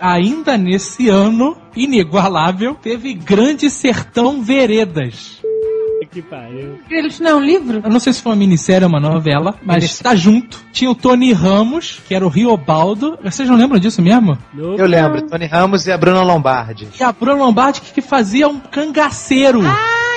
Ainda 0.00 0.56
nesse 0.56 1.08
ano, 1.08 1.56
inigualável, 1.76 2.74
teve 2.74 3.14
Grande 3.14 3.70
Sertão 3.70 4.42
Veredas. 4.42 5.40
que 6.10 6.22
pariu. 6.22 6.78
Eles 6.88 7.18
não 7.18 7.30
é 7.30 7.34
um 7.34 7.40
livro? 7.40 7.80
Eu 7.82 7.90
não 7.90 7.98
sei 7.98 8.12
se 8.12 8.22
foi 8.22 8.30
uma 8.30 8.38
minissérie 8.38 8.84
ou 8.84 8.88
uma 8.88 9.00
novela, 9.00 9.56
mas 9.64 9.98
tá 9.98 10.14
junto. 10.14 10.62
Tinha 10.72 10.88
o 10.88 10.94
Tony 10.94 11.32
Ramos, 11.32 12.00
que 12.06 12.14
era 12.14 12.24
o 12.24 12.28
Riobaldo. 12.28 13.18
Vocês 13.24 13.48
não 13.48 13.56
lembram 13.56 13.80
disso 13.80 14.00
mesmo? 14.00 14.38
Eu 14.56 14.86
lembro, 14.86 15.22
Tony 15.22 15.46
Ramos 15.46 15.86
e 15.88 15.92
a 15.92 15.98
Bruna 15.98 16.22
Lombardi. 16.22 16.86
E 16.98 17.02
a 17.02 17.10
Bruna 17.10 17.34
Lombardi 17.44 17.80
que 17.80 18.00
fazia 18.00 18.46
um 18.48 18.60
cangaceiro. 18.60 19.62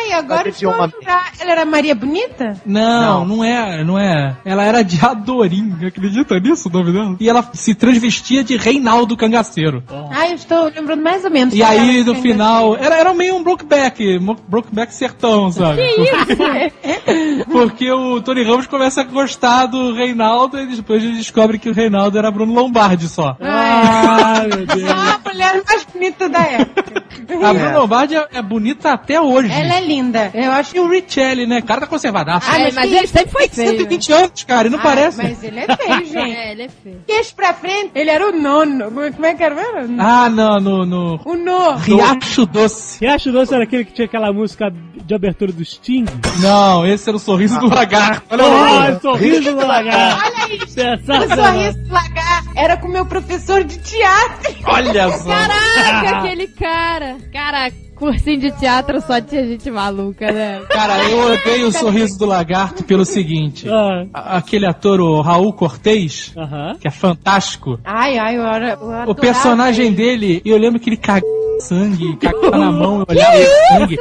Ai, 0.07 0.13
agora 0.13 0.49
estou 0.49 0.71
de 0.71 0.77
a 0.77 0.83
homem. 0.83 0.93
jurar. 1.01 1.31
Ela 1.39 1.51
era 1.51 1.65
Maria 1.65 1.93
Bonita? 1.95 2.53
Não, 2.65 3.25
não, 3.25 3.43
é, 3.43 3.83
não 3.83 3.99
é. 3.99 4.35
Ela 4.45 4.63
era 4.63 4.81
de 4.83 5.03
Adorim, 5.03 5.73
acredita 5.85 6.39
nisso 6.39 6.69
o 6.69 6.71
nome 6.71 6.91
dela? 6.91 7.15
E 7.19 7.29
ela 7.29 7.47
se 7.53 7.75
transvestia 7.75 8.43
de 8.43 8.55
Reinaldo 8.57 9.17
Cangaceiro. 9.17 9.83
Ah, 10.11 10.29
eu 10.29 10.35
estou 10.35 10.71
lembrando 10.73 11.01
mais 11.03 11.23
ou 11.25 11.31
menos. 11.31 11.53
E 11.53 11.61
aí, 11.63 12.03
no 12.03 12.15
final, 12.15 12.75
era, 12.77 12.95
era 12.95 13.13
meio 13.13 13.35
um 13.35 13.43
Brokeback, 13.43 14.19
Brokeback 14.47 14.93
sertão, 14.93 15.51
sabe? 15.51 15.81
Porque 17.51 17.91
o 17.91 18.21
Tony 18.21 18.43
Ramos 18.43 18.67
começa 18.67 19.01
a 19.01 19.03
gostar 19.03 19.65
do 19.65 19.93
Reinaldo 19.93 20.59
e 20.59 20.65
depois 20.67 21.03
ele 21.03 21.17
descobre 21.17 21.57
que 21.59 21.69
o 21.69 21.73
Reinaldo 21.73 22.17
era 22.17 22.31
Bruno 22.31 22.53
Lombardi 22.53 23.07
só. 23.07 23.35
Ah, 23.41 24.41
meu 24.41 24.65
Deus. 24.65 24.87
Só 24.87 24.93
a 24.93 25.19
mulher 25.29 25.61
mais 25.67 25.83
bonita 25.85 26.29
da 26.29 26.39
época. 26.39 27.03
A 27.43 27.53
Bruno 27.53 27.79
Lombardi 27.79 28.15
é, 28.15 28.27
é 28.33 28.41
bonita 28.41 28.93
até 28.93 29.19
hoje. 29.19 29.51
Ela 29.51 29.75
é 29.75 29.81
linda. 29.81 29.96
Eu 30.33 30.51
acho 30.51 30.75
E 30.75 30.79
o 30.79 30.87
Richelli, 30.89 31.45
né? 31.47 31.59
O 31.59 31.63
cara 31.63 31.81
tá 31.81 31.87
conservadaço. 31.87 32.47
Ah, 32.49 32.59
É, 32.59 32.71
mas 32.71 32.89
que 32.89 32.95
ele 32.95 33.03
isso? 33.05 33.13
sempre 33.13 33.31
foi 33.31 33.47
feio. 33.47 33.69
120 33.69 34.11
anos, 34.13 34.43
cara, 34.43 34.67
e 34.67 34.71
não 34.71 34.79
Ah, 34.79 34.83
parece. 34.83 35.17
Mas 35.17 35.43
ele 35.43 35.59
é 35.59 35.75
feio, 35.75 36.05
gente. 36.05 36.17
É, 36.35 36.51
ele 36.51 36.61
é 36.63 36.69
feio. 36.69 37.01
Queixo 37.07 37.35
pra 37.35 37.53
frente, 37.53 37.91
ele 37.95 38.09
era 38.09 38.27
o 38.27 38.31
nono. 38.31 38.91
Como 38.91 39.25
é 39.25 39.33
que 39.33 39.43
era? 39.43 39.55
mesmo? 39.55 39.97
Ah, 40.01 40.29
não, 40.29 40.59
no, 40.59 40.85
no 40.85 41.19
O 41.25 41.35
no. 41.35 41.75
Riacho 41.75 42.45
Doce. 42.45 42.99
Riacho 43.01 43.31
Doce 43.31 43.53
era 43.53 43.63
aquele 43.63 43.85
que 43.85 43.93
tinha 43.93 44.05
aquela 44.05 44.31
música 44.31 44.71
de 45.05 45.13
abertura 45.15 45.51
do 45.51 45.63
Sting? 45.63 46.05
Não, 46.39 46.85
esse 46.85 47.09
era 47.09 47.15
o 47.15 47.19
sorriso 47.19 47.59
do 47.59 47.67
lagarto. 47.73 48.23
Olha 48.29 48.43
o 48.45 48.49
nome. 48.49 48.97
Oh, 48.97 48.99
sorriso 49.01 49.51
do 49.55 49.65
lagarto. 49.65 50.23
Olha 50.25 50.55
isso. 50.55 50.65
O 50.65 51.35
sorriso 51.35 51.83
do 51.83 51.93
lagarto 51.93 52.49
era 52.55 52.77
com 52.77 52.87
o 52.87 52.91
meu 52.91 53.05
professor 53.05 53.63
de 53.63 53.77
teatro. 53.79 54.55
Olha 54.65 55.11
só. 55.17 55.29
Caraca, 55.29 56.17
aquele 56.19 56.47
cara. 56.47 57.17
Cara, 57.31 57.71
cursinho 57.97 58.39
de 58.39 58.51
teatro 58.51 59.01
só 59.01 59.19
tinha 59.21 59.45
gente 59.45 59.69
maluca, 59.69 60.31
né? 60.31 60.61
Cara, 60.69 61.03
eu 61.09 61.33
odeio 61.33 61.67
o 61.67 61.71
sorriso 61.71 62.17
do 62.17 62.25
lagarto 62.25 62.83
pelo 62.83 63.05
seguinte. 63.05 63.67
Ah, 63.69 64.05
A- 64.13 64.37
Aquele 64.37 64.65
ator, 64.65 64.99
o 65.01 65.21
Raul 65.21 65.51
Cortez, 65.53 66.33
que 66.79 66.87
é 66.87 66.91
fantástico. 66.91 67.79
Ai, 67.83 68.17
ai, 68.17 68.37
eu, 68.37 68.43
era- 68.45 68.77
eu 69.05 69.09
O 69.11 69.15
personagem 69.15 69.87
ele. 69.87 69.95
dele, 69.95 70.41
eu 70.45 70.57
lembro 70.57 70.79
que 70.79 70.89
ele 70.89 70.97
cagava 70.97 71.25
sangue, 71.59 72.15
cagava 72.17 72.55
na 72.55 72.71
mão, 72.71 72.99
eu 72.99 73.05
olhava 73.09 73.35
o 73.37 73.77
sangue. 73.79 73.97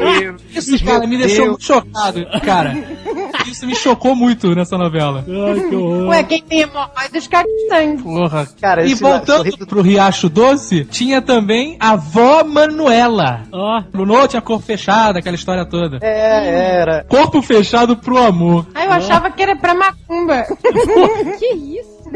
Isso, 0.55 0.85
cara, 0.85 1.07
me 1.07 1.17
deixou 1.17 1.47
muito 1.47 1.65
chocado, 1.65 2.27
cara. 2.45 2.75
Isso 3.47 3.67
me 3.67 3.75
chocou 3.75 4.15
muito 4.15 4.55
nessa 4.55 4.77
novela. 4.77 5.25
Ai, 5.27 5.69
que 5.69 5.75
horror. 5.75 6.09
Ué, 6.09 6.23
quem 6.25 6.43
tem 6.43 6.61
hemorroidas 6.61 7.27
caga 7.27 7.49
sangue. 7.71 8.03
Porra. 8.03 8.47
Cara, 8.61 8.87
E 8.87 8.95
voltando 8.95 9.39
sorriso- 9.39 9.67
pro 9.67 9.81
Riacho 9.81 10.29
Doce, 10.29 10.85
tinha 10.85 11.23
também 11.23 11.77
a 11.81 11.97
vó 11.97 12.45
Manuela. 12.45 13.45
Ó, 13.53 13.83
Bruno 13.93 14.27
tinha 14.29 14.43
corpo 14.43 14.65
fechado, 14.65 15.19
aquela 15.19 15.35
história 15.37 15.65
toda. 15.65 15.99
É, 16.01 16.81
era. 16.81 17.05
Corpo 17.09 17.43
fechado 17.43 17.97
pro 17.97 18.19
amor. 18.19 18.67
Ai, 18.75 18.87
eu 18.87 18.93
achava 18.93 19.31
que 19.31 19.43
era 19.43 19.57
pra 19.57 19.75
macumba. 19.75 20.45
Que 21.39 21.47
isso? 21.55 22.11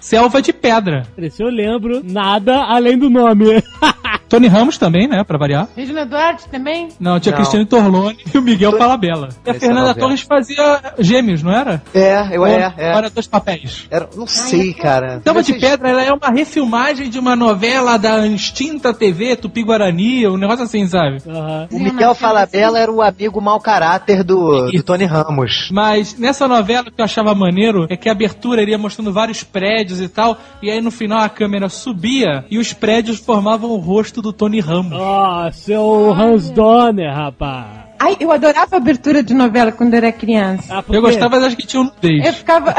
Selva 0.00 0.40
de 0.40 0.52
Pedra. 0.52 1.04
esse 1.18 1.42
eu 1.42 1.48
lembro 1.48 2.00
nada 2.04 2.62
além 2.64 2.98
do 2.98 3.10
nome. 3.10 3.62
Tony 4.28 4.48
Ramos 4.48 4.78
também, 4.78 5.06
né, 5.08 5.22
pra 5.24 5.38
variar. 5.38 5.68
Regina 5.76 6.04
Duarte 6.04 6.48
também? 6.48 6.88
Não, 6.98 7.18
tinha 7.20 7.32
Não. 7.32 7.38
Cristiano 7.38 7.66
Torlone 7.66 8.18
e 8.32 8.38
o 8.38 8.42
Miguel 8.42 8.76
Falabella. 8.76 9.28
E 9.44 9.48
a 9.48 9.50
Essa 9.50 9.60
Fernanda 9.60 9.88
novela. 9.88 10.00
Torres 10.06 10.20
fazia 10.22 10.94
gêmeos, 10.98 11.42
não 11.42 11.52
era? 11.52 11.82
É, 11.94 12.36
eu 12.36 12.40
Ou 12.40 12.46
é, 12.46 12.74
é. 12.76 12.96
Era 12.96 13.10
dois 13.10 13.26
papéis. 13.26 13.86
Era, 13.90 14.08
não 14.16 14.26
sei, 14.26 14.72
cara. 14.74 15.20
Selva 15.22 15.42
de 15.42 15.54
Pedra 15.54 15.90
ela 15.90 16.02
é 16.02 16.12
uma 16.12 16.30
refilmagem 16.30 17.08
de 17.08 17.18
uma 17.18 17.36
novela 17.36 17.96
da 17.96 18.26
extinta 18.26 18.92
TV 18.92 19.36
Tupi 19.36 19.62
Guarani, 19.62 20.26
um 20.26 20.36
negócio 20.36 20.64
assim, 20.64 20.86
sabe? 20.86 21.18
Aham. 21.26 21.68
O 21.70 21.78
Miguel 21.78 22.14
Falabella 22.14 22.78
era 22.78 22.90
o 22.90 23.02
amigo 23.02 23.40
mau 23.40 23.60
caráter 23.60 24.22
do, 24.24 24.70
do 24.70 24.82
Tony 24.82 25.04
Ramos. 25.04 25.68
Mas 25.70 26.18
nessa 26.18 26.48
novela 26.48 26.88
o 26.88 26.92
que 26.92 27.00
eu 27.00 27.04
achava 27.04 27.34
maneiro 27.34 27.86
é 27.88 27.96
que 27.96 28.08
a 28.08 28.12
abertura 28.12 28.62
iria 28.62 28.78
mostrando 28.78 29.12
vários 29.12 29.42
prédios 29.42 30.00
e 30.00 30.08
tal, 30.08 30.38
e 30.62 30.70
aí 30.70 30.80
no 30.80 30.90
final 30.90 31.20
a 31.20 31.28
câmera 31.28 31.68
subia 31.68 32.44
e 32.50 32.58
os 32.58 32.72
prédios 32.72 33.18
formavam 33.18 33.70
o 33.70 33.76
rosto 33.76 34.20
do 34.26 34.32
Tony 34.32 34.60
Ramos. 34.60 34.92
Ó, 34.92 35.50
seu 35.52 36.12
Hans 36.12 36.50
Donner, 36.50 37.14
rapaz. 37.14 37.86
Ai, 37.98 38.14
eu 38.20 38.30
adorava 38.30 38.76
a 38.76 38.76
abertura 38.76 39.22
de 39.22 39.32
novela 39.32 39.72
quando 39.72 39.94
eu 39.94 39.98
era 39.98 40.12
criança. 40.12 40.66
Ah, 40.78 40.84
Eu 40.88 41.00
gostava 41.00 41.40
das 41.40 41.54
que 41.54 41.66
tinham 41.66 41.84
Eu 41.84 41.90
nudez. 41.94 42.36
ficava. 42.36 42.74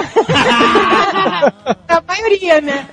a 1.87 2.03
maioria, 2.07 2.61
né? 2.61 2.85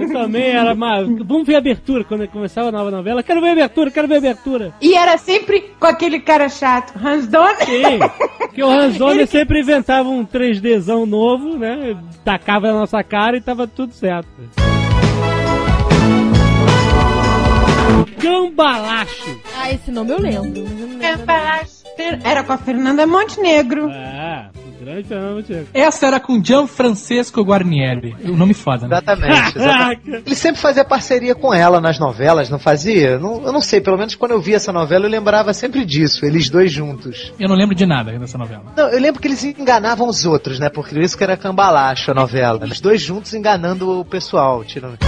Eu 0.00 0.12
também 0.12 0.50
era 0.50 0.74
mais. 0.74 1.06
Vamos 1.24 1.46
ver 1.46 1.54
a 1.54 1.58
abertura 1.58 2.02
quando 2.02 2.26
começava 2.28 2.68
a 2.68 2.72
nova 2.72 2.90
novela. 2.90 3.22
Quero 3.22 3.40
ver 3.40 3.50
a 3.50 3.52
abertura, 3.52 3.90
quero 3.92 4.08
ver 4.08 4.14
a 4.16 4.18
abertura. 4.18 4.72
E 4.80 4.94
era 4.94 5.16
sempre 5.18 5.60
com 5.78 5.86
aquele 5.86 6.18
cara 6.18 6.48
chato, 6.48 6.94
Hans 6.98 7.28
Donner. 7.28 7.64
Sim, 7.64 7.98
que 8.52 8.62
o 8.62 8.68
Hans 8.68 8.96
Donner 8.98 9.28
sempre 9.28 9.60
inventava 9.60 10.08
um 10.08 10.26
3Dzão 10.26 11.06
novo, 11.06 11.56
né? 11.56 11.96
Tacava 12.24 12.66
na 12.68 12.80
nossa 12.80 13.02
cara 13.04 13.36
e 13.36 13.40
tava 13.40 13.68
tudo 13.68 13.92
certo. 13.92 14.28
Cambalacho. 18.20 19.40
Ah, 19.56 19.70
esse 19.72 19.90
nome 19.90 20.10
eu 20.12 20.18
lembro. 20.20 20.62
lembro. 20.62 21.24
Era 22.24 22.42
com 22.42 22.52
a 22.52 22.58
Fernanda 22.58 23.06
Montenegro. 23.06 23.88
É, 23.88 24.48
o 24.56 24.84
grande 24.84 25.04
Fernando 25.08 25.36
Montenegro. 25.36 25.68
Essa 25.72 26.06
era 26.08 26.18
com 26.20 26.42
Gianfrancesco 26.42 27.42
Guarnieri. 27.42 28.16
O 28.24 28.36
nome 28.36 28.52
foda, 28.52 28.88
né? 28.88 28.96
Exatamente, 28.96 29.58
exatamente. 29.58 30.00
Ele 30.26 30.34
sempre 30.34 30.60
fazia 30.60 30.84
parceria 30.84 31.34
com 31.34 31.54
ela 31.54 31.80
nas 31.80 31.98
novelas, 31.98 32.50
não 32.50 32.58
fazia? 32.58 33.18
Não- 33.18 33.44
eu 33.44 33.52
não 33.52 33.60
sei, 33.60 33.80
pelo 33.80 33.96
menos 33.96 34.14
quando 34.16 34.32
eu 34.32 34.40
vi 34.40 34.54
essa 34.54 34.72
novela 34.72 35.06
eu 35.06 35.10
lembrava 35.10 35.52
sempre 35.54 35.84
disso, 35.84 36.26
eles 36.26 36.50
dois 36.50 36.72
juntos. 36.72 37.32
Eu 37.38 37.48
não 37.48 37.54
lembro 37.56 37.74
de 37.76 37.86
nada 37.86 38.10
dessa 38.18 38.36
novela. 38.36 38.64
Não, 38.76 38.88
eu 38.88 39.00
lembro 39.00 39.20
que 39.20 39.28
eles 39.28 39.44
enganavam 39.44 40.08
os 40.08 40.24
outros, 40.26 40.58
né? 40.58 40.68
Por 40.68 40.86
isso 40.98 41.16
que 41.16 41.22
era 41.22 41.36
cambalacho 41.36 42.10
a 42.10 42.14
novela. 42.14 42.64
Os 42.64 42.80
dois 42.80 43.00
juntos 43.00 43.32
enganando 43.34 44.00
o 44.00 44.04
pessoal, 44.04 44.64
tirando. 44.64 44.98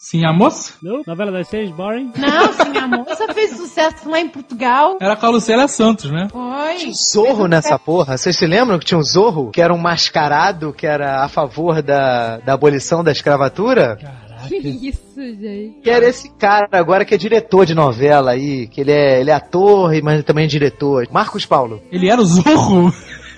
Sim, 0.00 0.24
a 0.24 0.32
moça? 0.32 0.74
Não? 0.82 1.02
Novela 1.06 1.32
das 1.32 1.48
seis, 1.48 1.70
boring. 1.72 2.12
Não, 2.16 2.52
sim, 2.52 2.78
a 2.78 2.86
moça 2.86 3.32
fez 3.34 3.56
sucesso 3.56 4.08
lá 4.08 4.20
em 4.20 4.28
Portugal. 4.28 4.96
Era 5.00 5.16
com 5.16 5.26
a 5.26 5.30
Lucélia 5.30 5.66
Santos, 5.66 6.10
né? 6.10 6.28
Foi. 6.30 6.92
Zorro 6.92 7.48
nessa 7.48 7.78
porra. 7.78 8.16
Vocês 8.16 8.36
se 8.36 8.46
lembram 8.46 8.78
que 8.78 8.84
tinha 8.84 8.98
um 8.98 9.02
Zorro? 9.02 9.50
Que 9.50 9.60
era 9.60 9.74
um 9.74 9.78
mascarado 9.78 10.72
que 10.72 10.86
era 10.86 11.24
a 11.24 11.28
favor 11.28 11.82
da, 11.82 12.38
da 12.38 12.52
abolição 12.52 13.02
da 13.02 13.10
escravatura? 13.10 13.98
Que 14.46 14.56
isso, 14.56 15.00
gente? 15.16 15.80
Que 15.82 15.90
era 15.90 16.06
esse 16.08 16.30
cara 16.30 16.68
agora 16.72 17.04
que 17.04 17.12
é 17.14 17.18
diretor 17.18 17.66
de 17.66 17.74
novela 17.74 18.30
aí, 18.30 18.68
que 18.68 18.80
ele 18.80 18.92
é, 18.92 19.20
ele 19.20 19.30
é 19.30 19.34
ator, 19.34 19.92
e- 19.92 20.00
mas 20.00 20.22
também 20.24 20.44
é 20.44 20.48
diretor. 20.48 21.08
Marcos 21.10 21.44
Paulo. 21.44 21.82
Ele 21.90 22.08
era 22.08 22.20
o 22.20 22.24
Zorro. 22.24 22.94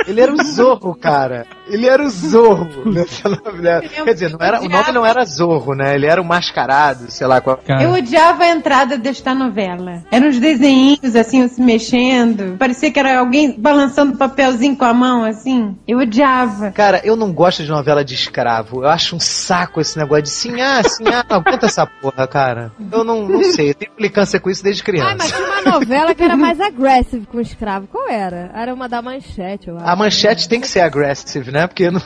Ele 0.06 0.20
era 0.20 0.32
o 0.32 0.42
Zorro, 0.44 0.94
cara. 0.94 1.46
Ele 1.70 1.88
era 1.88 2.02
o 2.02 2.10
Zorro 2.10 2.84
nessa 2.90 3.28
novela. 3.28 3.80
Quer 3.82 4.12
dizer, 4.12 4.30
não 4.30 4.38
era, 4.40 4.60
o 4.60 4.68
nome 4.68 4.92
não 4.92 5.06
era 5.06 5.24
Zorro, 5.24 5.74
né? 5.74 5.94
Ele 5.94 6.06
era 6.06 6.20
o 6.20 6.24
mascarado, 6.24 7.10
sei 7.10 7.26
lá 7.26 7.40
qual. 7.40 7.56
Cara, 7.58 7.82
Eu 7.82 7.92
odiava 7.92 8.44
a 8.44 8.48
entrada 8.48 8.98
desta 8.98 9.34
novela. 9.34 10.02
Eram 10.10 10.28
uns 10.28 10.38
desenhinhos, 10.38 11.14
assim, 11.16 11.46
se 11.48 11.60
mexendo. 11.60 12.56
Parecia 12.58 12.90
que 12.90 12.98
era 12.98 13.18
alguém 13.18 13.58
balançando 13.58 14.16
papelzinho 14.16 14.76
com 14.76 14.84
a 14.84 14.92
mão, 14.92 15.24
assim. 15.24 15.76
Eu 15.86 15.98
odiava. 15.98 16.70
Cara, 16.72 17.00
eu 17.04 17.16
não 17.16 17.32
gosto 17.32 17.62
de 17.62 17.68
novela 17.70 18.04
de 18.04 18.14
escravo. 18.14 18.82
Eu 18.82 18.88
acho 18.88 19.16
um 19.16 19.20
saco 19.20 19.80
esse 19.80 19.98
negócio 19.98 20.24
de 20.24 20.30
sim, 20.30 20.60
ah, 20.60 20.82
sim, 20.82 21.04
ah, 21.06 21.24
não 21.28 21.36
aguenta 21.36 21.66
essa 21.66 21.86
porra, 21.86 22.26
cara. 22.26 22.72
Eu 22.90 23.04
não, 23.04 23.26
não 23.26 23.44
sei, 23.44 23.70
eu 23.70 23.74
tenho 23.74 23.92
implicância 23.92 24.40
com 24.40 24.50
isso 24.50 24.62
desde 24.62 24.82
criança. 24.82 25.10
Ah, 25.12 25.16
mas 25.18 25.32
tinha 25.32 25.46
uma 25.46 25.72
novela 25.72 26.14
que 26.14 26.22
era 26.22 26.36
mais 26.36 26.60
aggressive 26.60 27.26
com 27.26 27.40
escravo. 27.40 27.86
Qual 27.86 28.08
era? 28.08 28.50
Era 28.54 28.74
uma 28.74 28.88
da 28.88 29.00
manchete, 29.00 29.68
eu 29.68 29.76
acho. 29.76 29.88
A 29.88 29.96
manchete 29.96 30.48
tem 30.48 30.60
que 30.60 30.68
ser 30.68 30.80
aggressive, 30.80 31.50
né? 31.50 31.59
Porque 31.68 31.90
não... 31.90 32.00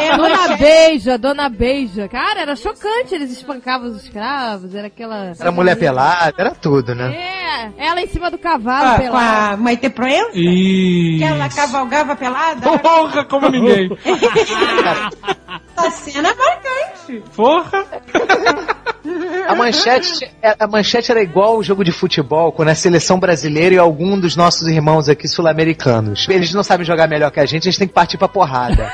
É, 0.00 0.16
Dona 0.16 0.56
Beija, 0.56 1.18
Dona 1.18 1.48
Beija. 1.48 2.08
Cara, 2.08 2.40
era 2.40 2.56
chocante, 2.56 3.14
eles 3.14 3.30
espancavam 3.30 3.88
os 3.88 4.02
escravos, 4.04 4.74
era 4.74 4.86
aquela... 4.88 5.32
era 5.38 5.50
mulher 5.52 5.76
pelada, 5.76 6.34
era 6.38 6.50
tudo, 6.52 6.94
né? 6.94 7.14
É, 7.14 7.70
ela 7.86 8.00
em 8.00 8.06
cima 8.08 8.30
do 8.30 8.38
cavalo, 8.38 8.88
Ah, 8.88 8.92
com 8.96 9.02
pelada. 9.02 9.52
a 9.52 9.56
Maite 9.56 9.88
Proença? 9.90 10.30
E... 10.34 11.16
Que 11.18 11.24
ela 11.24 11.48
cavalgava 11.48 12.16
pelada? 12.16 12.78
Porra, 12.78 13.24
como 13.24 13.48
ninguém. 13.48 13.88
Essa 15.76 15.90
cena 15.90 16.28
é 16.30 16.34
marcante. 16.34 17.22
Porra. 17.34 17.84
A 19.48 19.54
manchete, 19.54 20.30
a 20.58 20.66
manchete 20.66 21.10
era 21.10 21.22
igual 21.22 21.56
o 21.58 21.62
jogo 21.62 21.84
de 21.84 21.92
futebol, 21.92 22.50
quando 22.52 22.68
a 22.68 22.74
seleção 22.74 23.18
brasileira 23.18 23.74
e 23.74 23.78
algum 23.78 24.18
dos 24.18 24.34
nossos 24.36 24.66
irmãos 24.66 25.08
aqui 25.08 25.28
sul-americanos. 25.28 26.26
Eles 26.28 26.52
não 26.52 26.62
sabem 26.62 26.84
jogar 26.84 27.08
melhor 27.08 27.30
que 27.30 27.40
a 27.40 27.46
gente, 27.46 27.66
eles 27.66 27.78
têm 27.78 27.86
que 27.86 27.94
partir 27.94 28.18
pra 28.18 28.28
porrada. 28.28 28.90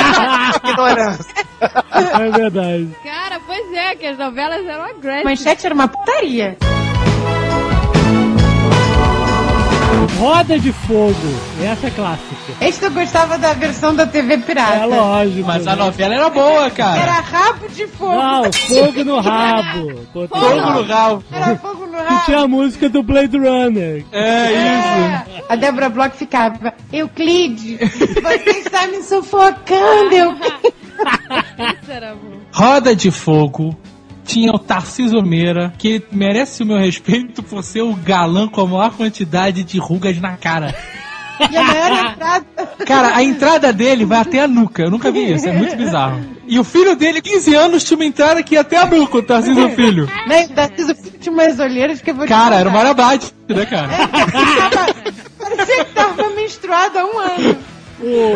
Ignorância. 0.64 1.34
É 1.60 2.30
verdade. 2.30 2.88
Cara, 3.04 3.40
pois 3.46 3.72
é, 3.72 3.94
que 3.94 4.06
as 4.06 4.18
novelas 4.18 4.66
eram 4.66 4.84
aggressive. 4.84 5.24
Manchete 5.24 5.66
era 5.66 5.74
uma 5.74 5.88
putaria. 5.88 6.56
Roda 10.18 10.58
de 10.58 10.72
Fogo. 10.72 11.14
Essa 11.62 11.86
é 11.86 11.90
clássica. 11.90 12.52
Este 12.60 12.84
eu 12.84 12.90
gostava 12.90 13.38
da 13.38 13.52
versão 13.54 13.94
da 13.94 14.06
TV 14.06 14.38
Pirata. 14.38 14.74
É 14.74 14.86
lógico. 14.86 15.46
Mas 15.46 15.66
a 15.66 15.76
novela 15.76 16.14
era 16.14 16.30
boa, 16.30 16.70
cara. 16.70 17.00
Era 17.00 17.12
rabo 17.20 17.68
de 17.68 17.86
fogo. 17.86 18.14
Não, 18.14 18.52
fogo 18.52 19.04
no 19.04 19.18
rabo. 19.20 19.92
Fogo 20.12 20.28
lá. 20.36 20.74
no 20.74 20.82
rabo. 20.82 21.24
Era 21.32 21.56
fogo 21.56 21.86
no 21.86 21.98
rabo. 21.98 22.24
tinha 22.24 22.38
a 22.40 22.48
música 22.48 22.88
do 22.88 23.02
Blade 23.02 23.36
Runner. 23.36 24.04
É 24.12 24.52
isso. 24.52 25.38
É. 25.38 25.44
A 25.48 25.56
Débora 25.56 25.88
Bloch 25.88 26.16
ficava, 26.16 26.72
Euclides, 26.92 27.78
você 28.22 28.50
está 28.50 28.86
me 28.86 29.02
sufocando. 29.02 30.14
Isso 30.14 31.92
bom. 32.22 32.38
Roda 32.52 32.94
de 32.94 33.10
Fogo 33.10 33.76
tinha 34.32 34.50
o 34.52 34.58
Tarcísio 34.58 35.22
Meira, 35.22 35.72
que 35.78 36.02
merece 36.10 36.62
o 36.62 36.66
meu 36.66 36.78
respeito 36.78 37.42
por 37.42 37.62
ser 37.62 37.82
o 37.82 37.94
galã 37.94 38.48
com 38.48 38.60
a 38.62 38.66
maior 38.66 38.90
quantidade 38.96 39.62
de 39.62 39.78
rugas 39.78 40.18
na 40.20 40.36
cara. 40.36 40.74
E 41.50 41.56
a 41.56 41.62
maior 41.64 42.06
entrada. 42.12 42.46
Cara, 42.86 43.16
a 43.16 43.22
entrada 43.22 43.72
dele 43.72 44.04
vai 44.04 44.20
até 44.20 44.40
a 44.40 44.48
nuca. 44.48 44.82
Eu 44.82 44.90
nunca 44.90 45.10
vi 45.10 45.32
isso, 45.32 45.48
é 45.48 45.52
muito 45.52 45.76
bizarro. 45.76 46.20
E 46.46 46.58
o 46.58 46.64
filho 46.64 46.94
dele, 46.94 47.20
15 47.20 47.54
anos, 47.54 47.84
tinha 47.84 47.96
uma 47.96 48.04
entrada 48.04 48.42
que 48.42 48.54
ia 48.54 48.60
até 48.60 48.76
a 48.76 48.86
nuca, 48.86 49.18
o 49.18 49.22
Tarcísio 49.22 49.68
Filho. 49.70 50.08
Né? 50.26 50.46
Tarcísio 50.48 50.94
Filho 50.94 51.18
tinha 51.18 51.32
umas 51.32 51.58
olheiras 51.58 52.00
que 52.00 52.10
eu 52.10 52.14
vou 52.14 52.26
Cara, 52.26 52.56
era 52.56 52.68
o. 52.68 52.72
Marabate, 52.72 53.32
né, 53.48 53.66
cara? 53.66 53.88
Tava- 54.70 54.94
Parecia 55.38 55.84
que 55.84 55.92
tava 55.94 56.30
menstruado 56.30 56.98
há 56.98 57.04
um 57.04 57.18
ano. 57.18 57.56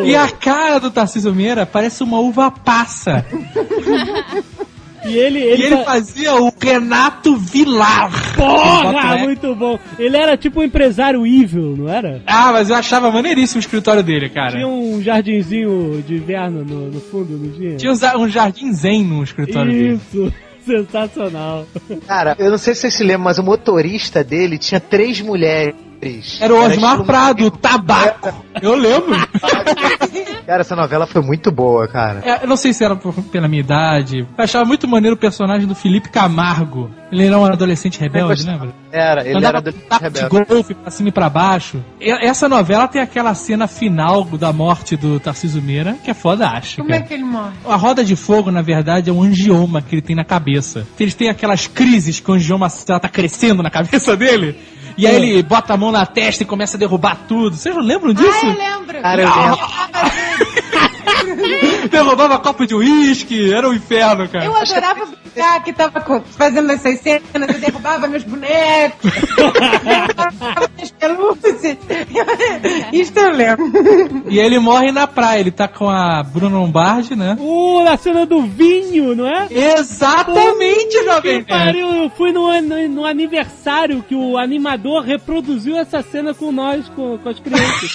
E 0.05 0.15
a 0.17 0.29
cara 0.29 0.79
do 0.81 0.91
Tarcísio 0.91 1.35
Meira 1.35 1.65
parece 1.67 2.03
uma 2.03 2.19
uva 2.21 2.51
passa. 2.51 3.25
E 5.09 5.17
ele, 5.17 5.39
E 5.39 5.43
ele, 5.43 5.63
ele 5.65 5.77
fa- 5.79 5.85
fazia 5.85 6.35
o 6.35 6.53
Renato 6.61 7.37
Vilar. 7.37 8.11
Porra, 8.35 8.93
Boto 8.93 9.07
é. 9.07 9.23
muito 9.23 9.55
bom. 9.55 9.79
Ele 9.99 10.17
era 10.17 10.37
tipo 10.37 10.61
um 10.61 10.63
empresário 10.63 11.27
evil, 11.27 11.75
não 11.77 11.89
era? 11.89 12.23
Ah, 12.27 12.53
mas 12.53 12.71
eu 12.71 12.77
achava 12.77 13.11
maneiríssimo 13.11 13.59
o 13.59 13.61
escritório 13.61 14.03
dele, 14.03 14.29
cara. 14.29 14.53
Tinha 14.53 14.67
um 14.69 15.01
jardinzinho 15.03 16.03
de 16.07 16.15
inverno 16.17 16.65
no, 16.65 16.91
no 16.91 17.01
fundo, 17.01 17.37
não 17.39 17.51
tinha? 17.53 17.77
Tinha 17.77 17.93
um 18.19 18.29
jardim 18.29 18.73
zen 18.73 19.05
no 19.05 19.23
escritório 19.23 19.73
dele. 19.73 19.95
Isso, 20.13 20.33
sensacional. 20.67 21.67
Cara, 22.07 22.35
eu 22.39 22.51
não 22.51 22.59
sei 22.59 22.75
se 22.75 22.83
vocês 22.83 22.95
se 22.95 23.05
lembram, 23.05 23.25
mas 23.25 23.39
o 23.39 23.43
motorista 23.43 24.25
dele 24.25 24.59
tinha 24.59 24.81
três 24.81 25.21
mulheres. 25.21 25.75
Era 26.41 26.55
o 26.55 26.59
Osmar 26.65 27.03
Prado, 27.05 27.47
o 27.47 27.51
tabaco. 27.51 28.45
Eu 28.61 28.75
lembro. 28.75 29.17
Cara, 30.47 30.61
essa 30.61 30.77
novela 30.77 31.07
foi 31.09 31.21
muito 31.23 31.51
boa, 31.51 31.89
cara. 31.89 32.23
É, 32.25 32.45
eu 32.45 32.47
não 32.47 32.57
sei 32.57 32.73
se 32.73 32.85
era 32.85 32.95
por- 32.95 33.13
pela 33.25 33.49
minha 33.49 33.59
idade. 33.61 34.21
Eu 34.39 34.45
achava 34.45 34.65
muito 34.65 34.87
maneiro 34.87 35.17
o 35.17 35.19
personagem 35.19 35.67
do 35.67 35.75
Felipe 35.75 36.09
Camargo. 36.09 36.89
Ele 37.11 37.27
era 37.27 37.37
um 37.37 37.45
adolescente 37.45 37.99
rebelde, 37.99 38.45
lembra? 38.47 38.69
Era, 38.93 39.27
ele 39.27 39.39
Andava 39.39 39.59
era 39.59 39.61
do 39.61 39.73
taco 39.73 40.11
de 40.11 40.21
rebelde. 40.21 40.47
golfe 40.49 40.75
pra 40.75 40.91
cima 40.91 41.09
e 41.09 41.13
pra 41.13 41.29
baixo. 41.29 41.83
E- 42.01 42.11
Essa 42.11 42.49
novela 42.49 42.87
tem 42.87 43.03
aquela 43.03 43.35
cena 43.35 43.67
final 43.67 44.23
da 44.25 44.53
morte 44.53 44.97
do 44.97 45.19
Tarcísio 45.19 45.61
Meira, 45.61 45.97
que 46.05 46.11
é 46.11 46.15
fodástica. 46.15 46.81
Como 46.83 46.95
é 46.95 47.01
que 47.01 47.13
ele 47.15 47.25
morre? 47.25 47.53
A 47.69 47.75
roda 47.77 48.05
de 48.05 48.15
fogo, 48.15 48.51
na 48.53 48.63
verdade, 48.63 49.11
é 49.11 49.13
um 49.13 49.23
angioma 49.23 49.83
que 49.83 49.97
ele 49.97 50.03
tem 50.03 50.15
na 50.15 50.25
cabeça. 50.25 50.87
Eles 50.99 51.15
têm 51.15 51.29
aquelas 51.29 51.67
crises 51.67 52.21
que 52.21 52.31
o 52.31 52.35
angioma 52.35 52.69
tá 52.71 53.09
crescendo 53.09 53.65
na 53.65 53.71
cabeça 53.71 54.15
dele. 54.17 54.57
E 54.97 55.07
aí 55.07 55.15
ele 55.17 55.43
bota 55.43 55.75
a 55.75 55.77
mão 55.77 55.93
na 55.93 56.07
testa 56.07 56.43
e 56.43 56.47
começa 56.47 56.77
a 56.77 56.81
derrubar 56.81 57.19
tudo. 57.29 57.55
Vocês 57.57 57.75
não 57.75 57.83
lembram 57.83 58.15
disso? 58.15 58.31
Ah, 58.43 58.47
eu 58.47 58.57
lembro. 58.57 59.03
Cara, 59.03 59.23
eu 59.23 59.29
lembro. 59.29 59.59
Derrubava 61.91 62.39
copo 62.39 62.67
de 62.67 62.75
uísque, 62.75 63.53
era 63.53 63.69
um 63.69 63.75
inferno, 63.75 64.29
cara. 64.29 64.45
Eu 64.45 64.57
adorava 64.57 65.07
brincar 65.07 65.63
que 65.63 65.73
tava 65.73 66.23
fazendo 66.37 66.71
essas 66.73 67.01
cenas, 67.01 67.23
eu 67.35 67.61
derrubava 67.61 68.09
meus 68.09 68.25
bonecos, 68.25 69.13
derrubava 69.85 70.71
minhas 70.75 70.91
pelúcias. 70.93 71.63
Isso 72.93 73.19
eu 73.19 73.33
lembro. 73.33 73.73
E 74.29 74.39
ele 74.39 74.59
morre 74.59 74.91
na 74.93 75.07
praia, 75.07 75.41
ele 75.41 75.51
tá 75.51 75.69
com 75.69 75.89
a 75.89 76.23
Bruna 76.23 76.59
Lombardi, 76.59 77.15
né? 77.15 77.37
Uh, 77.39 77.83
na 77.85 77.97
cena 77.97 78.27
do 78.27 78.43
vinho, 78.43 79.15
não 79.15 79.27
é? 79.27 79.47
Exatamente, 79.51 81.05
Jovem 81.05 81.45
Que 81.45 81.53
Nerd. 81.53 81.65
pariu, 81.65 81.89
eu 82.05 82.11
fui 82.11 82.33
no, 82.33 82.61
no, 82.61 82.89
no 82.89 83.05
aniversário 83.05 84.03
que 84.03 84.15
o 84.15 84.39
animador 84.39 85.03
reproduziu 85.03 85.77
essa 85.77 86.03
cena 86.03 86.35
com 86.35 86.51
nós, 86.51 86.89
com, 86.91 87.19
com 87.19 87.29
as 87.29 87.39
crianças. 87.39 87.91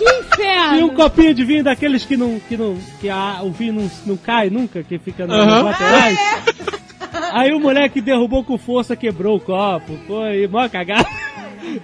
Que 0.00 0.08
inferno! 0.20 0.72
Tinha 0.74 0.86
um 0.86 0.94
copinho 0.94 1.34
de 1.34 1.44
vinho 1.44 1.62
daqueles 1.64 2.04
que 2.06 2.16
não. 2.16 2.40
que 2.40 2.56
não. 2.56 2.76
que 3.00 3.08
a, 3.10 3.40
o 3.42 3.50
vinho 3.50 3.74
não, 3.74 3.90
não 4.06 4.16
cai 4.16 4.48
nunca, 4.48 4.82
que 4.82 4.98
fica 4.98 5.26
no- 5.26 5.34
Aham. 5.34 5.56
nos 5.56 5.64
laterais. 5.64 6.18
Aí 7.32 7.52
o 7.52 7.60
moleque 7.60 8.00
derrubou 8.00 8.42
com 8.42 8.56
força, 8.56 8.96
quebrou 8.96 9.36
o 9.36 9.40
copo. 9.40 9.96
Foi 10.06 10.46
mó 10.48 10.68
cagada. 10.68 11.06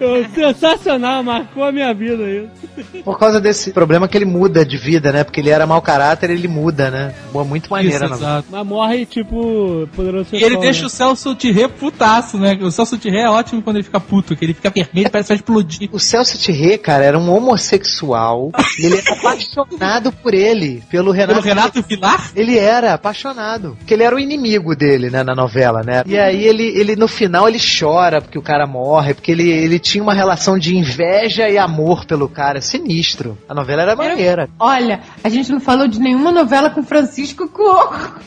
Eu- 0.00 0.24
Sensacional, 0.34 1.22
marcou 1.22 1.64
a 1.64 1.72
minha 1.72 1.92
vida 1.94 2.22
isso. 2.28 3.02
Por 3.04 3.18
causa 3.18 3.40
desse 3.40 3.72
problema 3.72 4.06
que 4.08 4.16
ele 4.16 4.24
muda 4.24 4.64
de 4.64 4.76
vida, 4.76 5.12
né? 5.12 5.24
Porque 5.24 5.40
ele 5.40 5.50
era 5.50 5.66
mau 5.66 5.80
caráter, 5.80 6.30
ele 6.30 6.48
muda, 6.48 6.90
né? 6.90 7.14
Boa, 7.32 7.44
muito 7.44 7.70
maneira, 7.70 8.04
Isso, 8.06 8.14
né? 8.14 8.16
exato. 8.16 8.48
Mas 8.50 8.66
morre 8.66 9.06
tipo. 9.06 9.88
Poderoso 9.94 10.28
E 10.32 10.42
ele 10.42 10.56
deixa 10.58 10.80
né? 10.82 10.86
o 10.86 10.90
Celso 10.90 11.34
Tirré 11.34 11.68
putaço, 11.68 12.38
né? 12.38 12.58
O 12.60 12.70
Celso 12.70 12.98
Tirré 12.98 13.22
é 13.22 13.30
ótimo 13.30 13.62
quando 13.62 13.76
ele 13.76 13.84
fica 13.84 14.00
puto, 14.00 14.36
que 14.36 14.44
ele 14.44 14.54
fica 14.54 14.70
vermelho, 14.70 15.10
parece 15.10 15.28
que 15.28 15.34
vai 15.34 15.36
explodir. 15.36 15.88
O 15.92 15.98
Celso 15.98 16.38
Tirré, 16.38 16.76
cara, 16.78 17.04
era 17.04 17.18
um 17.18 17.30
homossexual. 17.30 18.50
e 18.78 18.86
ele 18.86 18.98
era 18.98 19.12
apaixonado 19.12 20.12
por 20.12 20.34
ele, 20.34 20.82
pelo 20.90 21.10
Renato. 21.10 21.34
Pelo 21.42 21.44
Renato 21.54 21.82
Vilar? 21.82 22.30
Ele 22.34 22.58
era 22.58 22.94
apaixonado. 22.94 23.76
Porque 23.78 23.94
ele 23.94 24.02
era 24.02 24.14
o 24.14 24.18
inimigo 24.18 24.74
dele, 24.74 25.10
né, 25.10 25.22
na 25.22 25.34
novela, 25.34 25.82
né? 25.82 26.02
E 26.06 26.18
aí 26.18 26.44
ele, 26.44 26.64
ele 26.78 26.96
no 26.96 27.08
final 27.08 27.48
ele 27.48 27.58
chora 27.58 28.20
porque 28.20 28.38
o 28.38 28.42
cara 28.42 28.66
morre, 28.66 29.14
porque 29.14 29.30
ele, 29.32 29.48
ele 29.50 29.75
tinha 29.78 30.02
uma 30.02 30.14
relação 30.14 30.58
de 30.58 30.76
inveja 30.76 31.48
e 31.48 31.58
amor 31.58 32.04
pelo 32.04 32.28
cara. 32.28 32.60
Sinistro. 32.60 33.38
A 33.48 33.54
novela 33.54 33.82
era 33.82 33.96
maneira. 33.96 34.48
Olha, 34.58 35.00
a 35.22 35.28
gente 35.28 35.50
não 35.50 35.60
falou 35.60 35.86
de 35.88 36.00
nenhuma 36.00 36.32
novela 36.32 36.70
com 36.70 36.82
Francisco 36.82 37.48
Cuoco. 37.48 38.20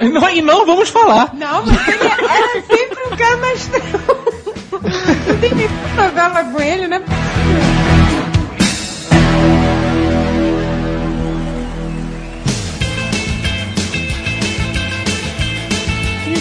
Não, 0.00 0.28
e 0.28 0.42
não 0.42 0.66
vamos 0.66 0.88
falar. 0.88 1.34
Não, 1.34 1.64
mas 1.64 1.88
ele 1.88 2.04
era 2.04 2.62
sempre 2.62 3.04
um 3.06 3.16
cara 3.16 3.36
mais 3.38 3.70
Não 5.26 5.38
tem 5.40 5.54
nenhuma 5.54 6.04
novela 6.04 6.44
com 6.44 6.60
ele, 6.60 6.86
né? 6.86 7.02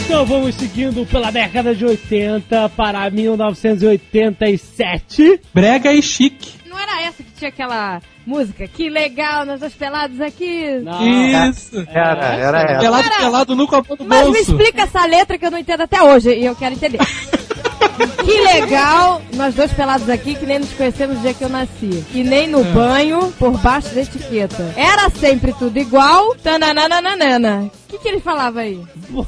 Então 0.05 0.25
vamos 0.25 0.55
seguindo 0.55 1.05
pela 1.07 1.29
década 1.31 1.73
de 1.75 1.83
80 1.83 2.69
para 2.69 3.09
1987. 3.09 5.41
Brega 5.53 5.91
e 5.91 6.01
chique. 6.01 6.53
Não 6.69 6.79
era 6.79 7.01
essa 7.01 7.21
que 7.23 7.31
tinha 7.31 7.49
aquela 7.49 8.01
música? 8.25 8.65
Que 8.67 8.87
legal, 8.89 9.45
nós 9.45 9.59
dois 9.59 9.73
pelados 9.73 10.21
aqui. 10.21 10.79
Não, 10.83 11.49
Isso. 11.49 11.83
Era, 11.89 12.35
era 12.35 12.61
essa. 12.61 12.79
Pelado, 12.81 13.03
Cara, 13.09 13.19
pelado 13.19 13.55
no 13.55 13.67
copo 13.67 13.95
do 13.95 14.05
Mas 14.05 14.27
me 14.27 14.33
bolso. 14.33 14.51
explica 14.51 14.83
essa 14.83 15.03
letra 15.07 15.37
que 15.39 15.45
eu 15.45 15.51
não 15.51 15.57
entendo 15.57 15.81
até 15.81 16.01
hoje 16.01 16.31
e 16.33 16.45
eu 16.45 16.55
quero 16.55 16.75
entender. 16.75 16.99
que 18.23 18.41
legal, 18.41 19.21
nós 19.33 19.55
dois 19.55 19.71
pelados 19.73 20.07
aqui 20.09 20.35
que 20.35 20.45
nem 20.45 20.59
nos 20.59 20.71
conhecemos 20.73 21.15
no 21.15 21.21
dia 21.23 21.33
que 21.33 21.43
eu 21.43 21.49
nasci. 21.49 22.05
E 22.13 22.23
nem 22.23 22.47
no 22.47 22.63
banho, 22.65 23.33
por 23.39 23.57
baixo 23.57 23.89
da 23.95 24.01
etiqueta. 24.01 24.71
Era 24.77 25.09
sempre 25.09 25.51
tudo 25.53 25.79
igual. 25.79 26.35
Tananana. 26.35 27.63
O 27.63 27.71
que, 27.89 27.97
que 27.97 28.07
ele 28.07 28.19
falava 28.19 28.59
aí? 28.59 28.79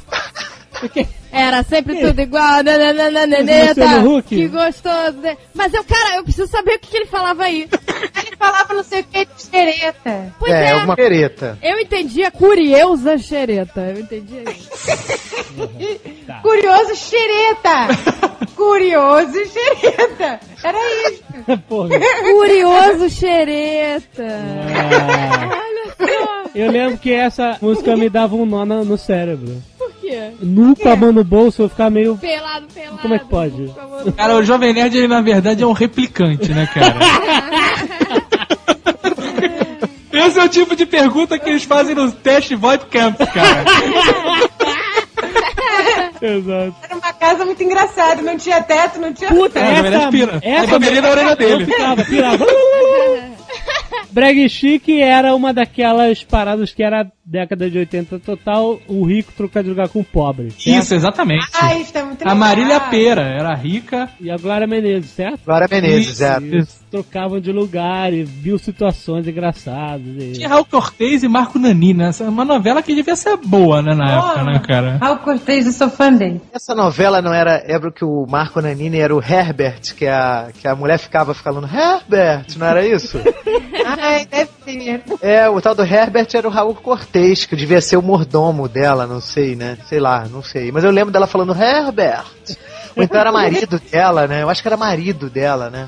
Era 1.32 1.64
sempre 1.64 2.00
tudo 2.00 2.20
igual. 2.22 2.64
nananana, 2.64 3.38
Luciano 3.40 4.18
Huck? 4.18 4.28
Que 4.28 4.48
gostoso. 4.48 5.18
né? 5.22 5.38
Mas 5.54 5.74
eu, 5.74 5.84
cara, 5.84 6.18
eu 6.18 6.24
preciso 6.24 6.48
saber 6.48 6.76
o 6.76 6.80
que, 6.80 6.88
que 6.88 6.98
ele 6.98 7.06
falava 7.06 7.44
aí. 7.44 7.68
Ele 8.26 8.36
falava 8.38 8.74
não 8.74 8.84
sei 8.84 9.02
o 9.02 9.04
que 9.04 9.26
de 9.26 9.42
xereta. 9.42 10.34
Pois 10.40 10.54
é, 10.54 10.66
é. 10.66 10.72
alguma 10.72 10.96
pereta. 10.96 11.58
Eu 11.62 11.80
entendia 11.80 12.32
Curieusa 12.32 13.18
Xereta. 13.18 13.82
Eu 13.82 14.00
entendia 14.02 14.44
isso. 14.44 14.70
Curioso 16.42 16.96
xereta. 16.96 17.88
Curioso 18.56 19.46
xereta. 19.46 20.40
Era 20.64 20.80
isso. 21.10 21.24
Curioso 22.34 23.10
Xereta. 23.10 24.28
Ah. 24.28 25.50
Olha 25.58 25.96
só. 25.98 26.50
Eu 26.56 26.72
lembro 26.72 26.98
que 26.98 27.14
essa 27.14 27.58
música 27.62 27.96
me 27.96 28.10
dava 28.10 28.36
um 28.36 28.46
nó 28.46 28.66
no, 28.66 28.84
no 28.84 28.98
cérebro. 28.98 29.62
Quê? 30.08 30.32
Nu 30.40 30.74
com 30.74 30.88
a 30.90 30.96
mão 30.96 31.12
no 31.12 31.22
bolso, 31.24 31.64
eu 31.64 31.70
ficava 31.70 31.90
meio. 31.90 32.16
Pelado, 32.18 32.66
pelado. 32.74 32.98
Como 33.00 33.14
é 33.14 33.20
que 33.20 33.26
pode? 33.26 33.74
Cara, 34.16 34.36
o 34.38 34.44
Jovem 34.44 34.72
Nerd, 34.74 34.98
ele 34.98 35.08
na 35.08 35.20
verdade 35.22 35.64
é 35.64 35.68
um 35.68 35.74
replicante, 35.74 36.54
né, 36.54 36.66
cara? 36.74 36.96
Esse 40.14 40.40
é 40.40 40.44
o 40.44 40.50
tipo 40.50 40.76
de 40.76 40.86
pergunta 40.86 41.38
que 41.38 41.50
eles 41.50 41.64
fazem 41.64 41.94
no 41.94 42.12
teste 42.12 42.56
Void 42.56 42.86
Camp, 42.86 43.18
cara. 43.18 43.66
Exato. 46.20 46.76
Era 46.84 46.96
uma 46.96 47.14
casa 47.14 47.46
muito 47.46 47.62
engraçada. 47.64 48.22
Não 48.22 48.38
tinha 48.38 48.62
teto, 48.64 49.00
não 49.00 49.14
tinha... 49.14 49.30
Puta, 49.30 49.60
É, 49.60 49.80
essa. 50.42 50.62
Aí 50.62 50.68
bateria 50.68 51.02
na 51.02 51.10
orelha 51.10 51.36
dele. 51.36 51.64
Eu 51.64 51.68
ficava, 51.68 52.04
pirava. 52.04 52.46
Brag 54.12 54.48
Chic 54.50 54.90
era 54.90 55.36
uma 55.36 55.54
daquelas 55.54 56.24
paradas 56.24 56.74
que 56.74 56.84
era 56.84 57.12
década 57.26 57.70
de 57.70 57.78
80 57.78 58.20
total, 58.20 58.80
o 58.88 59.06
rico 59.06 59.34
trocar 59.36 59.62
de 59.62 59.70
lugar 59.70 59.90
com 59.90 60.00
o 60.00 60.04
pobre. 60.04 60.52
certo? 60.52 60.68
Isso, 60.68 60.94
exatamente. 60.96 61.46
Ah, 61.54 61.76
isso 61.76 61.98
é 61.98 62.04
muito 62.04 62.20
legal. 62.20 62.34
A 62.34 62.36
Marília 62.36 62.80
Pera 62.80 63.22
era 63.22 63.54
rica. 63.54 64.10
E 64.20 64.32
a 64.32 64.38
Glória 64.38 64.66
Menezes, 64.66 65.12
certo? 65.12 65.42
Glória 65.46 65.68
Menezes, 65.70 66.22
é. 66.22 66.38
Eles 66.38 66.86
trocavam 66.90 67.40
de 67.40 67.52
lugar 67.52 68.14
e 68.14 68.24
viu 68.24 68.58
situações 68.58 69.28
engraçadas. 69.28 70.06
e- 70.06 70.34
Tinha 70.34 70.48
Raul 70.50 70.66
Cortez 70.66 71.24
e 71.24 71.28
Marco 71.28 71.60
Nanini, 71.60 71.94
né? 71.94 72.10
Essa 72.10 72.24
é 72.24 72.30
uma 72.30 72.46
novela 72.46 72.82
que 72.82 72.96
devia 72.96 73.16
ser 73.16 73.38
boa, 73.38 73.82
né, 73.82 73.94
na 73.94 74.10
época, 74.18 74.44
né, 74.44 74.60
cara? 74.60 74.98
Raul 75.02 75.18
Cortez, 75.18 75.66
eu 75.66 75.72
sou 75.72 75.90
fã 75.90 76.12
dele. 76.14 76.42
Essa 76.54 76.74
novela 76.74 77.22
não 77.22 77.34
era. 77.34 77.62
Era 77.66 77.92
que 77.92 78.06
o 78.06 78.26
Marco 78.30 78.62
Nanini 78.62 79.00
era 79.00 79.16
o 79.16 79.20
Herbert, 79.22 79.94
que 79.96 80.08
a, 80.08 80.48
que 80.58 80.68
a 80.68 80.76
mulher 80.76 80.98
ficava 80.98 81.34
falando 81.34 81.68
Herbert, 81.68 82.46
não 82.58 82.68
era 82.68 82.86
isso? 82.86 83.20
Ai, 83.86 84.26
deve 84.26 84.50
ser. 84.64 85.04
É, 85.22 85.50
o 85.50 85.60
tal 85.62 85.76
do 85.76 85.84
Herbert 85.84 86.28
era 86.34 86.48
o 86.48 86.52
Raul 86.52 86.76
Cortez, 86.76 87.46
que 87.46 87.56
devia 87.56 87.82
ser 87.82 87.98
o 87.98 88.02
mordomo 88.02 88.68
dela, 88.68 89.06
não 89.08 89.20
sei, 89.22 89.56
né? 89.56 89.78
Sei 89.88 90.00
lá, 90.00 90.26
não 90.30 90.42
sei. 90.44 90.72
Mas 90.72 90.84
eu 90.84 90.92
lembro 90.92 91.12
dela 91.12 91.28
falando 91.28 91.54
Herbert. 91.56 92.26
Ou 92.96 93.04
então 93.04 93.20
era 93.20 93.32
marido 93.32 93.80
dela, 93.92 94.26
né? 94.28 94.42
Eu 94.42 94.50
acho 94.50 94.62
que 94.62 94.68
era 94.68 94.78
marido 94.78 95.30
dela, 95.30 95.70
né? 95.70 95.88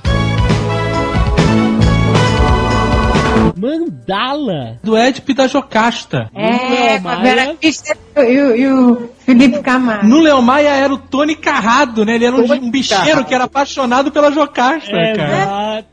Mandala! 3.59 4.77
Do 4.83 4.97
Edip 4.97 5.33
da 5.33 5.47
Jocasta. 5.47 6.29
É, 6.33 6.93
Léo 6.93 7.01
com 7.01 7.09
a. 7.09 7.15
Vera 7.15 7.55
e, 7.61 8.39
o- 8.41 8.55
e 8.55 8.67
o 8.67 9.09
Felipe 9.25 9.59
Camargo. 9.61 10.07
No 10.07 10.19
Leão 10.19 10.41
Maia 10.41 10.69
era 10.69 10.93
o 10.93 10.97
Tony 10.97 11.35
Carrado, 11.35 12.03
né? 12.05 12.15
Ele 12.15 12.25
era 12.25 12.35
um, 12.35 12.39
um 12.53 12.71
bicheiro 12.71 13.03
Carrado. 13.05 13.25
que 13.25 13.33
era 13.35 13.43
apaixonado 13.45 14.11
pela 14.11 14.31
Jocasta, 14.31 14.91
É, 14.91 15.13
cara. 15.15 15.31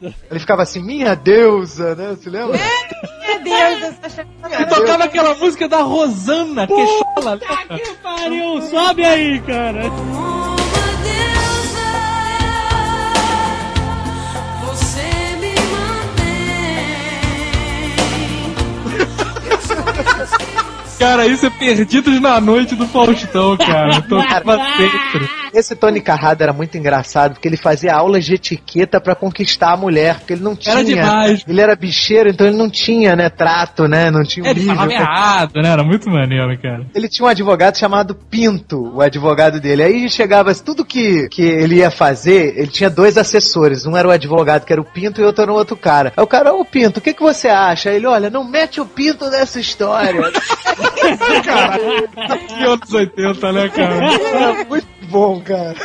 Exato. 0.00 0.14
Ele 0.30 0.40
ficava 0.40 0.62
assim, 0.62 0.82
minha 0.82 1.14
deusa, 1.14 1.94
né? 1.94 2.08
Você 2.18 2.30
lembra? 2.30 2.58
Meu 2.58 3.42
Deus, 3.42 3.94
essa 4.04 4.08
chata. 4.08 4.62
E 4.62 4.66
tocava 4.66 5.04
aquela 5.04 5.34
música 5.34 5.68
da 5.68 5.82
Rosana, 5.82 6.66
queixola. 6.66 7.38
lembra? 7.40 7.78
Que 7.78 7.92
pariu! 8.02 8.62
Sobe 8.62 9.04
aí, 9.04 9.40
cara! 9.40 9.82
Cara, 20.98 21.26
isso 21.26 21.44
é 21.46 21.50
Perdidos 21.50 22.20
na 22.20 22.40
Noite 22.40 22.74
do 22.74 22.86
Faustão, 22.86 23.56
cara. 23.56 24.00
Tocava 24.02 24.58
sempre. 24.76 25.45
Esse 25.58 25.74
Tony 25.74 26.00
Carrado 26.00 26.42
era 26.42 26.52
muito 26.52 26.76
engraçado, 26.76 27.32
porque 27.32 27.48
ele 27.48 27.56
fazia 27.56 27.94
aulas 27.94 28.24
de 28.24 28.34
etiqueta 28.34 29.00
pra 29.00 29.14
conquistar 29.14 29.72
a 29.72 29.76
mulher, 29.76 30.18
porque 30.18 30.34
ele 30.34 30.42
não 30.42 30.54
tinha. 30.54 30.74
Era 30.74 30.84
demais. 30.84 31.44
Ele 31.48 31.60
era 31.60 31.74
bicheiro, 31.74 32.28
então 32.28 32.46
ele 32.46 32.56
não 32.56 32.68
tinha, 32.68 33.16
né, 33.16 33.30
trato, 33.30 33.88
né? 33.88 34.10
Não 34.10 34.22
tinha 34.22 34.44
um 34.44 34.48
É, 34.48 34.50
Ele 34.50 34.66
falava 34.66 34.92
errado, 34.92 35.62
né? 35.62 35.70
Era 35.70 35.82
muito 35.82 36.10
maneiro, 36.10 36.56
cara. 36.60 36.86
Ele 36.94 37.08
tinha 37.08 37.24
um 37.24 37.28
advogado 37.28 37.78
chamado 37.78 38.14
Pinto, 38.14 38.96
o 38.96 39.00
advogado 39.00 39.60
dele. 39.60 39.82
Aí 39.82 40.10
chegava, 40.10 40.54
tudo 40.54 40.84
que, 40.84 41.28
que 41.28 41.42
ele 41.42 41.76
ia 41.76 41.90
fazer, 41.90 42.58
ele 42.58 42.68
tinha 42.68 42.90
dois 42.90 43.16
assessores. 43.16 43.86
Um 43.86 43.96
era 43.96 44.06
o 44.06 44.10
advogado, 44.10 44.64
que 44.64 44.72
era 44.72 44.80
o 44.80 44.84
Pinto, 44.84 45.20
e 45.20 45.24
outro 45.24 45.42
era 45.42 45.52
o 45.52 45.56
outro 45.56 45.76
cara. 45.76 46.12
Aí 46.16 46.22
o 46.22 46.26
cara, 46.26 46.52
ô 46.52 46.64
Pinto, 46.64 46.98
o 47.00 47.02
que, 47.02 47.14
que 47.14 47.22
você 47.22 47.48
acha? 47.48 47.90
Aí 47.90 47.96
ele, 47.96 48.06
olha, 48.06 48.28
não 48.30 48.44
mete 48.44 48.80
o 48.80 48.86
Pinto 48.86 49.30
nessa 49.30 49.58
história. 49.58 50.20
E 52.58 52.64
anos 52.64 52.92
80, 52.92 53.52
né, 53.52 53.68
cara? 53.68 53.94
era 53.94 54.64
muito 54.64 54.86
bom, 55.06 55.40
cara. 55.40 55.76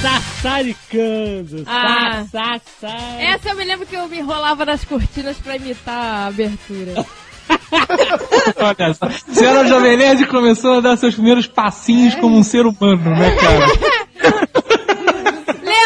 Sassaricando! 0.00 1.64
Ah. 1.66 2.24
Essa 3.18 3.50
eu 3.50 3.56
me 3.56 3.64
lembro 3.64 3.86
que 3.86 3.94
eu 3.94 4.08
me 4.08 4.18
enrolava 4.18 4.64
nas 4.64 4.84
cortinas 4.84 5.36
pra 5.38 5.56
imitar 5.56 5.94
a 5.94 6.26
abertura. 6.26 6.94
Olha 8.56 8.94
só. 8.94 9.08
Senhora 9.32 9.66
Jovem 9.66 9.96
Nerd 9.96 10.26
começou 10.26 10.78
a 10.78 10.80
dar 10.80 10.96
seus 10.96 11.14
primeiros 11.14 11.46
passinhos 11.46 12.14
como 12.16 12.36
um 12.36 12.42
ser 12.42 12.66
humano, 12.66 13.10
né, 13.10 13.36
cara? 13.36 13.66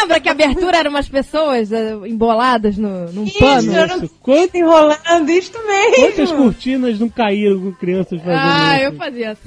Lembra 0.05 0.19
que 0.19 0.29
a 0.29 0.31
abertura 0.33 0.77
eram 0.77 0.91
umas 0.91 1.09
pessoas 1.09 1.71
eh, 1.71 1.95
emboladas 2.05 2.77
no, 2.77 3.11
num 3.11 3.27
pano? 3.27 3.73
eu 3.73 3.87
não 3.87 3.97
Isso. 4.03 4.09
Quant- 4.21 4.53
enrolando 4.53 5.29
isto 5.29 5.57
mesmo. 5.65 5.95
Quantas 6.05 6.31
cortinas 6.31 6.99
não 6.99 7.09
caíram 7.09 7.59
com 7.59 7.71
crianças 7.73 8.19
fazendo 8.21 8.37
Ah, 8.39 8.79
eu 8.81 8.89
isso? 8.91 8.97
fazia 8.99 9.37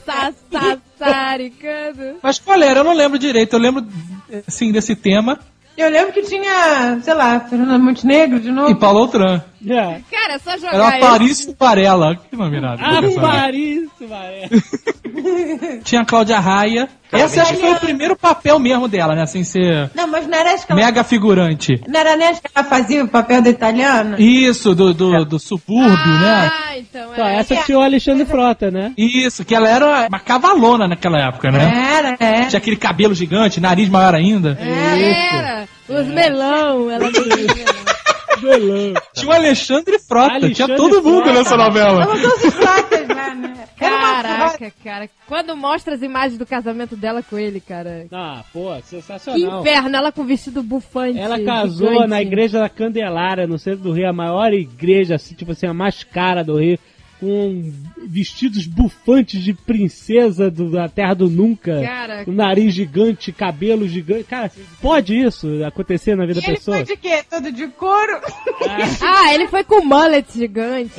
sassaricando. 0.99 2.17
Mas 2.23 2.39
qual 2.39 2.61
era? 2.63 2.81
Eu 2.81 2.85
não 2.85 2.93
lembro 2.95 3.19
direito. 3.19 3.53
Eu 3.55 3.61
lembro, 3.61 3.87
assim, 4.47 4.73
desse 4.73 4.95
tema. 4.97 5.39
Eu 5.77 5.89
lembro 5.91 6.13
que 6.13 6.23
tinha, 6.23 6.99
sei 7.03 7.15
lá, 7.15 7.39
Fernanda 7.39 7.79
Montenegro 7.79 8.41
de 8.41 8.49
E 8.49 8.53
novo. 8.53 8.75
Paulo 8.77 8.99
Outran. 9.01 9.41
É. 9.67 10.01
Cara, 10.11 10.35
é 10.35 10.39
só 10.39 10.51
Era 10.53 10.59
jogar 10.59 10.97
a 10.97 10.99
Paris 10.99 11.55
Varela. 11.59 12.17
Que 12.17 12.37
nome 12.37 12.61
nada. 12.61 12.83
Ah, 12.83 13.01
Paris, 13.21 13.89
Varela. 14.01 14.49
Tinha 15.83 16.03
a 16.03 16.05
Cláudia 16.05 16.39
Raia. 16.39 16.89
Esse 17.13 17.41
acho 17.41 17.55
que 17.55 17.61
foi 17.61 17.73
o 17.73 17.81
primeiro 17.81 18.15
papel 18.15 18.59
mesmo 18.59 18.87
dela, 18.87 19.15
né? 19.15 19.25
Sem 19.27 19.43
ser 19.43 19.91
Não, 19.95 20.07
mas 20.07 20.27
não 20.27 20.37
era 20.37 20.51
essa 20.51 20.67
que 20.67 20.73
ela, 20.73 20.81
mega 20.83 21.03
figurante. 21.03 21.81
não 21.89 21.99
era 21.99 22.17
nessa 22.17 22.43
que 22.43 22.51
ela 22.55 22.65
fazia 22.67 23.03
o 23.03 23.09
papel 23.09 23.41
da 23.41 23.49
italiana? 23.49 24.17
Isso, 24.21 24.75
do, 24.75 24.93
do, 24.93 25.25
do 25.25 25.39
subúrbio, 25.39 25.89
né? 26.21 26.53
Ah, 26.53 26.79
então 26.79 27.15
é. 27.15 27.37
essa 27.37 27.57
tinha 27.57 27.79
o 27.79 27.83
Alexandre 27.83 28.27
Frota, 28.27 28.71
né? 28.71 28.93
Isso, 28.97 29.45
que 29.45 29.55
ela 29.55 29.69
era 29.69 30.07
uma 30.09 30.21
cavalona 30.21 30.87
naquela 30.87 31.19
época, 31.19 31.51
né? 31.51 31.95
Era, 31.97 32.17
é. 32.21 32.45
Tinha 32.45 32.59
aquele 32.59 32.77
cabelo 32.77 33.15
gigante, 33.15 33.59
nariz 33.59 33.89
maior 33.89 34.15
ainda. 34.15 34.59
Era. 34.61 35.67
Os 35.89 36.07
melão, 36.09 36.91
ela 36.91 37.11
Belão. 38.41 38.93
Tinha 39.08 39.08
o 39.29 39.33
Alexandre 39.33 39.99
Frota, 39.99 40.35
Alexandre 40.35 40.55
tinha 40.55 40.77
todo 40.77 41.03
mundo 41.03 41.23
Frota. 41.25 41.39
nessa 41.39 41.57
novela. 41.57 42.03
Ela 42.03 42.15
né? 43.35 43.69
Caraca, 43.79 44.73
cara. 44.83 45.09
Quando 45.27 45.57
mostra 45.57 45.95
as 45.95 46.03
imagens 46.03 46.39
do 46.39 46.45
casamento 46.47 46.97
dela 46.97 47.23
com 47.23 47.39
ele, 47.39 47.61
cara. 47.61 48.07
Ah, 48.11 48.43
pô, 48.53 48.75
Que 48.77 48.87
sensacional. 48.87 49.61
inferno, 49.61 49.97
ela 49.97 50.11
com 50.11 50.25
vestido 50.25 50.63
bufante. 50.63 51.19
Ela 51.19 51.39
casou 51.41 51.91
gigante. 51.93 52.09
na 52.09 52.21
igreja 52.23 52.59
da 52.59 52.69
Candelária, 52.69 53.47
no 53.47 53.59
centro 53.59 53.81
do 53.81 53.93
Rio, 53.93 54.09
a 54.09 54.13
maior 54.13 54.53
igreja, 54.53 55.15
assim, 55.15 55.35
tipo 55.35 55.53
assim, 55.53 55.67
a 55.67 55.75
mais 55.75 56.03
cara 56.03 56.43
do 56.43 56.59
Rio, 56.59 56.79
com 57.21 57.73
vestidos 58.07 58.67
bufantes 58.67 59.43
de 59.43 59.53
princesa 59.53 60.51
do- 60.51 60.71
da 60.71 60.89
Terra 60.89 61.15
do 61.15 61.29
Nunca. 61.29 61.81
Caraca. 61.83 62.31
Um 62.31 62.35
nariz 62.35 62.75
gigante, 62.75 63.33
cabelo 63.33 63.87
gigante. 63.89 64.25
Cara, 64.25 64.51
pode 64.81 65.15
isso 65.19 65.49
acontecer 65.65 66.17
na 66.17 66.25
vida 66.27 66.41
da 66.41 66.47
ele 66.47 66.57
pessoa? 66.57 66.77
foi 66.79 66.87
de 66.87 66.97
quê? 66.97 67.23
Todo 67.29 67.51
de 67.53 67.67
couro? 67.69 68.21
Ah, 69.03 69.35
ele 69.35 69.49
foi 69.49 69.65
com 69.65 69.85
mullet 69.85 70.27
gigante. 70.33 70.95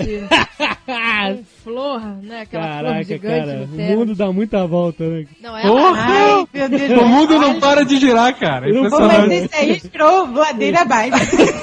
com 0.86 1.44
flor, 1.64 2.02
né? 2.24 2.42
Aquela 2.42 2.64
flor 2.64 2.84
Caraca, 2.84 3.04
gigante 3.04 3.46
cara, 3.46 3.70
o 3.72 3.78
mundo 3.98 4.16
dá 4.16 4.32
muita 4.32 4.66
volta, 4.68 5.04
né? 5.08 5.26
Não, 5.42 5.58
é 5.58 5.62
Porra! 5.62 6.02
Ai, 6.02 6.48
meu 6.54 6.70
Deus 6.70 7.02
O 7.02 7.06
mundo 7.08 7.40
não 7.40 7.60
para 7.60 7.84
de 7.86 7.98
girar, 7.98 8.38
cara. 8.38 8.68
Não 8.72 8.90
Pô, 8.90 9.00
mas 9.00 9.32
esse 9.32 9.56
aí 9.56 9.80
tirou 9.80 10.32
ladeira 10.32 10.82
abaixo. 10.82 11.12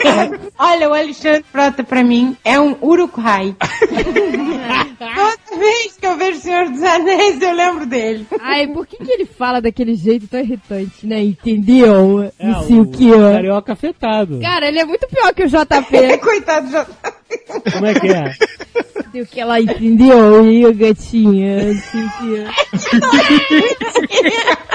Olha, 0.59 0.89
o 0.89 0.95
Alexandre 0.95 1.45
Frota, 1.51 1.83
pra 1.85 2.03
mim, 2.05 2.37
é 2.45 2.59
um 2.61 2.77
urukuai. 2.83 3.55
Toda 4.99 5.59
vez 5.59 5.97
que 5.97 6.07
eu 6.07 6.17
vejo 6.17 6.39
o 6.39 6.41
Senhor 6.43 6.69
dos 6.71 6.83
Anéis, 6.83 7.41
eu 7.43 7.53
lembro 7.53 7.87
dele. 7.87 8.27
Ai, 8.41 8.67
por 8.69 8.87
que, 8.87 8.97
que 8.97 9.11
ele 9.11 9.25
fala 9.27 9.61
daquele 9.61 9.95
jeito 9.95 10.27
tão 10.29 10.41
irritante, 10.41 11.07
né? 11.07 11.23
Entendeu? 11.23 12.31
É, 12.39 12.47
Não 12.47 12.63
sei 12.65 12.81
o 12.81 12.87
que, 12.87 13.13
ó. 13.13 13.33
carioca 13.33 13.73
afetado. 13.73 14.41
Cara, 14.41 14.69
ele 14.69 14.79
é 14.79 14.85
muito 14.85 15.07
pior 15.09 15.35
que 15.35 15.45
o 15.45 15.49
JP. 15.49 16.19
Coitado 16.23 16.71
já. 16.71 16.85
Como 16.85 17.87
é 17.87 17.95
que 17.95 18.09
é? 18.09 18.35
O 19.21 19.27
que 19.27 19.41
ela 19.41 19.59
entendeu, 19.61 20.51
e 20.51 20.73
gatinha. 20.75 21.73
Não 21.73 21.81
sei 21.81 22.05
o 22.05 22.11
que. 22.19 22.47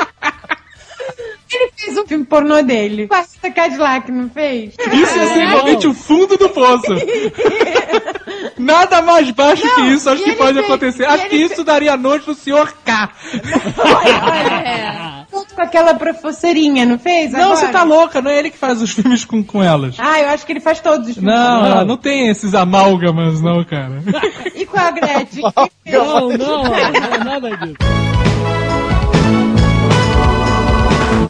Ele 1.84 1.86
fez 1.86 1.97
um 1.97 2.05
filme 2.07 2.25
pornô 2.25 2.61
dele. 2.61 3.07
Passa 3.07 3.49
Cadillac, 3.49 4.11
não 4.11 4.29
fez? 4.29 4.75
Isso 4.91 5.19
é 5.19 5.27
simplesmente 5.34 5.88
o 5.88 5.93
fundo 5.93 6.38
do 6.38 6.49
poço. 6.49 6.93
Nada 8.57 9.01
mais 9.01 9.29
baixo 9.32 9.63
que 9.75 9.82
isso, 9.82 10.09
acho 10.09 10.23
que 10.23 10.34
pode 10.34 10.53
fez- 10.53 10.65
acontecer. 10.65 11.05
Acho 11.05 11.27
que 11.29 11.36
isso 11.36 11.63
daria 11.63 11.97
nojo 11.97 12.23
pro 12.25 12.36
senhor 12.36 12.71
K. 12.86 13.09
Junto 15.32 15.55
com 15.55 15.61
aquela 15.61 15.93
professorinha, 15.95 16.86
não 16.86 16.99
fez? 16.99 17.32
Não, 17.32 17.39
agora? 17.53 17.55
você 17.55 17.67
tá 17.69 17.84
louca, 17.84 18.21
não 18.21 18.29
é 18.29 18.38
ele 18.39 18.49
que 18.51 18.57
faz 18.57 18.82
os 18.82 18.91
filmes 18.91 19.25
com, 19.25 19.43
com 19.43 19.63
elas. 19.63 19.95
Ah, 19.97 20.19
eu 20.21 20.29
acho 20.29 20.45
que 20.45 20.51
ele 20.51 20.59
faz 20.59 20.79
todos 20.79 21.07
os 21.07 21.13
filmes. 21.15 21.34
Não, 21.34 21.65
ela 21.65 21.86
não 21.86 21.97
tem 21.97 22.27
esses 22.29 22.53
amálgamas, 22.53 23.41
não, 23.41 23.63
cara. 23.63 24.03
E 24.53 24.65
com 24.65 24.77
a 24.79 24.91
Gretchen? 24.91 25.43
Não, 25.91 26.29
não, 26.29 26.63
não 26.63 27.23
nada 27.25 27.49
disso. 27.57 27.75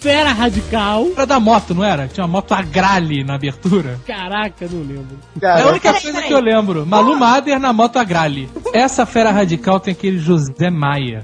Fera 0.02 0.34
Radical. 0.34 1.10
Era 1.16 1.26
da 1.28 1.40
moto, 1.40 1.76
não 1.76 1.84
era? 1.84 2.08
Tinha 2.08 2.26
uma 2.26 2.32
moto 2.34 2.54
Agrale 2.54 3.24
na 3.24 3.36
abertura. 3.36 4.00
Caraca, 4.06 4.68
não 4.72 4.80
lembro. 4.80 5.20
É 5.42 5.48
a 5.62 5.68
única 5.68 5.92
coisa 5.94 6.12
peraí. 6.14 6.28
que 6.28 6.34
eu 6.34 6.40
lembro. 6.40 6.86
Malu 6.88 7.16
Mader 7.16 7.60
na 7.60 7.72
moto 7.72 7.98
Agrale. 7.98 8.50
Essa 8.74 9.06
fera 9.06 9.32
radical 9.32 9.80
tem 9.80 9.92
aquele 9.92 10.18
José 10.18 10.70
Maier. 10.72 11.24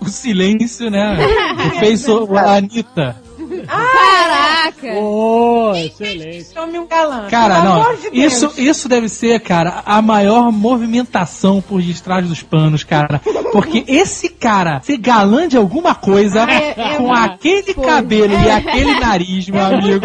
o 0.00 0.08
silêncio, 0.08 0.90
né? 0.90 1.16
Que 1.62 1.78
fez 1.80 2.08
o- 2.08 2.34
a 2.36 2.56
Anitta. 2.56 3.16
Caraca! 3.66 4.92
Oh, 5.00 5.72
excelente. 5.74 6.52
Tome 6.54 6.78
um 6.78 6.86
galã. 6.86 7.26
Cara, 7.28 7.54
pelo 7.56 7.64
não. 7.66 7.82
amor 7.82 7.96
de 7.96 8.10
Deus. 8.10 8.32
Isso, 8.32 8.52
isso 8.56 8.88
deve 8.88 9.08
ser, 9.08 9.40
cara, 9.40 9.82
a 9.84 10.00
maior 10.02 10.50
movimentação 10.52 11.60
por 11.60 11.80
detrás 11.82 12.26
dos 12.26 12.42
panos, 12.42 12.84
cara. 12.84 13.20
Porque 13.52 13.84
esse 13.88 14.28
cara 14.28 14.80
ser 14.82 14.98
galã 14.98 15.48
de 15.48 15.56
alguma 15.56 15.94
coisa 15.94 16.40
É, 16.50 16.74
é 16.76 16.94
com 16.96 17.04
uma- 17.06 17.24
aquele 17.24 17.74
cabelo 17.74 18.32
e 18.34 18.50
aquele 18.50 18.98
nariz, 19.00 19.48
meu 19.48 19.64
amigo. 19.64 20.04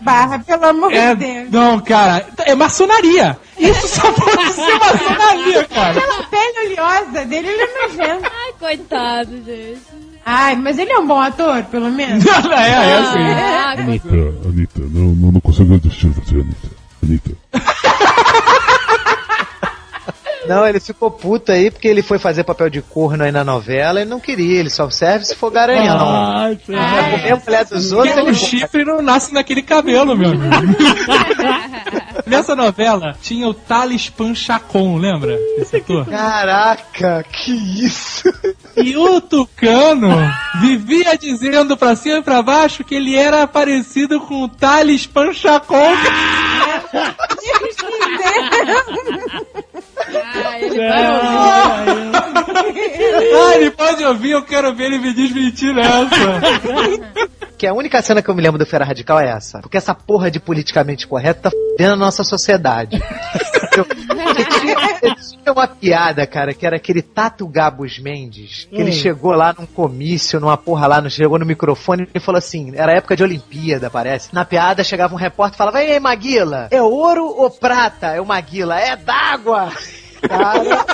Barra, 0.00 0.38
pelo 0.40 0.64
amor 0.66 0.92
É, 0.92 1.14
de 1.14 1.24
Deus. 1.26 1.50
não, 1.50 1.78
cara, 1.80 2.26
é 2.44 2.54
maçonaria. 2.54 3.38
Isso 3.58 3.88
só 3.88 4.10
pode 4.12 4.52
ser 4.52 4.78
maçonaria, 4.78 5.64
cara. 5.64 5.98
Aquela 5.98 6.22
pele 6.24 6.66
oleosa 6.80 7.24
dele, 7.26 7.48
ele 7.48 7.62
é 7.62 7.82
nojento. 7.82 8.22
Ai, 8.24 8.52
coitado, 8.58 9.30
gente. 9.44 10.07
Ai, 10.30 10.56
mas 10.56 10.76
ele 10.76 10.92
é 10.92 10.98
um 10.98 11.06
bom 11.06 11.18
ator, 11.18 11.64
pelo 11.64 11.90
menos. 11.90 12.22
é, 12.52 12.68
é 12.68 12.98
assim. 12.98 13.18
Ah, 13.18 13.70
Anitta, 13.78 14.08
Anitta, 14.46 14.80
não, 14.80 15.14
não, 15.14 15.32
não 15.32 15.40
consigo 15.40 15.74
assistir 15.74 16.08
você, 16.08 16.34
Anitta. 16.34 16.68
Anitta. 17.02 17.30
Não, 20.48 20.66
ele 20.66 20.80
ficou 20.80 21.10
puto 21.10 21.52
aí 21.52 21.70
porque 21.70 21.86
ele 21.88 22.02
foi 22.02 22.18
fazer 22.18 22.42
papel 22.44 22.70
de 22.70 22.80
corno 22.82 23.22
aí 23.24 23.30
na 23.32 23.44
novela 23.44 24.00
e 24.00 24.04
não 24.04 24.18
queria, 24.18 24.60
ele 24.60 24.70
só 24.70 24.88
serve 24.90 25.24
se 25.24 25.34
for 25.36 25.50
garanhão. 25.50 25.98
Ah, 26.00 26.50
É 26.50 26.56
comer 26.56 27.32
a 27.32 27.36
mulher 27.36 27.64
dos 27.64 27.92
outros, 27.92 28.14
Porque 28.14 28.28
ele 28.28 28.30
o 28.30 28.34
chifre 28.34 28.84
não 28.84 29.02
nasce 29.02 29.32
naquele 29.34 29.62
cabelo, 29.62 30.16
meu 30.16 30.30
amigo. 30.30 30.42
Nessa 32.26 32.54
novela 32.54 33.16
tinha 33.22 33.48
o 33.48 33.54
Thales 33.54 34.10
Panchacon, 34.10 34.96
lembra? 34.98 35.38
Esse 35.58 35.76
ator? 35.76 36.06
Caraca, 36.06 37.24
que 37.30 37.52
isso? 37.84 38.22
E 38.76 38.96
o 38.96 39.20
Tucano 39.20 40.10
vivia 40.60 41.16
dizendo 41.16 41.76
pra 41.76 41.96
cima 41.96 42.18
e 42.18 42.22
pra 42.22 42.42
baixo 42.42 42.84
que 42.84 42.94
ele 42.94 43.14
era 43.16 43.46
parecido 43.46 44.20
com 44.20 44.42
o 44.44 44.48
Thales 44.48 45.06
Panchacon. 45.06 45.94
Ah, 50.14 50.60
ele 50.60 50.78
vai 50.78 51.12
ouvir. 51.14 52.18
Ah, 53.34 53.54
ele 53.56 53.70
pode 53.70 54.04
ouvir, 54.04 54.30
eu 54.30 54.42
quero 54.44 54.74
ver 54.74 54.84
ele 54.86 54.98
me 54.98 55.12
desmentir 55.12 55.74
nessa. 55.74 56.08
Que 57.56 57.66
a 57.66 57.72
única 57.74 58.00
cena 58.02 58.22
que 58.22 58.28
eu 58.28 58.34
me 58.34 58.42
lembro 58.42 58.58
do 58.58 58.64
Fera 58.66 58.84
Radical 58.84 59.18
é 59.20 59.28
essa. 59.30 59.60
Porque 59.60 59.76
essa 59.76 59.94
porra 59.94 60.30
de 60.30 60.38
politicamente 60.38 61.06
correto 61.06 61.42
tá 61.42 61.50
fudendo 61.50 61.94
a 61.94 61.96
nossa 61.96 62.22
sociedade. 62.24 63.00
Eu- 63.76 63.84
tinha- 63.84 64.76
Tinha 65.48 65.52
uma 65.54 65.66
piada, 65.66 66.26
cara, 66.26 66.52
que 66.52 66.66
era 66.66 66.76
aquele 66.76 67.00
Tato 67.00 67.48
Gabos 67.48 67.98
Mendes, 67.98 68.66
que 68.68 68.76
ele 68.76 68.90
Hum. 68.90 68.92
chegou 68.92 69.32
lá 69.32 69.54
num 69.58 69.64
comício, 69.64 70.38
numa 70.38 70.58
porra 70.58 70.86
lá, 70.86 71.00
no- 71.00 71.08
chegou 71.08 71.38
no 71.38 71.46
microfone 71.46 72.06
e 72.14 72.20
falou 72.20 72.38
assim, 72.38 72.72
era 72.76 72.92
época 72.92 73.16
de 73.16 73.22
Olimpíada, 73.22 73.88
parece. 73.88 74.28
Na 74.34 74.44
piada 74.44 74.84
chegava 74.84 75.14
um 75.14 75.16
repórter 75.16 75.54
e 75.54 75.56
falava, 75.56 75.82
ei, 75.82 75.98
Maguila, 75.98 76.68
é 76.70 76.82
ouro 76.82 77.24
ou 77.24 77.48
prata? 77.50 78.08
É 78.08 78.20
o 78.20 78.26
Maguila, 78.26 78.78
é 78.78 78.94
d'água! 78.94 79.72
Cara, 80.28 80.84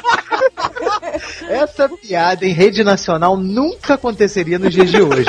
essa 1.50 1.88
piada 1.88 2.46
em 2.46 2.52
rede 2.52 2.84
nacional 2.84 3.36
nunca 3.36 3.94
aconteceria 3.94 4.58
nos 4.58 4.72
dias 4.72 4.88
de 4.88 5.02
hoje. 5.02 5.24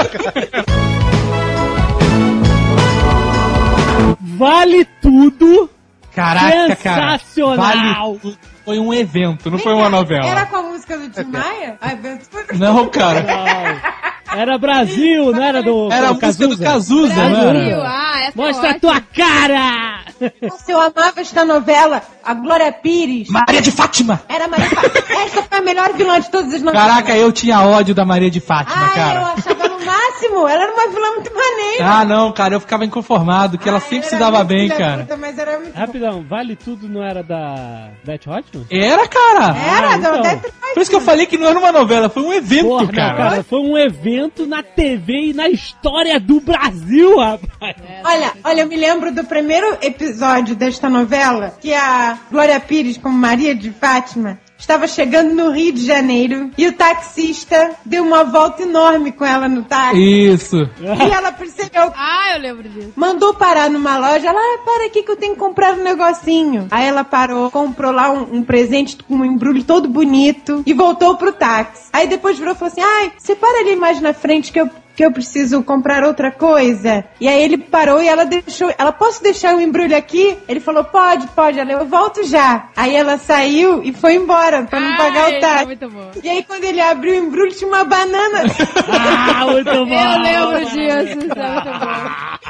Vale 4.19 4.85
tudo. 5.01 5.69
Caraca, 6.13 6.75
cara. 6.75 7.17
Sensacional. 7.17 7.57
Vale 7.57 8.19
tudo. 8.19 8.37
Foi 8.65 8.79
um 8.79 8.91
evento, 8.93 9.49
não 9.51 9.59
foi 9.59 9.73
uma 9.73 9.89
novela. 9.89 10.25
Era 10.25 10.45
com 10.47 10.55
a 10.57 10.61
música 10.63 10.97
do 10.97 11.07
Tim 11.09 11.23
Maia? 11.29 11.77
Não, 12.57 12.87
cara. 12.89 13.21
Não. 13.21 14.05
Era 14.39 14.57
Brasil, 14.57 15.31
não 15.31 15.41
era 15.43 15.63
do 15.63 15.89
Era 15.91 16.09
a 16.09 16.11
do 16.11 16.19
música 16.25 16.47
do 16.49 16.57
Cazuza, 16.57 17.13
Brasil, 17.13 17.53
né? 17.53 17.73
ah, 17.85 18.19
essa 18.23 18.31
Mostra 18.35 18.67
é 18.67 18.71
a 18.71 18.79
tua 18.79 18.99
cara! 18.99 20.03
Nossa, 20.41 20.71
eu 20.71 20.81
amava 20.81 21.21
esta 21.21 21.45
novela. 21.45 22.01
A 22.23 22.33
Glória 22.33 22.69
Pires. 22.73 23.29
Maria 23.29 23.61
de 23.61 23.71
Fátima! 23.71 24.21
Era 24.27 24.47
Maria 24.49 24.69
Fátima. 24.69 25.21
Esta 25.23 25.43
foi 25.43 25.57
a 25.57 25.61
melhor 25.61 25.93
vilã 25.93 26.19
de 26.19 26.29
todas 26.29 26.53
as 26.53 26.61
novelas. 26.61 26.87
Caraca, 26.87 27.15
eu 27.15 27.31
tinha 27.31 27.61
ódio 27.61 27.95
da 27.95 28.03
Maria 28.03 28.29
de 28.29 28.41
Fátima, 28.41 28.75
Ah, 28.77 28.87
eu 28.89 28.93
cara. 28.93 29.33
achava 29.37 29.69
no 29.69 29.74
máximo. 29.85 30.47
Ela 30.47 30.63
era 30.63 30.73
uma 30.73 30.87
vilã 30.87 31.11
muito 31.15 31.33
maneira. 31.33 31.85
Ah, 31.85 32.05
não, 32.05 32.31
cara, 32.31 32.55
eu 32.55 32.59
ficava 32.59 32.83
inconformado, 32.85 33.57
que 33.57 33.67
ela 33.69 33.79
sempre 33.79 34.07
se 34.07 34.15
dava 34.15 34.37
muito 34.39 34.47
bem, 34.49 34.67
cara. 34.69 35.03
puta, 35.03 35.17
mas 35.17 35.37
era 35.37 35.59
muito... 35.59 35.73
Rapidão, 35.75 36.25
Vale 36.27 36.55
Tudo 36.55 36.87
não 36.89 37.03
era 37.03 37.21
da 37.23 37.89
Beth 38.03 38.21
Hotman? 38.27 38.65
Era, 38.69 39.07
cara. 39.07 39.55
Era, 39.57 39.93
Ah, 39.93 39.97
da 39.97 40.09
então. 40.09 40.19
Odete 40.19 40.53
Por 40.73 40.81
isso 40.81 40.89
que 40.89 40.95
eu 40.95 41.01
falei 41.01 41.25
que 41.25 41.37
não 41.37 41.47
era 41.47 41.59
uma 41.59 41.71
novela, 41.71 42.09
foi 42.09 42.23
um 42.23 42.33
evento, 42.33 42.67
Porra, 42.67 42.83
não, 42.83 42.91
cara. 42.91 43.15
cara, 43.15 43.43
foi 43.43 43.59
um 43.59 43.77
evento 43.77 44.45
na 44.45 44.61
TV 44.63 45.29
e 45.29 45.33
na 45.33 45.47
história 45.49 46.19
do 46.19 46.39
Brasil, 46.41 47.17
rapaz. 47.19 47.75
Olha, 48.03 48.33
olha, 48.43 48.61
eu 48.61 48.67
me 48.67 48.75
lembro 48.75 49.11
do 49.13 49.23
primeiro 49.23 49.77
episódio 49.81 50.55
desta 50.55 50.89
novela, 50.89 51.53
que 51.61 51.73
a 51.73 52.17
Glória 52.31 52.59
Pires, 52.59 52.97
como 52.97 53.17
Maria 53.17 53.55
de 53.55 53.71
Fátima, 53.71 54.39
estava 54.65 54.87
chegando 54.87 55.33
no 55.33 55.51
Rio 55.51 55.71
de 55.71 55.85
Janeiro 55.85 56.49
e 56.57 56.65
o 56.67 56.73
taxista 56.73 57.75
deu 57.85 58.03
uma 58.03 58.23
volta 58.23 58.63
enorme 58.63 59.11
com 59.11 59.23
ela 59.23 59.47
no 59.47 59.63
táxi. 59.63 59.99
Isso. 59.99 60.67
E 60.81 61.11
ela 61.11 61.31
percebeu. 61.31 61.93
Ah, 61.95 62.33
eu 62.33 62.41
lembro 62.41 62.67
disso. 62.67 62.93
Mandou 62.95 63.33
parar 63.35 63.69
numa 63.69 63.97
loja, 63.97 64.27
ela, 64.27 64.39
ah, 64.39 64.59
para 64.65 64.87
aqui 64.87 65.03
que 65.03 65.11
eu 65.11 65.15
tenho 65.15 65.33
que 65.33 65.39
comprar 65.39 65.73
um 65.73 65.83
negocinho. 65.83 66.67
Aí 66.71 66.87
ela 66.87 67.03
parou, 67.03 67.51
comprou 67.51 67.91
lá 67.91 68.09
um, 68.11 68.37
um 68.37 68.43
presente 68.43 68.97
com 69.03 69.17
um 69.17 69.25
embrulho 69.25 69.63
todo 69.63 69.87
bonito 69.87 70.63
e 70.65 70.73
voltou 70.73 71.15
pro 71.15 71.31
táxi. 71.31 71.89
Aí 71.93 72.07
depois 72.07 72.39
virou 72.39 72.53
e 72.53 72.57
falou 72.57 72.71
assim, 72.71 72.81
ai, 72.81 73.13
você 73.15 73.35
para 73.35 73.59
ali 73.59 73.75
mais 73.75 74.01
na 74.01 74.13
frente 74.13 74.51
que 74.51 74.59
eu 74.59 74.69
que 74.95 75.03
eu 75.03 75.11
preciso 75.11 75.61
comprar 75.63 76.03
outra 76.03 76.31
coisa. 76.31 77.03
E 77.19 77.27
aí 77.27 77.43
ele 77.43 77.57
parou 77.57 78.01
e 78.01 78.07
ela 78.07 78.25
deixou, 78.25 78.73
ela, 78.77 78.91
posso 78.91 79.21
deixar 79.21 79.55
o 79.55 79.59
embrulho 79.61 79.95
aqui? 79.95 80.37
Ele 80.47 80.59
falou, 80.59 80.83
pode, 80.83 81.27
pode. 81.27 81.59
Ela, 81.59 81.71
eu 81.73 81.85
volto 81.85 82.23
já. 82.23 82.69
Aí 82.75 82.95
ela 82.95 83.17
saiu 83.17 83.83
e 83.83 83.91
foi 83.93 84.15
embora 84.15 84.63
pra 84.63 84.79
não 84.79 84.95
pagar 84.97 85.25
Ai, 85.25 85.25
o 85.25 85.27
isso 85.27 85.37
é 85.37 85.39
táxi. 85.41 85.65
muito 85.65 85.89
bom. 85.89 86.11
E 86.23 86.29
aí 86.29 86.43
quando 86.43 86.63
ele 86.63 86.79
abriu 86.81 87.13
o 87.13 87.25
embrulho 87.27 87.51
tinha 87.51 87.67
uma 87.67 87.83
banana. 87.83 88.43
Ah, 89.37 89.45
muito 89.47 89.65
bom. 89.85 89.93
Eu 89.93 90.19
lembro 90.21 90.59
disso, 90.65 90.79
isso 90.79 90.79
é 90.79 91.15
muito 91.15 91.35
bom. 91.35 92.44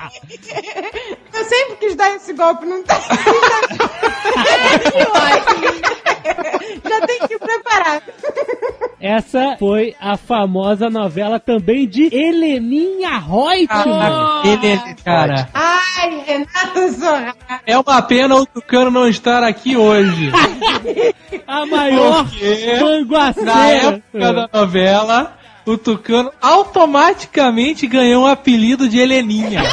Eu 1.34 1.45
sempre 1.45 1.76
quis 1.80 1.95
dar 1.95 2.16
esse 2.16 2.34
golpe 2.34 2.66
num 2.66 2.84
táxi. 2.84 3.10
Já 6.84 7.01
tem 7.06 7.20
que 7.28 7.34
ir 7.36 7.39
preparado. 7.39 8.03
Essa 8.99 9.56
foi 9.60 9.95
a 9.99 10.18
famosa 10.18 10.89
novela 10.89 11.39
também 11.39 11.88
de 11.88 12.06
Heleninha 12.06 13.20
Reutemann. 13.20 14.12
Ah, 14.12 14.41
ele, 14.45 14.95
cara. 15.03 15.47
Ai, 15.53 16.24
Renato 16.26 16.91
Zorra. 16.91 17.36
É 17.68 17.78
uma 17.78 18.01
pena 18.01 18.36
o 18.36 18.45
Tucano 18.45 18.89
não 18.89 19.08
estar 19.08 19.43
aqui 19.43 19.78
hoje. 19.78 20.32
A 21.45 21.66
maior 21.66 22.24
Porque 22.24 23.43
na 23.43 23.70
época 23.70 24.34
da 24.34 24.49
novela, 24.51 25.38
o 25.66 25.78
Tucano 25.78 26.32
automaticamente 26.41 27.88
ganhou 27.88 28.24
o 28.24 28.28
apelido 28.28 28.88
de 28.88 28.99
Heleninha. 28.99 29.61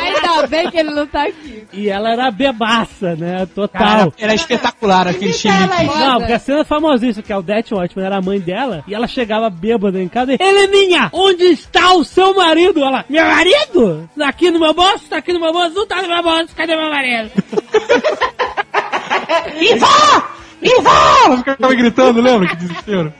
Ainda 0.00 0.46
bem 0.46 0.70
que 0.70 0.78
ele 0.78 0.90
não 0.90 1.06
tá 1.06 1.24
aqui. 1.24 1.66
E 1.72 1.88
ela 1.88 2.10
era 2.10 2.30
bebaça, 2.30 3.16
né? 3.16 3.46
Total. 3.46 3.82
Cara, 3.82 4.12
era 4.18 4.34
espetacular 4.34 5.08
aquele 5.08 5.32
chilique. 5.32 5.84
Não, 5.98 6.18
porque 6.18 6.32
a 6.32 6.38
cena 6.38 6.64
famosíssima, 6.64 7.22
que 7.22 7.32
é 7.32 7.36
o 7.36 7.42
Death 7.42 7.72
Watchman, 7.72 8.04
era 8.04 8.18
a 8.18 8.22
mãe 8.22 8.38
dela, 8.38 8.84
e 8.86 8.94
ela 8.94 9.06
chegava 9.06 9.48
bêbada 9.48 10.00
em 10.00 10.08
casa 10.08 10.32
e, 10.32 10.38
Heleninha, 10.40 11.08
onde 11.12 11.44
está 11.44 11.92
o 11.94 12.04
seu 12.04 12.34
marido? 12.34 12.82
Ela, 12.82 13.04
meu 13.08 13.24
marido? 13.24 14.08
Tá 14.16 14.28
aqui 14.28 14.50
no 14.50 14.60
meu 14.60 14.74
bolso? 14.74 15.08
Tá 15.08 15.16
aqui 15.18 15.32
no 15.32 15.40
meu 15.40 15.52
bolso? 15.52 15.74
Não 15.74 15.86
tá 15.86 16.02
no 16.02 16.08
meu 16.08 16.22
bolso, 16.22 16.54
cadê 16.54 16.76
meu 16.76 16.90
marido? 16.90 17.30
Ela 20.62 21.36
ficava 21.38 21.74
gritando, 21.74 22.20
lembra? 22.20 22.48
Que 22.48 22.56
desespero. 22.56 23.12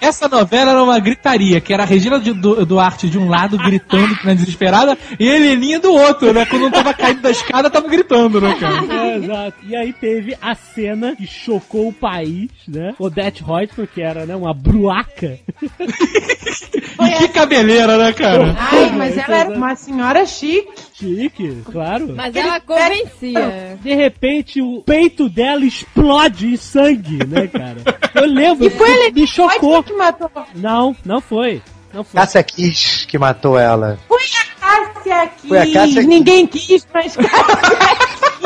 Essa 0.00 0.28
novela 0.28 0.70
era 0.70 0.82
uma 0.82 0.98
gritaria, 0.98 1.60
que 1.60 1.72
era 1.72 1.82
a 1.82 1.86
Regina 1.86 2.18
Duarte 2.18 3.08
de 3.08 3.18
um 3.18 3.28
lado 3.28 3.58
gritando 3.58 4.16
na 4.24 4.32
desesperada, 4.34 4.96
e 5.18 5.28
a 5.28 5.36
Heleninha 5.36 5.80
do 5.80 5.92
outro, 5.92 6.32
né? 6.32 6.46
Quando 6.46 6.62
não 6.62 6.70
tava 6.70 6.94
caindo 6.94 7.20
da 7.20 7.30
escada, 7.30 7.70
tava 7.70 7.88
gritando, 7.88 8.40
né, 8.40 8.54
cara? 8.58 8.94
É, 8.94 9.16
exato. 9.16 9.56
E 9.66 9.76
aí 9.76 9.92
teve 9.92 10.36
a 10.40 10.54
cena 10.54 11.16
que 11.16 11.26
chocou 11.26 11.88
o 11.88 11.92
país, 11.92 12.50
né? 12.68 12.94
Odette 12.98 13.42
Reutemann, 13.42 13.88
que 13.92 14.02
era, 14.02 14.24
né, 14.24 14.36
uma 14.36 14.54
bruaca. 14.54 15.38
E 16.98 17.18
que 17.18 17.28
cabeleira, 17.28 17.98
né, 17.98 18.12
cara? 18.12 18.56
Ai, 18.58 18.90
mas 18.92 19.18
ela 19.18 19.36
era 19.36 19.50
uma 19.50 19.76
senhora 19.76 20.24
chique. 20.24 20.72
Chique, 20.94 21.62
claro. 21.64 22.14
Mas 22.16 22.34
ela 22.34 22.58
convencia. 22.58 23.78
De 23.82 23.94
repente, 23.94 24.62
o 24.62 24.82
peito 24.82 25.28
dela 25.28 25.64
explode 25.64 26.35
em 26.44 26.56
sangue, 26.56 27.18
né, 27.26 27.46
cara? 27.46 27.76
Eu 28.14 28.26
lembro, 28.26 28.66
E 28.66 28.70
foi 28.70 28.90
ele 28.90 29.20
me 29.20 29.26
chocou. 29.26 29.82
que 29.82 29.92
matou. 29.92 30.30
Não, 30.54 30.94
não 31.04 31.20
foi. 31.20 31.62
Não 31.94 32.02
foi. 32.04 32.20
Cássia 32.20 32.42
Kiss 32.42 33.06
que 33.06 33.18
matou 33.18 33.58
ela. 33.58 33.98
Foi 34.08 34.18
a 34.18 34.60
Cássia 34.60 35.26
quis. 35.40 35.48
Foi 35.48 35.58
a 35.58 35.72
Cássia 35.72 36.00
que- 36.02 36.06
Ninguém 36.06 36.46
quis, 36.46 36.86
mas 36.92 37.16
Cássia 37.16 38.36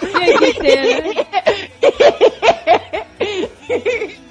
Tinha 0.00 0.38
que 0.38 0.54
ter, 0.60 1.02
né? 1.14 1.21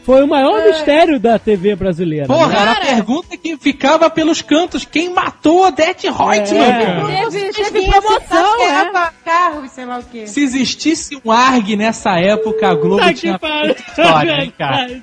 Foi 0.03 0.23
o 0.23 0.27
maior 0.27 0.63
mistério 0.63 1.19
da 1.19 1.37
TV 1.37 1.75
brasileira. 1.75 2.27
Porra, 2.27 2.47
né? 2.47 2.61
era 2.61 2.71
a 2.71 2.75
pergunta 2.75 3.37
que 3.37 3.57
ficava 3.57 4.09
pelos 4.09 4.41
cantos. 4.41 4.85
Quem 4.85 5.09
matou 5.09 5.65
Odete 5.65 6.07
Reutemann? 6.07 7.11
É. 7.11 7.29
Teve, 7.29 7.51
teve 7.53 7.87
promoção, 7.87 8.57
que 8.57 8.63
é. 8.63 8.69
era 8.69 9.13
carro 9.23 9.67
sei 9.69 9.85
lá 9.85 9.99
o 9.99 10.03
quê. 10.03 10.27
Se 10.27 10.41
existisse 10.41 11.19
um 11.23 11.31
ARG 11.31 11.75
nessa 11.75 12.19
época, 12.19 12.67
a 12.69 12.75
Globo 12.75 12.97
Tá 12.97 13.13
tinha 13.13 13.33
que 13.33 13.39
pariu. 13.39 13.75
feito 13.75 13.89
história, 13.89 14.43
hein, 14.43 14.53
cara? 14.57 15.01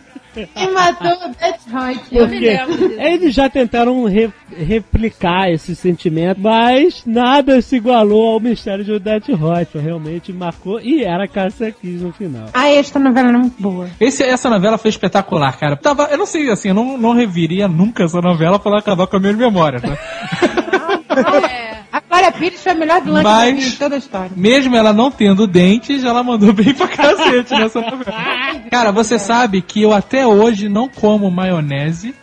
Quem 0.54 0.72
matou 0.72 1.10
o 1.12 1.28
Death 1.34 1.60
Roy? 1.72 2.00
Eu 2.12 2.26
me 2.28 2.32
Porque 2.38 2.46
lembro 2.56 2.88
disso. 2.88 3.00
eles 3.00 3.34
já 3.34 3.48
tentaram 3.48 4.04
re- 4.04 4.30
replicar 4.56 5.50
esse 5.50 5.74
sentimento, 5.74 6.40
mas 6.40 7.02
nada 7.06 7.60
se 7.60 7.76
igualou 7.76 8.32
ao 8.34 8.40
mistério 8.40 8.84
de 8.84 8.92
Odete 8.92 9.32
Roitman. 9.32 9.82
Realmente 9.82 10.32
marcou 10.32 10.80
e 10.80 11.02
era 11.04 11.26
Cássia 11.28 11.72
Kiss 11.72 12.02
no 12.04 12.12
final. 12.12 12.48
Ah, 12.54 12.68
esta 12.70 12.98
novela 12.98 13.28
era 13.28 13.38
muito 13.38 13.60
boa. 13.60 13.88
Esse, 14.00 14.22
essa 14.22 14.48
novela 14.50 14.78
foi 14.78 14.90
espetacular, 14.90 15.56
cara. 15.58 15.76
Tava, 15.76 16.04
eu 16.10 16.18
não 16.18 16.26
sei, 16.26 16.50
assim, 16.50 16.68
eu 16.68 16.74
não, 16.74 16.96
não 16.98 17.12
reviria 17.14 17.66
nunca 17.68 18.04
essa 18.04 18.20
novela 18.20 18.58
pra 18.58 18.70
ela 18.72 18.80
acabar 18.80 19.06
com 19.06 19.16
a 19.16 19.20
minha 19.20 19.32
memória, 19.32 19.80
tá? 19.80 19.96
É. 21.48 21.78
Glória 22.08 22.32
Pires 22.32 22.62
foi 22.62 22.72
a 22.72 22.74
melhor 22.74 23.02
vilã 23.02 23.22
Mas- 23.22 23.52
que 23.54 23.58
eu 23.60 23.62
vi 23.62 23.68
em 23.68 23.76
toda 23.78 23.94
a 23.94 23.98
história. 23.98 24.30
Mesmo 24.34 24.76
ela 24.76 24.92
não 24.92 25.10
tendo 25.10 25.46
dentes, 25.46 26.04
ela 26.04 26.22
mandou 26.22 26.52
bem 26.52 26.72
pra 26.74 26.88
cacete 26.88 27.52
nessa 27.54 27.80
novela. 27.80 28.14
Cara, 28.70 28.90
você 28.92 29.18
sabe 29.18 29.60
que 29.62 29.82
eu 29.82 29.92
até 29.92 30.26
hoje 30.26 30.68
não 30.68 30.88
como 30.88 31.30
maionese 31.30 32.14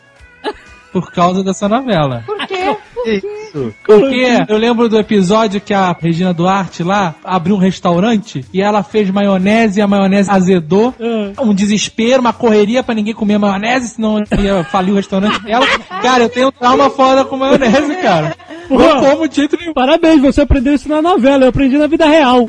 por 0.91 1.11
causa 1.11 1.43
dessa 1.43 1.67
novela. 1.67 2.23
Por 2.25 2.47
quê? 2.47 2.75
Isso. 3.05 3.73
Porque 3.85 4.43
eu 4.49 4.57
lembro 4.57 4.89
do 4.89 4.97
episódio 4.97 5.61
que 5.61 5.73
a 5.73 5.95
Regina 5.99 6.33
Duarte 6.33 6.81
lá 6.83 7.13
abriu 7.23 7.55
um 7.55 7.59
restaurante 7.59 8.43
e 8.51 8.61
ela 8.61 8.81
fez 8.81 9.09
maionese 9.11 9.79
e 9.79 9.83
a 9.83 9.87
maionese 9.87 10.31
azedou. 10.31 10.93
Um 11.39 11.53
desespero, 11.53 12.21
uma 12.21 12.33
correria 12.33 12.81
pra 12.81 12.95
ninguém 12.95 13.13
comer 13.13 13.37
maionese, 13.37 13.89
senão 13.89 14.23
ia 14.39 14.63
falir 14.63 14.91
o 14.91 14.95
restaurante 14.95 15.39
dela. 15.43 15.65
Cara, 16.01 16.23
eu 16.23 16.29
tenho 16.29 16.51
trauma 16.51 16.89
foda 16.89 17.23
com 17.25 17.37
maionese, 17.37 17.95
cara. 18.01 18.35
Não 18.69 19.01
como 19.01 19.27
de 19.27 19.35
jeito 19.35 19.57
nenhum. 19.57 19.73
Parabéns, 19.73 20.21
você 20.21 20.41
aprendeu 20.41 20.73
isso 20.73 20.89
na 20.89 21.01
novela, 21.01 21.45
eu 21.45 21.49
aprendi 21.49 21.77
na 21.77 21.87
vida 21.87 22.05
real. 22.05 22.45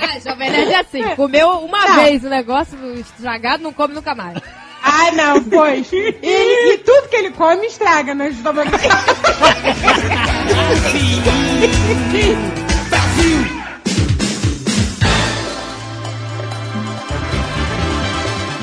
Ah, 0.00 0.18
Jovem 0.24 0.50
Nerd 0.50 0.72
é 0.72 0.80
assim. 0.80 1.02
Comeu 1.16 1.50
uma 1.50 1.86
Não. 1.86 1.94
vez 1.96 2.24
o 2.24 2.28
negócio 2.28 2.78
estragado, 2.98 3.62
não 3.62 3.72
come 3.72 3.94
nunca 3.94 4.14
mais. 4.14 4.38
Ah, 4.82 5.10
não, 5.12 5.42
pois. 5.44 5.90
E, 5.92 6.14
e 6.22 6.78
tudo 6.78 7.08
que 7.08 7.16
ele 7.16 7.30
come 7.30 7.66
estraga, 7.66 8.14
né? 8.14 8.30
Justamente. 8.30 8.70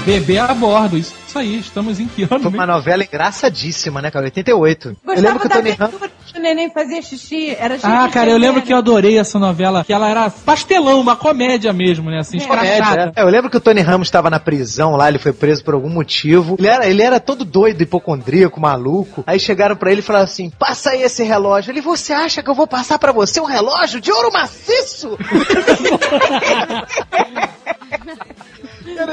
Bebê 0.06 0.40
a 0.40 0.54
bordo, 0.54 0.98
isso, 0.98 1.14
isso 1.32 1.40
aí, 1.40 1.60
estamos 1.60 2.00
em 2.00 2.08
que 2.08 2.24
ano 2.24 2.42
Foi 2.42 2.52
uma 2.52 2.68
novela 2.68 3.04
engraçadíssima, 3.04 4.02
né, 4.02 4.12
cara? 4.12 4.26
88. 4.26 4.90
eu 4.90 4.96
Gostava 5.04 5.22
lembro 5.22 5.40
que 5.40 5.48
o 5.48 5.50
Tony 5.50 5.72
Ramos. 5.72 5.96
o 6.36 6.40
neném 6.40 6.70
fazia 6.70 7.02
xixi. 7.02 7.56
Era 7.58 7.76
xixi 7.76 7.88
Ah, 7.88 8.10
cara, 8.10 8.30
eu 8.30 8.38
lembro 8.38 8.62
que 8.62 8.74
eu 8.74 8.78
adorei 8.78 9.18
essa 9.18 9.40
novela, 9.40 9.86
que 9.86 9.94
ela 9.94 10.10
era 10.10 10.30
pastelão, 10.30 11.00
uma 11.00 11.16
comédia 11.16 11.72
mesmo, 11.72 12.10
né, 12.10 12.20
assim, 12.20 12.38
Comédia, 12.40 12.74
escrachada. 12.74 13.14
é. 13.16 13.22
É, 13.22 13.24
eu 13.24 13.30
lembro 13.30 13.50
que 13.50 13.56
o 13.56 13.62
Tony 13.62 13.80
Ramos 13.80 14.08
estava 14.08 14.30
na 14.30 14.40
prisão 14.40 14.96
lá, 14.98 15.08
ele 15.08 15.20
foi 15.20 15.32
preso 15.32 15.64
por 15.64 15.74
algum 15.74 15.90
motivo. 15.90 16.56
Ele 16.60 16.68
era, 16.68 16.86
ele 16.88 17.02
era 17.02 17.20
todo 17.20 17.46
doido, 17.46 17.82
hipocondríaco, 17.82 18.60
maluco. 18.60 19.24
Aí 19.26 19.40
chegaram 19.40 19.76
pra 19.76 19.90
ele 19.92 20.02
e 20.02 20.04
falaram 20.04 20.26
assim: 20.26 20.50
passa 20.50 20.90
aí 20.92 21.02
esse 21.04 21.24
relógio. 21.24 21.72
Ele, 21.72 21.80
você 21.82 22.12
acha 22.12 22.44
que 22.44 22.50
eu 22.50 22.56
vou 22.56 22.68
passar 22.68 23.00
pra 23.00 23.12
você 23.14 23.40
um 23.40 23.46
relógio 23.46 24.02
de 24.02 24.12
ouro 24.12 24.32
maciço? 24.34 25.18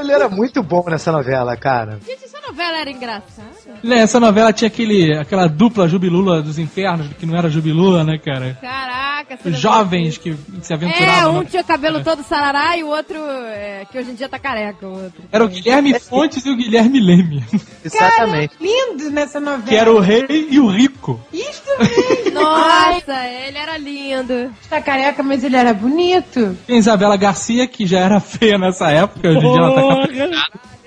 Ele 0.08 0.14
era 0.14 0.28
muito 0.28 0.62
bom 0.62 0.82
nessa 0.88 1.12
novela, 1.12 1.54
cara. 1.54 1.98
Gente, 2.04 2.24
essa 2.24 2.40
novela 2.40 2.78
era 2.78 2.90
engraçada. 2.90 3.57
Né, 3.82 3.98
Essa 4.00 4.18
novela 4.20 4.52
tinha 4.52 4.68
aquele, 4.68 5.16
aquela 5.16 5.46
dupla 5.46 5.88
Jubilula 5.88 6.42
dos 6.42 6.58
infernos, 6.58 7.08
que 7.18 7.26
não 7.26 7.36
era 7.36 7.48
Jubilula, 7.48 8.04
né, 8.04 8.18
cara? 8.18 8.58
Caraca, 8.60 9.38
Os 9.44 9.58
jovens 9.58 10.16
que 10.18 10.34
se 10.62 10.72
É, 10.72 10.76
aventuravam. 10.76 11.36
um 11.36 11.40
né? 11.40 11.46
tinha 11.50 11.62
o 11.62 11.64
cabelo 11.64 12.02
todo 12.02 12.22
sarará 12.24 12.76
e 12.76 12.82
o 12.82 12.88
outro, 12.88 13.16
é, 13.18 13.86
que 13.90 13.98
hoje 13.98 14.10
em 14.10 14.14
dia 14.14 14.28
tá 14.28 14.38
careca, 14.38 14.86
o 14.86 14.92
outro. 15.04 15.22
Era 15.30 15.44
o 15.44 15.48
Guilherme 15.48 15.98
Fontes 16.00 16.44
e 16.46 16.50
o 16.50 16.56
Guilherme 16.56 17.00
Leme, 17.00 17.44
Exatamente. 17.84 18.54
Lindo 18.60 19.10
nessa 19.10 19.38
novela. 19.40 19.62
que 19.62 19.74
era 19.76 19.92
o 19.92 20.00
rei 20.00 20.26
e 20.50 20.58
o 20.60 20.66
rico. 20.68 21.20
Isso 21.32 21.62
mesmo. 21.78 22.32
Nossa, 22.40 23.26
ele 23.26 23.58
era 23.58 23.76
lindo. 23.78 24.52
Está 24.62 24.80
careca, 24.80 25.22
mas 25.22 25.42
ele 25.44 25.56
era 25.56 25.72
bonito. 25.74 26.56
Tem 26.66 26.76
a 26.76 26.78
Isabela 26.78 27.16
Garcia, 27.16 27.66
que 27.66 27.86
já 27.86 28.00
era 28.00 28.20
feia 28.20 28.58
nessa 28.58 28.90
época, 28.90 29.28
hoje 29.28 29.38
em 29.38 29.52
dia 29.52 29.60
ela 29.60 29.74
tá 29.74 29.80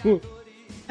Porra. 0.03 0.19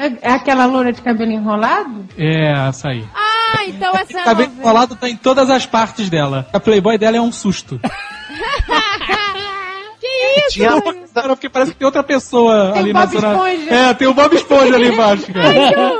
É 0.01 0.29
é 0.29 0.33
aquela 0.33 0.65
loura 0.65 0.91
de 0.91 1.01
cabelo 1.01 1.31
enrolado? 1.31 2.05
É, 2.17 2.51
essa 2.69 2.89
aí. 2.89 3.05
Ah, 3.13 3.65
então 3.67 3.93
essa 3.95 4.17
é 4.17 4.21
a 4.21 4.23
Cabelo 4.23 4.49
novela. 4.49 4.63
enrolado 4.69 4.95
tá 4.95 5.09
em 5.09 5.15
todas 5.15 5.49
as 5.49 5.65
partes 5.65 6.09
dela. 6.09 6.47
A 6.51 6.59
Playboy 6.59 6.97
dela 6.97 7.17
é 7.17 7.21
um 7.21 7.31
susto. 7.31 7.79
Que 9.99 10.07
isso? 10.39 10.49
Tinha 10.53 10.81
Cara, 11.13 11.27
porque 11.35 11.49
parece 11.49 11.71
que 11.73 11.77
tem 11.77 11.85
outra 11.85 12.03
pessoa 12.03 12.71
Tem 12.73 12.81
ali 12.81 12.89
o 12.91 12.93
Bob 12.93 13.13
nessa. 13.13 13.27
Esponja. 13.27 13.73
É, 13.73 13.93
tem 13.93 14.07
o 14.07 14.13
Bob 14.13 14.35
Esponja 14.35 14.75
ali 14.75 14.87
embaixo, 14.87 15.31
cara. 15.31 15.93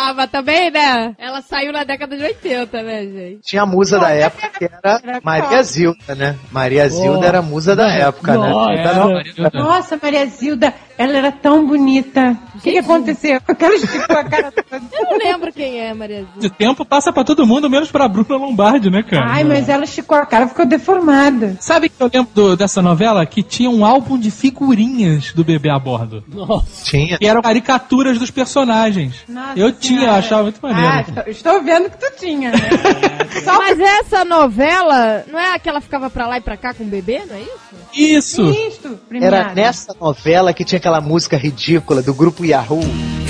Ah, 0.00 0.14
mas 0.14 0.30
também, 0.30 0.70
né? 0.70 1.12
Ela 1.18 1.42
saiu 1.42 1.72
na 1.72 1.82
década 1.82 2.16
de 2.16 2.22
80, 2.22 2.82
né, 2.82 3.02
gente? 3.02 3.40
Tinha 3.42 3.62
a 3.62 3.66
musa 3.66 3.98
da 3.98 4.10
época 4.10 4.48
que 4.56 4.64
era 4.64 5.20
Maria 5.24 5.60
Zilda, 5.62 6.14
né? 6.14 6.36
Maria 6.52 6.88
Zilda 6.88 7.26
era 7.26 7.38
a 7.40 7.42
musa 7.42 7.74
da 7.74 7.88
época, 7.88 8.34
Nossa. 8.34 8.70
né? 8.72 8.84
Maria 8.94 9.32
Zilda. 9.32 9.50
Nossa, 9.54 9.98
Maria 10.00 10.26
Zilda, 10.26 10.74
ela 10.96 11.16
era 11.16 11.32
tão 11.32 11.66
bonita. 11.66 12.36
O 12.54 12.60
que, 12.60 12.72
que 12.72 12.78
aconteceu? 12.78 13.40
Ela 13.58 13.74
esticou 13.74 14.16
a 14.16 14.24
cara 14.24 14.52
toda. 14.52 14.82
Eu 14.92 15.04
não 15.10 15.18
lembro 15.18 15.52
quem 15.52 15.80
é, 15.80 15.92
Maria 15.94 16.18
Zilda. 16.24 16.40
De 16.40 16.50
tempo 16.50 16.84
passa 16.84 17.12
pra 17.12 17.24
todo 17.24 17.46
mundo, 17.46 17.68
menos 17.68 17.90
pra 17.90 18.06
Bruna 18.08 18.36
Lombardi, 18.36 18.90
né, 18.90 19.02
cara? 19.02 19.26
Ai, 19.28 19.42
mas 19.44 19.68
ela 19.68 19.84
esticou 19.84 20.16
a 20.16 20.24
cara, 20.26 20.46
ficou 20.48 20.64
deformada. 20.66 21.56
Sabe 21.60 21.88
que 21.88 22.00
eu 22.00 22.10
lembro 22.12 22.30
do- 22.34 22.56
dessa 22.56 22.80
novela? 22.80 23.24
Que 23.26 23.42
tinha 23.42 23.68
um 23.70 23.84
álbum 23.84 24.16
de 24.18 24.30
figurinhas 24.30 25.32
do 25.32 25.44
bebê 25.44 25.70
a 25.70 25.78
bordo. 25.78 26.22
Nossa. 26.28 26.84
Tinha. 26.84 27.18
Que 27.18 27.26
eram 27.26 27.42
caricaturas 27.42 28.18
dos 28.18 28.30
personagens. 28.30 29.16
Nossa 29.28 29.58
eu 29.58 29.72
tinha, 29.88 30.06
eu 30.06 30.12
achava 30.12 30.42
muito 30.44 30.60
maneiro. 30.60 30.88
Ah, 30.88 31.00
estou, 31.00 31.22
estou 31.26 31.62
vendo 31.62 31.90
que 31.90 31.98
tu 31.98 32.12
tinha, 32.18 32.50
né? 32.50 32.58
Só 33.44 33.58
Mas 33.58 33.78
essa 33.80 34.24
novela, 34.24 35.24
não 35.30 35.38
é 35.38 35.54
a 35.54 35.58
que 35.58 35.68
ela 35.68 35.80
ficava 35.80 36.08
pra 36.10 36.26
lá 36.26 36.38
e 36.38 36.40
pra 36.40 36.56
cá 36.56 36.72
com 36.74 36.84
o 36.84 36.86
bebê, 36.86 37.22
não 37.28 37.36
é 37.36 37.40
isso? 37.40 38.42
Isso! 38.42 38.98
Era 39.20 39.52
nessa 39.54 39.94
novela 40.00 40.52
que 40.52 40.64
tinha 40.64 40.78
aquela 40.78 41.00
música 41.00 41.36
ridícula 41.36 42.02
do 42.02 42.14
grupo 42.14 42.44
Yahoo. 42.44 42.80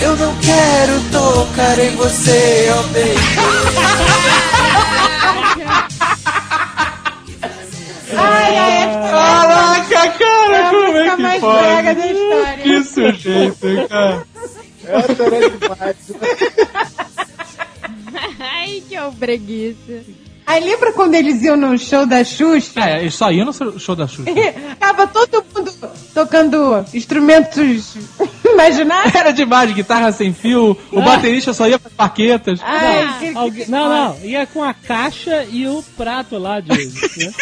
Eu 0.00 0.16
não 0.16 0.34
quero 0.36 1.00
tocar 1.10 1.78
em 1.78 1.90
você, 1.96 2.68
ó 2.72 2.82
baby. 2.84 4.18
Ai, 8.16 8.56
ai, 8.56 9.10
Caraca, 9.10 10.18
cara, 10.18 10.56
é 10.56 10.70
como 10.70 10.96
é 10.98 11.16
que 11.16 11.22
mais 11.22 11.40
pode? 11.40 11.58
brega 11.58 11.94
da 11.94 12.06
história. 12.06 12.62
Que 12.62 12.84
sujeito, 12.84 13.88
cara. 13.88 14.26
Essa 14.88 15.22
era 15.24 15.50
demais. 15.50 15.96
Ai, 18.40 18.82
que 18.88 18.96
breguiça. 19.16 20.02
Aí 20.46 20.64
lembra 20.64 20.94
quando 20.94 21.14
eles 21.14 21.42
iam 21.42 21.58
no 21.58 21.76
show 21.78 22.06
da 22.06 22.24
Xuxa? 22.24 22.80
É, 22.80 23.04
isso 23.04 23.22
aí 23.22 23.44
no 23.44 23.52
show 23.78 23.94
da 23.94 24.06
Xuxa. 24.08 24.30
Tava 24.80 25.06
todo 25.06 25.44
mundo 25.54 25.70
tocando 26.14 26.86
instrumentos 26.94 27.94
imaginários. 28.50 29.14
Era 29.14 29.30
demais, 29.30 29.70
guitarra 29.72 30.10
sem 30.10 30.32
fio, 30.32 30.74
o 30.90 31.02
baterista 31.02 31.52
só 31.52 31.68
ia 31.68 31.78
para 31.78 31.90
paquetas. 31.90 32.60
Ai, 32.62 33.16
que- 33.20 33.36
Alguém- 33.36 33.66
não, 33.68 33.88
não, 33.90 34.16
ia 34.24 34.46
com 34.46 34.64
a 34.64 34.72
caixa 34.72 35.44
e 35.50 35.66
o 35.68 35.84
prato 35.98 36.38
lá 36.38 36.60
de. 36.60 36.70
Né? 36.70 37.32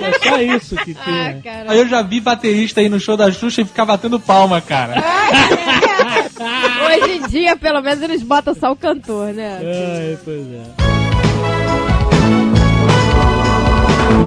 É 0.00 0.28
só 0.28 0.40
isso 0.40 0.76
que 0.76 0.96
Ah, 1.00 1.04
tinha. 1.04 1.40
cara. 1.42 1.72
Aí 1.72 1.78
eu 1.78 1.88
já 1.88 2.02
vi 2.02 2.20
baterista 2.20 2.80
aí 2.80 2.88
no 2.88 3.00
show 3.00 3.16
da 3.16 3.32
Xuxa 3.32 3.62
e 3.62 3.64
ficar 3.64 3.84
batendo 3.84 4.20
palma, 4.20 4.60
cara. 4.60 4.94
Hoje 6.88 7.12
em 7.12 7.26
dia, 7.28 7.56
pelo 7.56 7.80
menos, 7.82 8.02
eles 8.02 8.22
botam 8.22 8.54
só 8.54 8.72
o 8.72 8.76
cantor, 8.76 9.32
né? 9.32 9.60
Ai, 9.62 10.18
pois 10.24 10.46
é. 10.52 10.97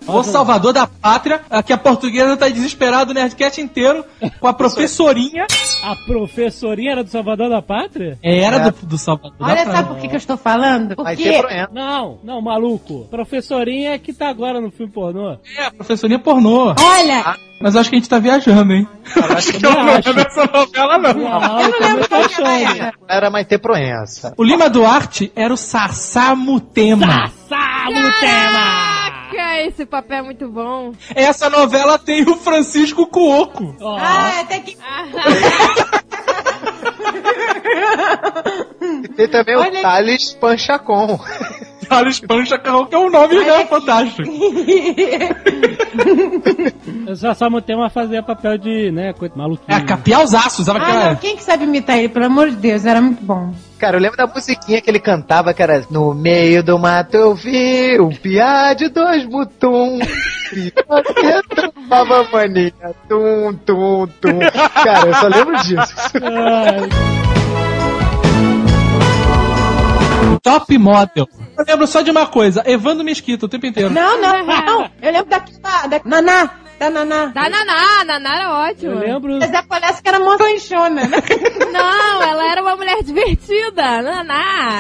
O 0.08 0.24
Salvador 0.24 0.74
da 0.74 0.88
Pátria, 0.88 1.42
aqui 1.50 1.72
a 1.72 1.78
portuguesa 1.78 2.36
tá 2.36 2.50
desesperado 2.50 3.12
o 3.12 3.14
Nerdcast 3.14 3.62
inteiro 3.62 4.04
com 4.40 4.48
a 4.48 4.54
professorinha. 4.54 5.46
A 5.84 5.96
professorinha 5.96 6.92
era 6.92 7.04
do 7.04 7.10
Salvador 7.10 7.50
da 7.50 7.60
Pátria? 7.60 8.16
Era 8.22 8.58
É. 8.58 8.72
do, 8.72 8.86
do 8.86 8.98
Salvador 9.00 9.34
da 9.40 9.46
Olha, 9.46 9.56
Pátria. 9.56 9.76
sabe 9.76 9.88
por 9.90 9.98
que, 9.98 10.08
que 10.08 10.14
eu 10.14 10.18
estou 10.20 10.38
falando? 10.38 10.96
Porque 10.96 11.16
ter 11.16 11.40
Proença. 11.42 11.70
Não, 11.74 12.20
não, 12.24 12.40
maluco. 12.40 13.08
Professorinha 13.10 13.94
é 13.94 13.98
que 13.98 14.14
tá 14.14 14.30
agora 14.30 14.62
no 14.62 14.70
filme 14.70 14.92
pornô. 14.92 15.40
É, 15.58 15.66
a 15.66 15.72
professorinha 15.72 16.20
pornô. 16.20 16.76
Olha, 16.80 17.36
Mas 17.60 17.76
acho 17.76 17.90
que 17.90 17.96
a 17.96 18.00
gente 18.00 18.08
tá 18.10 18.20
viajando, 18.20 18.74
hein? 18.74 18.88
acho 19.36 19.54
que 19.54 19.60
também 19.60 19.84
não 19.86 19.94
é 19.94 20.02
dessa 20.14 20.46
novela, 20.46 20.98
não. 21.00 21.14
Não, 21.16 21.62
eu 21.62 21.70
não 21.72 21.80
lembro 21.80 22.08
qual 22.10 22.30
que 22.30 22.42
ela 22.42 22.60
era. 22.60 22.94
Era 23.10 23.30
Maite 23.32 23.58
Proença. 23.58 24.36
O 24.38 24.44
Lima 24.44 24.70
Duarte 24.70 25.32
era 25.36 25.52
o 25.52 25.58
Sassamutema. 25.58 27.28
Sassamo 27.50 28.12
tema! 29.32 29.44
Caraca, 29.44 29.62
esse 29.68 29.86
papel 29.86 30.18
é 30.18 30.22
muito 30.22 30.48
bom. 30.50 30.92
Essa 31.16 31.50
novela 31.50 31.98
tem 31.98 32.24
o 32.24 32.36
Francisco 32.36 33.08
Cuoco. 33.08 33.76
Ah, 33.82 34.42
até 34.42 34.60
que. 34.60 34.78
E 39.04 39.08
tem 39.10 39.28
também 39.28 39.56
Olha- 39.56 39.80
o 39.80 39.82
Thales 39.82 40.34
Panchacon. 40.34 41.20
Thales 41.88 42.20
Panchacarrão, 42.22 42.86
que 42.86 42.96
é 42.96 42.98
um 42.98 43.10
nome 43.10 43.36
né, 43.44 43.66
fantástico. 43.66 44.22
Eu 47.08 47.16
só, 47.16 47.34
só 47.34 47.62
tem 47.62 47.76
uma 47.76 47.90
fazer 47.90 48.24
papel 48.24 48.58
de, 48.58 48.92
né, 48.92 49.12
coisa 49.14 49.34
maluquinho. 49.36 49.78
É, 49.78 49.82
Capialzaço, 49.82 50.64
sabe 50.64 50.80
Ah, 50.80 50.84
aquela... 50.84 51.10
não, 51.10 51.16
quem 51.18 51.36
que 51.36 51.44
sabe 51.44 51.66
imitar 51.66 51.98
ele? 51.98 52.08
Pelo 52.10 52.26
amor 52.26 52.50
de 52.50 52.56
Deus, 52.56 52.86
era 52.86 53.02
muito 53.02 53.24
bom. 53.24 53.54
Cara, 53.82 53.98
eu 53.98 54.00
lembro 54.00 54.16
da 54.16 54.26
musiquinha 54.28 54.80
que 54.80 54.88
ele 54.92 55.00
cantava, 55.00 55.56
que 55.56 55.64
era 55.64 55.84
No 55.90 56.14
meio 56.14 56.62
do 56.62 56.78
mato 56.78 57.18
eu 57.18 57.34
vi 57.34 58.00
um 58.00 58.16
piá 58.16 58.76
de 58.76 58.90
dois 58.90 59.26
butum. 59.26 59.98
Trombava 61.50 62.28
mania. 62.32 62.72
Tum, 63.10 63.56
tum, 63.66 64.06
tum. 64.22 64.40
Cara, 64.84 65.08
eu 65.08 65.16
só 65.16 65.28
lembro 65.28 65.58
disso. 65.64 65.96
Top 70.44 70.78
Model. 70.78 71.28
Eu 71.58 71.66
lembro 71.68 71.88
só 71.88 72.04
de 72.04 72.12
uma 72.12 72.28
coisa, 72.28 72.62
Evandro 72.68 73.04
Mesquita 73.04 73.48
o 73.48 73.50
tempo 73.50 73.66
inteiro. 73.66 73.90
Não, 73.90 74.22
não, 74.22 74.46
não. 74.46 74.92
Eu 75.02 75.12
lembro 75.12 75.28
daquela. 75.28 75.88
Da 75.88 76.00
Naná. 76.06 76.52
Da 76.82 76.90
Naná. 76.90 77.28
Da 77.28 77.48
Naná, 77.48 78.04
Naná 78.06 78.36
era 78.38 78.52
ótima. 78.54 78.94
Eu 78.94 79.00
lembro. 79.00 79.38
Mas 79.40 79.54
é, 79.54 79.62
parece 79.62 80.02
que 80.02 80.10
era 80.10 80.20
montanchona, 80.20 81.08
né? 81.08 81.18
Não, 81.72 82.24
ela 82.24 82.52
era 82.52 82.60
uma 82.60 82.76
mulher 82.76 83.04
divertida, 83.04 84.02
Naná. 84.02 84.80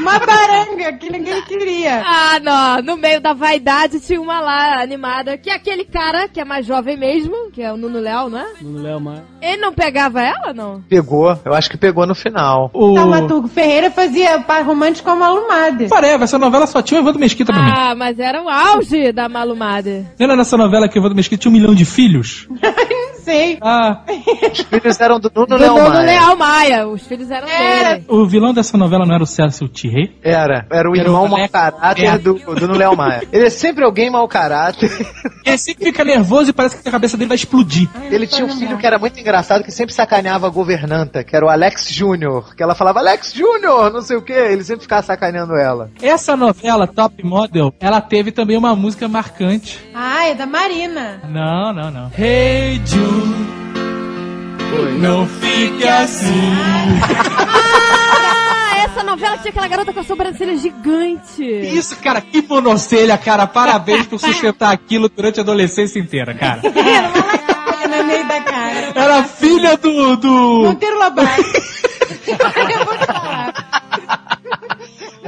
Uma 0.00 0.18
baranga 0.18 0.92
que 0.94 1.08
ninguém 1.10 1.42
queria. 1.42 2.02
Ah, 2.04 2.40
não. 2.40 2.82
No 2.82 2.96
meio 2.96 3.20
da 3.20 3.32
vaidade 3.32 4.00
tinha 4.00 4.20
uma 4.20 4.40
lá 4.40 4.82
animada, 4.82 5.38
que 5.38 5.50
é 5.50 5.54
aquele 5.54 5.84
cara 5.84 6.26
que 6.26 6.40
é 6.40 6.44
mais 6.44 6.66
jovem 6.66 6.96
mesmo, 6.96 7.50
que 7.52 7.62
é 7.62 7.72
o 7.72 7.76
Nuno 7.76 8.00
Léo, 8.00 8.28
não 8.28 8.38
é? 8.38 8.46
No 8.60 8.82
Léo 8.82 9.00
Mar. 9.00 9.22
Ele 9.40 9.58
não 9.58 9.72
pegava 9.72 10.20
ela, 10.22 10.52
não? 10.52 10.82
Pegou, 10.88 11.38
eu 11.44 11.54
acho 11.54 11.70
que 11.70 11.76
pegou 11.76 12.06
no 12.06 12.14
final. 12.14 12.70
O... 12.72 12.94
Taumaturgo 12.94 13.46
Ferreira 13.48 13.90
fazia 13.90 14.40
par 14.40 14.64
romântico 14.64 15.04
com 15.04 15.12
a 15.12 15.16
Malumada. 15.16 15.86
Pareva, 15.88 16.24
essa 16.24 16.38
novela 16.38 16.66
só 16.66 16.82
tinha 16.82 17.00
o 17.00 17.04
Evandro 17.04 17.20
Mesquita 17.20 17.52
pra 17.52 17.62
mim. 17.62 17.70
Ah, 17.72 17.94
mas 17.94 18.18
era 18.18 18.42
o 18.42 18.48
auge 18.48 19.12
da 19.12 19.28
malumada. 19.28 20.06
Lembra 20.18 20.36
nessa 20.36 20.56
novela 20.56 20.79
que 20.88 20.98
o 20.98 21.00
Evandro 21.00 21.16
Mesquita 21.16 21.42
tinha 21.42 21.50
um 21.50 21.54
milhão 21.54 21.74
de 21.74 21.84
filhos? 21.84 22.48
Sei. 23.30 23.58
Ah, 23.60 24.00
Os 24.52 24.58
filhos 24.60 25.00
eram 25.00 25.20
do 25.20 25.30
Nuno 25.34 25.56
Nuno 25.58 25.88
Maia. 25.88 26.00
Leal 26.02 26.36
Maia. 26.36 26.88
Os 26.88 27.02
filhos 27.06 27.30
eram 27.30 27.46
Era. 27.48 27.90
dele. 27.94 28.04
o 28.08 28.26
vilão 28.26 28.52
dessa 28.52 28.76
novela 28.76 29.06
não 29.06 29.14
era 29.14 29.22
o 29.22 29.26
Cécio 29.26 29.68
Thierry? 29.68 30.16
Era, 30.22 30.66
era 30.70 30.90
o 30.90 30.96
Era 30.96 31.04
irmão 31.04 31.24
o 31.24 31.28
mau 31.28 31.48
caráter 31.48 32.06
Roberto. 32.10 32.22
do, 32.24 32.54
do 32.56 32.60
Nuno 32.66 32.78
Leão 32.78 32.96
Maia. 32.96 33.22
Ele 33.32 33.46
é 33.46 33.50
sempre 33.50 33.84
alguém 33.84 34.10
mau 34.10 34.26
caráter. 34.26 34.90
Ele 35.46 35.58
sempre 35.58 35.84
fica 35.86 36.04
nervoso 36.04 36.50
e 36.50 36.52
parece 36.52 36.76
que 36.80 36.88
a 36.88 36.92
cabeça 36.92 37.16
dele 37.16 37.28
vai 37.28 37.36
explodir. 37.36 37.88
Ele 38.10 38.26
tinha 38.26 38.44
um 38.46 38.56
filho 38.56 38.76
que 38.78 38.86
era 38.86 38.98
muito 38.98 39.18
engraçado, 39.18 39.64
que 39.64 39.70
sempre 39.72 39.94
sacaneava 39.94 40.46
a 40.46 40.50
governanta, 40.50 41.24
que 41.24 41.34
era 41.34 41.44
o 41.44 41.48
Alex 41.48 41.88
Júnior. 41.90 42.54
Que 42.54 42.62
ela 42.62 42.74
falava, 42.74 42.98
Alex 43.00 43.32
Júnior, 43.32 43.90
não 43.92 44.02
sei 44.02 44.16
o 44.16 44.22
que. 44.22 44.32
Ele 44.32 44.62
sempre 44.64 44.82
ficava 44.82 45.02
sacaneando 45.02 45.54
ela. 45.56 45.90
Essa 46.02 46.36
novela, 46.36 46.86
Top 46.86 47.24
Model, 47.24 47.72
ela 47.80 48.00
teve 48.00 48.32
também 48.32 48.56
uma 48.56 48.74
música 48.76 49.08
marcante. 49.08 49.78
Ah, 49.94 50.26
é 50.26 50.34
da 50.34 50.46
Marina. 50.46 51.20
Não, 51.28 51.72
não, 51.72 51.90
não. 51.90 52.10
Hey 52.16 52.80
Jude, 52.84 53.19
não 54.98 55.26
fique 55.26 55.86
assim. 55.88 56.52
Ah, 58.72 58.84
essa 58.84 59.02
novela 59.02 59.38
tinha 59.38 59.50
aquela 59.50 59.68
garota 59.68 59.92
com 59.92 60.00
a 60.00 60.04
sobrancelha 60.04 60.56
gigante. 60.56 61.42
Isso, 61.42 61.96
cara, 61.96 62.20
que 62.20 62.42
monocelha, 62.42 63.16
cara. 63.16 63.46
Parabéns 63.46 64.06
por 64.06 64.18
sustentar 64.18 64.72
aquilo 64.72 65.08
durante 65.08 65.40
a 65.40 65.42
adolescência 65.42 65.98
inteira, 65.98 66.34
cara. 66.34 66.60
No 66.62 68.04
meio 68.04 68.28
da 68.28 68.40
cara. 68.40 68.92
Era 68.94 69.24
filha 69.24 69.76
do. 69.76 70.16
do... 70.16 70.62
Monteiro 70.64 70.98
Lobato. 70.98 71.42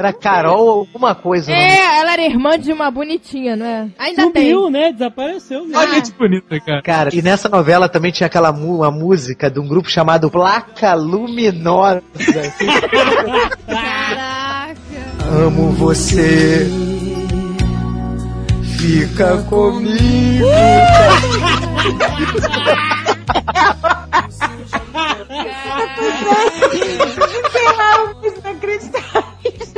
Era 0.03 0.13
Carol 0.13 0.81
alguma 0.81 1.15
coisa. 1.15 1.53
nome 1.53 1.63
É, 1.63 2.01
ela 2.01 2.15
era 2.15 2.23
irmã 2.23 2.59
de 2.59 2.73
uma 2.73 2.91
bonitinha, 2.91 3.55
não 3.55 3.65
é? 3.65 3.89
Ainda 3.97 4.23
Sumiu, 4.23 4.69
né? 4.69 4.91
Desapareceu. 4.91 5.65
Né? 5.65 5.79
Olha 5.79 6.03
que 6.03 6.13
bonita, 6.13 6.61
cara. 6.61 6.83
Cara, 6.83 7.15
e 7.15 7.23
nessa 7.23 7.49
novela 7.49 7.89
também 7.89 8.11
tinha 8.11 8.27
aquela 8.27 8.53
mu 8.53 8.79
uma 8.79 8.91
música 8.91 9.49
de 9.49 9.61
um 9.61 9.69
grupo 9.69 9.89
chamado 9.89 10.29
Placa 10.29 10.95
Luminosa. 10.95 12.03
Caraca. 13.69 14.75
Amo 15.31 15.71
você. 15.71 16.67
Fica 18.77 19.39
comigo. 19.45 20.47
Sei 26.71 27.65
lá, 27.77 28.05
um 28.05 28.15
bicho 28.21 28.39
inacreditáveis. 28.41 29.73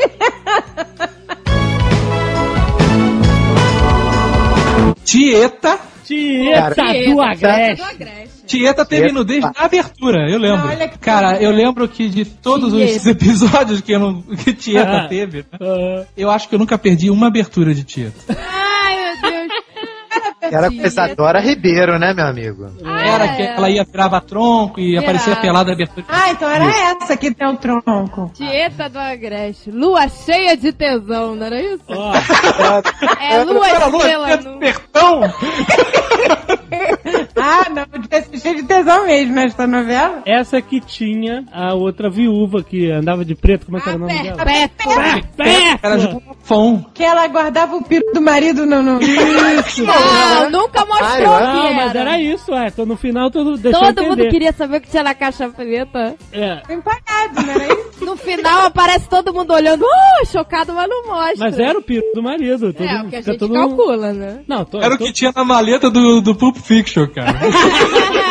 Tieta. 5.04 5.78
Tieta 6.04 6.74
do 7.06 7.22
Agreste. 7.22 8.44
Tieta 8.46 8.84
teve 8.84 9.02
Tieta. 9.04 9.14
nudez 9.14 9.40
na 9.42 9.52
abertura, 9.56 10.28
eu 10.30 10.38
lembro. 10.38 10.68
Olha 10.68 10.86
que 10.86 10.98
Cara, 10.98 11.40
eu 11.42 11.50
lembro 11.50 11.88
que 11.88 12.10
de 12.10 12.26
todos 12.26 12.74
os 12.74 12.78
Tieta. 12.90 13.08
episódios 13.10 13.80
que, 13.80 13.92
eu 13.92 13.98
não, 13.98 14.20
que 14.22 14.52
Tieta 14.52 15.06
teve, 15.08 15.46
Ah, 15.58 16.04
eu 16.14 16.30
acho 16.30 16.46
que 16.46 16.54
eu 16.54 16.58
nunca 16.58 16.76
perdi 16.76 17.08
uma 17.08 17.28
abertura 17.28 17.74
de 17.74 17.84
Tieta. 17.84 18.36
Era 20.50 20.70
com 20.70 20.82
a 20.82 20.86
Isadora 20.86 21.40
Ribeiro, 21.40 21.98
né, 21.98 22.12
meu 22.14 22.26
amigo? 22.26 22.66
Era 22.84 23.28
que 23.36 23.42
ela 23.42 23.70
ia 23.70 23.84
virava 23.84 24.20
tronco 24.20 24.80
e 24.80 24.96
aparecia 24.96 25.36
pelada 25.36 25.68
na 25.68 25.74
abertura. 25.74 26.06
Ah, 26.08 26.30
então 26.30 26.48
era 26.50 26.64
essa 26.66 27.16
que 27.16 27.32
tem 27.32 27.46
o 27.48 27.56
tronco. 27.56 28.30
Tieta 28.34 28.88
do 28.88 28.98
Agreste. 28.98 29.70
Lua 29.70 30.08
cheia 30.08 30.56
de 30.56 30.72
tesão, 30.72 31.34
não 31.34 31.46
era 31.46 31.60
isso? 31.60 31.82
ó, 31.88 32.12
É 33.20 33.44
lua 33.44 33.68
Era 33.68 33.86
lua 33.86 34.02
cheia 34.02 34.36
no- 34.36 34.58
sertão. 34.58 35.20
Ah, 37.46 37.68
não, 37.68 37.84
ser 38.10 38.38
cheio 38.40 38.56
de 38.56 38.62
tesão 38.62 39.06
mesmo 39.06 39.38
essa 39.38 39.66
novela. 39.66 40.22
essa 40.24 40.62
que 40.62 40.80
tinha 40.80 41.44
a 41.52 41.74
outra 41.74 42.08
viúva 42.08 42.62
que 42.62 42.90
andava 42.90 43.22
de 43.24 43.34
preto, 43.34 43.66
como 43.66 43.76
é 43.76 43.80
que 43.82 43.88
era 43.88 43.98
o 43.98 44.00
nome 44.00 44.22
dela? 44.22 44.42
Era 45.82 45.98
tipo 45.98 46.16
um 46.16 46.34
fom. 46.42 46.84
Que 46.94 47.02
ela 47.02 47.26
guardava 47.28 47.76
o 47.76 47.82
piro 47.84 48.04
do 48.14 48.20
marido 48.22 48.64
no... 48.64 48.82
no... 48.82 48.98
Não, 48.98 50.50
nunca 50.50 50.84
mostrou 50.86 51.20
Não, 51.20 51.66
era. 51.66 51.74
mas 51.74 51.94
era 51.94 52.18
isso, 52.20 52.52
ué. 52.52 52.68
Então 52.68 52.86
no 52.86 52.96
final 52.96 53.30
todo 53.30 53.56
deixou 53.58 53.80
Todo 53.80 53.90
entender. 53.90 54.08
mundo 54.08 54.30
queria 54.30 54.52
saber 54.52 54.78
o 54.78 54.80
que 54.80 54.88
tinha 54.90 55.02
na 55.02 55.14
caixa 55.14 55.48
preta. 55.48 56.14
É, 56.32 56.62
Empalhado, 56.72 57.42
não 57.46 57.50
era 57.52 57.66
isso? 57.66 58.04
No 58.04 58.16
final 58.16 58.66
aparece 58.66 59.08
todo 59.08 59.32
mundo 59.32 59.52
olhando, 59.52 59.84
uh, 59.84 60.26
chocado, 60.26 60.72
mas 60.72 60.88
não 60.88 61.06
mostra. 61.06 61.36
mas 61.38 61.58
era 61.58 61.78
o 61.78 61.82
piro 61.82 62.04
do 62.14 62.22
marido. 62.22 62.72
Todo, 62.72 62.86
É, 62.86 63.02
o 63.02 63.08
que 63.08 63.16
a 63.16 63.20
gente 63.20 63.48
calcula, 63.48 64.12
né? 64.12 64.40
Não, 64.46 64.64
tô, 64.64 64.80
Era 64.80 64.94
o 64.94 64.98
que 64.98 65.12
tinha 65.12 65.32
na 65.34 65.44
maleta 65.44 65.90
do, 65.90 66.20
do 66.20 66.34
Pulp 66.34 66.56
Fiction, 66.56 67.06
cara. 67.08 67.33
Ha 67.34 67.50
ha 67.50 67.68
ha 67.94 68.12
ha! 68.14 68.23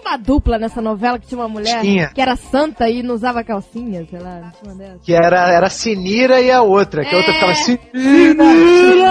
Tinha 0.00 0.10
uma 0.12 0.16
dupla 0.16 0.58
nessa 0.58 0.80
novela 0.80 1.18
que 1.18 1.26
tinha 1.26 1.38
uma 1.40 1.48
mulher 1.48 1.80
Tinha. 1.82 2.08
que 2.12 2.20
era 2.20 2.34
santa 2.36 2.88
e 2.88 3.02
não 3.02 3.14
usava 3.14 3.44
calcinha, 3.44 4.06
sei 4.08 4.18
lá, 4.18 4.40
não 4.40 4.50
tinha 4.50 4.72
uma 4.72 4.74
dessas. 4.74 5.02
Que 5.02 5.12
era, 5.14 5.50
era 5.52 5.66
a 5.66 5.70
Sinira 5.70 6.40
e 6.40 6.50
a 6.50 6.62
outra. 6.62 7.04
Que 7.04 7.14
a 7.14 7.18
outra 7.18 7.32
ficava 7.34 7.52
assim. 7.52 7.78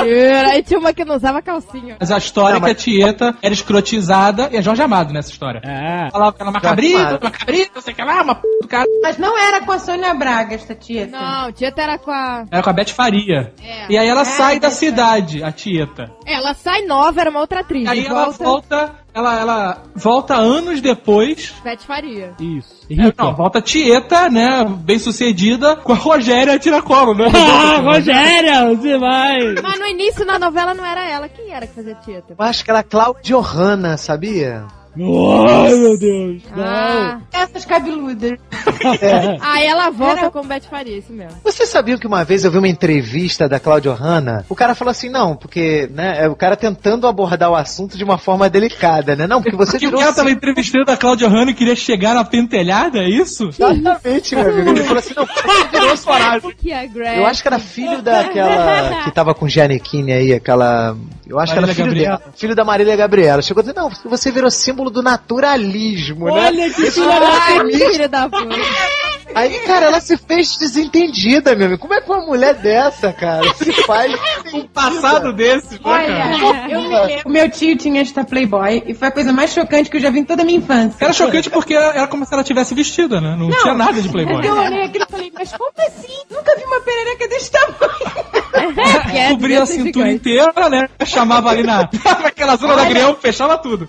Era, 0.08 0.58
E 0.58 0.64
tinha 0.64 0.80
uma 0.80 0.94
que 0.94 1.06
não 1.06 1.16
usava 1.16 1.42
calcinha. 1.42 1.98
Mas 2.00 2.12
a 2.12 2.18
história 2.18 2.54
Não, 2.56 2.62
mas- 2.62 2.72
é 2.72 2.74
que 2.76 2.80
a 2.80 2.84
Tieta 2.84 3.36
era 3.42 3.54
escrotizada 3.54 4.50
e 4.52 4.58
é 4.58 4.62
Jorge 4.62 4.82
Amado 4.82 5.14
nessa 5.14 5.30
história. 5.32 5.62
É. 5.64 6.10
Falava 6.12 6.34
que 6.34 6.42
era 6.42 6.50
uma 6.50 6.62
cabrita, 6.62 7.00
Amado. 7.00 7.20
uma 7.22 7.32
cabrita, 7.32 7.72
não 7.76 7.82
sei 7.82 7.94
o 7.94 7.96
que 7.96 8.04
lá, 8.04 8.22
uma 8.22 8.36
p 8.36 8.42
do 8.62 8.68
cara. 8.68 8.86
Mas 9.04 9.18
não 9.18 9.38
era 9.38 9.62
com 9.62 9.72
a 9.72 9.80
Sônia 9.80 10.14
Braga, 10.14 10.56
esta 10.56 10.76
Tieta. 10.76 11.18
Não, 11.20 11.52
Tieta 11.52 11.82
era 11.82 11.98
com 11.98 12.12
a. 12.12 12.46
Era 12.52 12.64
com 12.64 12.70
a 12.70 12.74
Beth 12.74 12.90
Faria. 12.90 13.54
É. 13.64 13.86
E 13.92 13.98
aí 13.98 14.08
ela 14.08 14.22
É, 14.22 14.26
sai 14.26 14.60
da 14.60 14.70
cidade, 14.72 15.44
a 15.44 15.52
Tieta. 15.52 16.12
Ela 16.26 16.54
sai 16.54 16.82
nova, 16.84 17.22
era 17.22 17.30
uma 17.30 17.40
outra 17.40 17.62
atriz. 17.62 17.86
E 17.86 17.88
aí 17.90 18.02
de 18.02 18.08
ela 18.08 18.26
volta, 18.26 18.44
volta, 18.44 18.96
ela, 19.14 19.40
ela 19.40 19.84
volta 19.96 20.36
anos 20.36 20.82
depois. 20.82 21.54
Beth 21.64 21.80
Faria. 21.86 22.34
Isso. 22.40 22.86
É, 22.90 22.94
Rica. 22.94 23.24
não, 23.24 23.36
volta 23.36 23.62
Tieta, 23.62 24.30
né? 24.30 24.66
Bem 24.66 25.00
sucedida, 25.00 25.76
com 25.76 25.94
a 25.94 25.96
Rogéria 25.96 26.58
Tiracolo, 26.60 27.14
né? 27.14 27.26
Ah, 27.36 27.78
Rogério, 27.82 28.78
você 28.78 28.98
vai. 28.98 29.40
Mas 29.62 29.80
no 29.80 29.86
início 29.88 30.26
na 30.26 30.38
novela 30.40 30.74
não 30.74 30.86
era 30.86 31.08
ela. 31.10 31.28
Quem 31.30 31.52
era 31.52 31.68
que 31.68 31.74
fazia 31.76 31.96
Tieta? 31.96 32.36
Eu 32.38 32.46
acho 32.46 32.64
que 32.64 32.72
era 32.72 32.84
Claudio 32.84 33.40
Hanna, 33.40 33.98
sabia? 33.98 34.66
Ai, 35.06 35.74
meu 35.76 35.98
Deus. 36.00 36.42
Não. 36.56 36.64
Ah, 36.64 37.20
Essas 37.32 37.66
cabeludas. 37.66 38.34
aí 39.42 39.66
ela 39.66 39.90
volta 39.90 40.30
com 40.30 40.40
o 40.40 40.44
Beth 40.44 40.62
Faria, 40.70 40.98
isso 40.98 41.12
mesmo. 41.14 41.38
Vocês 41.44 41.70
sabiam 41.70 41.98
que 41.98 42.08
uma 42.08 42.24
vez 42.24 42.44
eu 42.44 42.52
vi 42.52 42.58
uma 42.58 42.68
entrevista 42.68 43.48
da 43.48 43.60
Cláudia 43.60 43.94
Hanna? 43.94 44.46
O 44.50 44.56
cara 44.56 44.76
falou 44.76 44.92
assim, 44.92 45.10
não, 45.10 45.36
porque, 45.36 45.90
né, 45.94 46.24
é 46.26 46.28
o 46.30 46.36
cara 46.36 46.56
tentando 46.56 47.08
abordar 47.08 47.50
o 47.52 47.56
assunto 47.56 47.98
de 47.98 48.04
uma 48.04 48.18
forma 48.18 48.50
delicada, 48.50 49.16
né? 49.16 49.28
Não, 49.28 49.42
porque 49.42 49.56
você 49.56 49.72
Porque 49.74 49.88
o 49.88 49.90
virou 49.90 50.02
cara 50.02 50.14
tava 50.14 50.30
sim- 50.30 50.36
entrevistando 50.36 50.92
a 50.92 50.98
Cláudia 50.98 51.28
Hanna 51.28 51.52
e 51.52 51.54
queria 51.54 51.76
chegar 51.76 52.14
na 52.16 52.24
pentelhada, 52.24 53.00
é 53.00 53.10
isso? 53.10 53.50
Exatamente, 53.58 54.36
meu 54.36 54.50
amigo. 54.50 54.70
Ele 54.70 54.84
falou 54.84 55.00
assim, 55.00 55.14
não, 55.16 55.26
você 55.26 55.68
virou 55.80 55.98
sua 55.98 56.40
Que 56.58 56.72
é 56.72 56.88
Greg. 56.88 57.18
Eu 57.18 57.26
acho 57.26 57.42
que 57.42 57.48
era 57.48 57.60
filho 57.60 58.02
daquela 58.02 59.04
que 59.04 59.12
tava 59.12 59.34
com 59.34 59.48
Giannichini 59.48 60.12
aí, 60.12 60.34
aquela. 60.34 60.96
Eu 61.28 61.40
acho 61.40 61.54
que 61.54 61.60
era 61.60 61.68
Marília 61.68 61.86
filho 61.92 62.04
dela. 62.04 62.22
Filho 62.36 62.56
da 62.56 62.66
Marília 62.66 62.96
Gabriela. 62.96 63.42
Chegou 63.42 63.62
a 63.62 63.64
dizer, 63.64 63.76
não, 63.76 63.90
você 64.06 64.32
virou 64.32 64.50
símbolo 64.50 64.89
do 64.90 65.02
naturalismo, 65.02 66.26
né? 66.26 66.32
Olha 66.32 66.70
que 66.74 66.92
filha 66.92 67.90
filho 67.90 68.10
da 68.10 68.30
puta. 68.30 68.46
Aí, 69.36 69.60
cara, 69.60 69.88
ela 69.88 70.00
se 70.02 70.18
fez 70.18 70.58
desentendida, 70.58 71.56
meu 71.56 71.68
amigo. 71.68 71.82
Como 71.82 71.94
é 71.94 72.02
que 72.02 72.10
uma 72.10 72.26
mulher 72.26 72.56
dessa, 72.56 73.14
cara, 73.14 73.54
se 73.56 73.72
faz 73.84 74.12
Um 74.54 74.68
passado 74.68 75.32
desses, 75.34 75.72
né, 75.72 75.80
Olha, 75.84 76.08
cara? 76.08 76.72
eu 76.72 76.82
me 76.82 76.88
lembro. 76.88 77.30
Meu 77.30 77.50
tio 77.50 77.78
tinha 77.78 78.02
esta 78.02 78.24
Playboy 78.24 78.84
e 78.86 78.94
foi 78.94 79.08
a 79.08 79.12
coisa 79.12 79.32
mais 79.32 79.52
chocante 79.54 79.90
que 79.90 79.98
eu 79.98 80.02
já 80.02 80.10
vi 80.10 80.20
em 80.20 80.24
toda 80.26 80.42
a 80.42 80.46
minha 80.46 80.58
infância. 80.58 81.04
Era 81.04 81.14
chocante 81.14 81.50
porque 81.50 81.74
era 81.74 82.08
como 82.08 82.26
se 82.26 82.34
ela 82.34 82.44
tivesse 82.44 82.74
vestida, 82.74 83.22
né? 83.22 83.36
Não, 83.38 83.50
tinha 83.52 83.74
nada 83.74 84.02
de 84.02 84.10
Playboy. 84.10 84.46
Eu 84.46 84.56
olhei 84.56 84.84
aquilo 84.86 85.06
e 85.08 85.12
falei, 85.12 85.32
mas 85.34 85.52
como 85.52 85.72
assim? 85.78 86.14
Nunca 86.32 86.56
vi 86.58 86.64
uma 86.64 86.82
perereca 86.82 87.28
desse 87.28 87.52
tamanho. 87.52 88.30
É 89.14 89.30
Cobria 89.30 89.58
a 89.58 89.62
desse 89.62 89.74
cintura 89.74 90.06
gigante. 90.10 90.16
inteira, 90.16 90.70
né? 90.70 90.90
Chamava 91.06 91.50
ali 91.50 91.64
na, 91.64 91.88
naquela 92.24 92.56
zona 92.56 92.76
da 92.76 92.84
agrião, 92.84 93.16
fechava 93.16 93.58
tudo. 93.58 93.88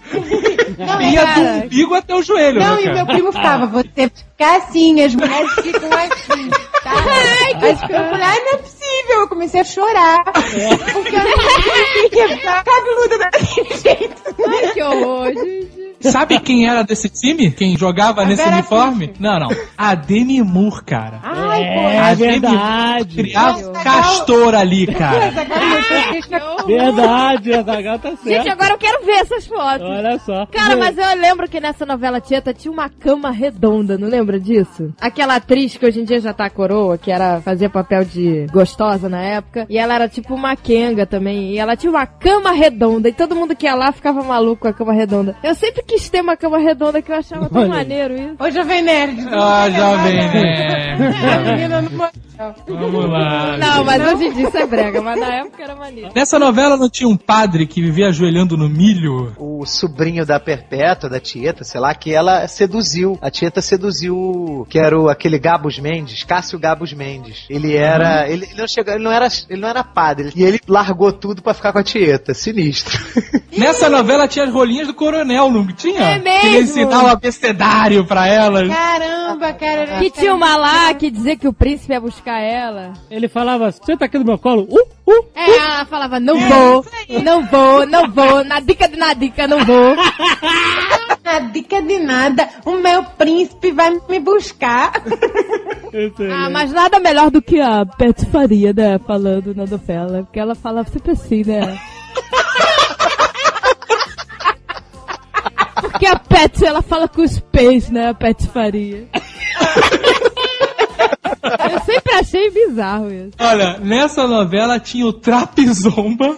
Não, 0.78 1.00
Ia 1.00 1.24
cara. 1.24 1.34
do 1.40 1.64
umbigo 1.64 1.94
até 1.94 2.14
o 2.14 2.22
joelho, 2.22 2.60
Não, 2.60 2.76
né, 2.76 2.82
e 2.82 2.92
meu 2.92 3.06
primo 3.06 3.32
ficava, 3.32 3.66
você 3.66 4.10
ficar 4.40 4.56
assim, 4.56 5.02
as 5.02 5.14
mulheres 5.14 5.52
ficam 5.52 5.90
assim. 5.92 6.48
Tá? 6.82 6.92
Aí 6.92 7.72
eu 7.72 7.76
falei, 7.76 8.22
ai, 8.22 8.40
não 8.40 8.52
é 8.52 8.56
possível. 8.56 9.20
Eu 9.20 9.28
comecei 9.28 9.60
a 9.60 9.64
chorar. 9.64 10.24
Porque 10.24 11.14
eu 11.14 11.24
não 11.24 12.08
queria 12.08 12.28
ficar 12.38 12.64
cabeluda 12.64 13.18
daquele 13.18 13.76
jeito. 13.76 14.22
Ai, 14.48 14.72
que 14.72 14.82
horror, 14.82 15.32
gente. 15.34 15.79
Sabe 16.00 16.38
quem 16.40 16.66
era 16.68 16.82
desse 16.82 17.08
time? 17.08 17.50
Quem 17.50 17.76
jogava 17.76 18.22
A 18.22 18.24
nesse 18.24 18.42
Vera 18.42 18.56
uniforme? 18.56 19.08
Fischer. 19.08 19.22
não, 19.22 19.38
não. 19.40 19.48
A 19.76 19.94
Demi 19.94 20.42
Moore, 20.42 20.82
cara. 20.84 21.20
Ai, 21.22 21.62
É 21.62 21.98
A 21.98 22.14
Demi 22.14 22.38
Moore 22.40 22.56
verdade. 22.58 23.16
Criava 23.16 23.72
castor 23.72 24.54
ali, 24.54 24.86
cara. 24.86 25.32
pô. 26.58 26.66
Verdade, 26.66 27.52
a 27.54 27.62
Zagal 27.62 27.98
tá 27.98 28.08
certo. 28.16 28.24
Gente, 28.24 28.48
agora 28.48 28.72
eu 28.74 28.78
quero 28.78 29.04
ver 29.04 29.12
essas 29.12 29.46
fotos. 29.46 29.86
Olha 29.86 30.18
só. 30.20 30.46
Cara, 30.46 30.76
mas 30.76 30.96
eu 30.96 31.20
lembro 31.20 31.48
que 31.48 31.60
nessa 31.60 31.84
novela 31.84 32.20
Tieta 32.20 32.54
tinha 32.54 32.72
uma 32.72 32.88
cama 32.88 33.30
redonda, 33.30 33.98
não 33.98 34.08
lembra 34.08 34.38
disso? 34.38 34.92
Aquela 35.00 35.36
atriz 35.36 35.76
que 35.76 35.84
hoje 35.86 36.00
em 36.00 36.04
dia 36.04 36.20
já 36.20 36.32
tá 36.32 36.48
coroa, 36.48 36.96
que 36.98 37.10
era 37.10 37.40
fazia 37.40 37.68
papel 37.68 38.04
de 38.04 38.46
gostosa 38.52 39.08
na 39.08 39.20
época, 39.22 39.66
e 39.68 39.78
ela 39.78 39.94
era 39.94 40.08
tipo 40.08 40.34
uma 40.34 40.56
Kenga 40.56 41.06
também, 41.06 41.50
e 41.52 41.58
ela 41.58 41.76
tinha 41.76 41.90
uma 41.90 42.06
cama 42.06 42.52
redonda, 42.52 43.08
e 43.08 43.12
todo 43.12 43.34
mundo 43.36 43.54
que 43.56 43.66
ia 43.66 43.74
lá 43.74 43.92
ficava 43.92 44.22
maluco 44.22 44.62
com 44.62 44.68
a 44.68 44.72
cama 44.72 44.92
redonda. 44.92 45.36
Eu 45.42 45.54
sempre 45.54 45.82
quis 45.90 46.08
ter 46.08 46.20
uma 46.20 46.36
cama 46.36 46.58
redonda 46.58 47.02
que 47.02 47.10
eu 47.10 47.16
achava 47.16 47.48
tão 47.48 47.62
Olha. 47.62 47.68
maneiro 47.70 48.14
isso. 48.14 48.36
Ô, 48.38 48.50
Jovem 48.50 48.82
Nerd. 48.82 49.28
Ah, 49.32 49.68
jovem 49.70 50.14
nerd. 50.14 51.00
Vamos 52.66 53.10
lá. 53.10 53.56
Não, 53.58 53.84
mas 53.84 54.02
hoje 54.02 54.26
em 54.26 54.32
dia 54.32 54.48
isso 54.48 54.56
é 54.56 54.66
brega, 54.66 55.02
mas 55.02 55.18
na 55.18 55.26
época 55.26 55.62
era 55.62 55.74
maneiro. 55.74 56.10
Nessa 56.14 56.38
novela 56.38 56.76
não 56.76 56.88
tinha 56.88 57.08
um 57.08 57.16
padre 57.16 57.66
que 57.66 57.82
vivia 57.82 58.08
ajoelhando 58.08 58.56
no 58.56 58.68
milho? 58.68 59.34
o 59.60 59.66
sobrinho 59.66 60.24
da 60.24 60.40
Perpétua, 60.40 61.10
da 61.10 61.20
Tieta, 61.20 61.64
sei 61.64 61.80
lá, 61.80 61.94
que 61.94 62.12
ela 62.12 62.48
seduziu. 62.48 63.18
A 63.20 63.30
Tieta 63.30 63.60
seduziu, 63.60 64.66
que 64.70 64.78
era 64.78 64.98
o, 64.98 65.08
aquele 65.08 65.38
Gabos 65.38 65.78
Mendes, 65.78 66.24
Cássio 66.24 66.58
Gabos 66.58 66.94
Mendes. 66.94 67.44
Ele 67.50 67.76
era, 67.76 68.26
ele, 68.28 68.46
ele 68.46 68.60
não 68.60 68.66
chegou, 68.66 68.94
ele 68.94 69.04
não 69.04 69.12
era, 69.12 69.28
ele 69.48 69.60
não 69.60 69.68
era 69.68 69.84
padre, 69.84 70.32
e 70.34 70.42
ele 70.42 70.60
largou 70.66 71.12
tudo 71.12 71.42
pra 71.42 71.52
ficar 71.52 71.72
com 71.72 71.78
a 71.78 71.82
Tieta, 71.82 72.32
sinistro. 72.32 72.98
Nessa 73.56 73.90
novela 73.90 74.26
tinha 74.26 74.46
as 74.46 74.52
rolinhas 74.52 74.86
do 74.86 74.94
coronel, 74.94 75.50
não 75.50 75.66
tinha? 75.80 76.00
É 76.00 76.18
mesmo? 76.18 76.40
Que 76.40 76.46
ele 76.46 76.58
ensinava 76.60 77.04
o 77.04 77.10
abecedário 77.10 78.04
pra 78.04 78.26
elas. 78.26 78.68
Caramba, 78.68 79.52
cara. 79.52 79.98
Que 79.98 80.10
tinha 80.10 80.34
uma 80.34 80.56
lá 80.56 80.92
que 80.94 81.10
dizia 81.10 81.36
que 81.36 81.48
o 81.48 81.52
príncipe 81.52 81.92
ia 81.92 82.00
buscar 82.00 82.40
ela. 82.40 82.92
Ele 83.10 83.28
falava, 83.28 83.72
senta 83.72 84.04
aqui 84.04 84.18
no 84.18 84.24
meu 84.24 84.38
colo. 84.38 84.66
Uh, 84.70 85.10
uh. 85.10 85.24
É, 85.34 85.56
ela 85.56 85.84
falava, 85.86 86.20
não 86.20 86.38
vou, 86.38 86.84
não 87.22 87.46
vou, 87.46 87.86
não 87.86 88.10
vou, 88.10 88.44
na 88.44 88.60
dica 88.60 88.88
de 88.88 88.96
nadica, 88.96 89.46
não 89.46 89.64
vou. 89.64 89.96
Na 91.22 91.38
dica 91.38 91.80
de 91.80 91.98
nada, 91.98 92.48
o 92.64 92.72
meu 92.72 93.04
príncipe 93.04 93.70
vai 93.70 93.96
me 94.08 94.18
buscar. 94.18 94.92
Ah, 96.32 96.50
mas 96.50 96.72
nada 96.72 96.98
melhor 96.98 97.30
do 97.30 97.42
que 97.42 97.60
a 97.60 97.84
Beth 97.84 98.26
Faria, 98.32 98.72
né, 98.72 98.98
falando 99.06 99.54
na 99.54 99.66
novela, 99.66 100.22
porque 100.22 100.40
ela 100.40 100.54
falava 100.54 100.88
sempre 100.88 101.12
assim, 101.12 101.44
né? 101.44 101.78
Porque 105.90 106.06
a 106.06 106.18
Pet, 106.18 106.64
ela 106.64 106.82
fala 106.82 107.08
com 107.08 107.22
os 107.22 107.38
pés, 107.38 107.90
né, 107.90 108.08
a 108.08 108.14
Pet 108.14 108.46
Faria. 108.48 109.06
Eu 111.72 111.80
sempre 111.80 112.12
achei 112.14 112.50
bizarro 112.50 113.12
isso. 113.12 113.32
Olha, 113.38 113.78
nessa 113.78 114.26
novela 114.26 114.78
tinha 114.78 115.06
o 115.06 115.12
Trapizomba, 115.12 116.36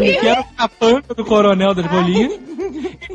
que 0.00 0.26
era 0.26 0.40
o 0.40 0.44
capanga 0.56 1.14
do 1.14 1.24
coronel 1.24 1.74
das 1.74 1.86
rolinhas. 1.86 2.38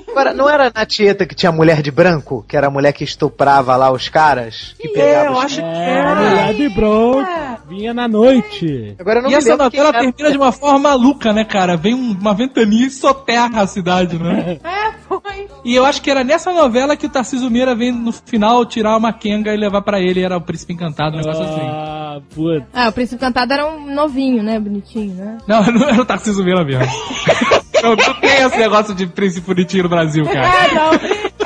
Agora, 0.09 0.33
não 0.33 0.49
era 0.49 0.71
na 0.73 0.85
Tieta 0.85 1.25
que 1.25 1.33
tinha 1.33 1.49
a 1.49 1.53
mulher 1.53 1.81
de 1.81 1.89
branco, 1.89 2.43
que 2.47 2.57
era 2.57 2.67
a 2.67 2.69
mulher 2.69 2.91
que 2.91 3.03
estuprava 3.03 3.75
lá 3.77 3.91
os 3.91 4.09
caras? 4.09 4.75
Que 4.79 4.89
pegava 4.89 5.45
os... 5.45 5.55
que 5.55 5.61
É, 5.61 6.01
a 6.01 6.15
mulher 6.15 6.53
de 6.53 6.69
bronco. 6.69 7.27
Vinha 7.71 7.93
na 7.93 8.05
noite. 8.07 8.95
Agora 8.99 9.19
eu 9.19 9.23
não 9.23 9.29
E 9.31 9.35
essa 9.35 9.55
novela 9.55 9.89
era. 9.89 9.99
termina 9.99 10.29
de 10.31 10.37
uma 10.37 10.51
forma 10.51 10.77
maluca, 10.79 11.31
né, 11.31 11.45
cara? 11.45 11.77
Vem 11.77 11.93
um- 11.95 12.11
uma 12.19 12.33
ventania 12.33 12.85
e 12.87 12.91
soterra 12.91 13.61
a 13.61 13.67
cidade, 13.67 14.17
né? 14.19 14.59
É, 14.81 14.91
foi. 15.07 15.47
E 15.63 15.73
eu 15.75 15.85
acho 15.85 16.01
que 16.01 16.09
era 16.11 16.23
nessa 16.23 16.51
novela 16.51 16.97
que 16.97 17.05
o 17.05 17.09
Tarcísio 17.09 17.49
Meira 17.49 17.73
vem 17.75 17.91
no 17.91 18.11
final 18.11 18.65
tirar 18.65 18.97
uma 18.97 19.13
Kenga 19.13 19.53
e 19.53 19.57
levar 19.57 19.81
pra 19.83 19.99
ele. 20.01 20.21
Era 20.21 20.35
o 20.37 20.41
príncipe 20.41 20.73
encantado, 20.73 21.15
um 21.15 21.19
negócio 21.19 21.43
assim. 21.43 21.61
Ah, 21.61 22.19
putz. 22.35 22.65
Ah, 22.73 22.89
o 22.89 22.91
príncipe 22.91 23.19
cantado 23.21 23.53
era 23.53 23.65
um 23.67 23.93
novinho, 23.93 24.43
né, 24.43 24.59
bonitinho, 24.59 25.13
né? 25.15 25.37
Não, 25.47 25.63
não 25.71 25.87
era 25.87 26.01
o 26.01 26.05
Tarcísio 26.05 26.43
Meira 26.43 26.65
mesmo. 26.65 26.83
não, 27.81 27.95
não 27.95 28.13
tem 28.15 28.41
esse 28.45 28.57
negócio 28.57 28.93
de 28.95 29.07
príncipe 29.07 29.47
bonitinho 29.47 29.83
no 29.83 29.89
Brasil, 29.89 30.25
cara. 30.25 30.47
Ah, 30.47 30.73
não. 30.73 30.93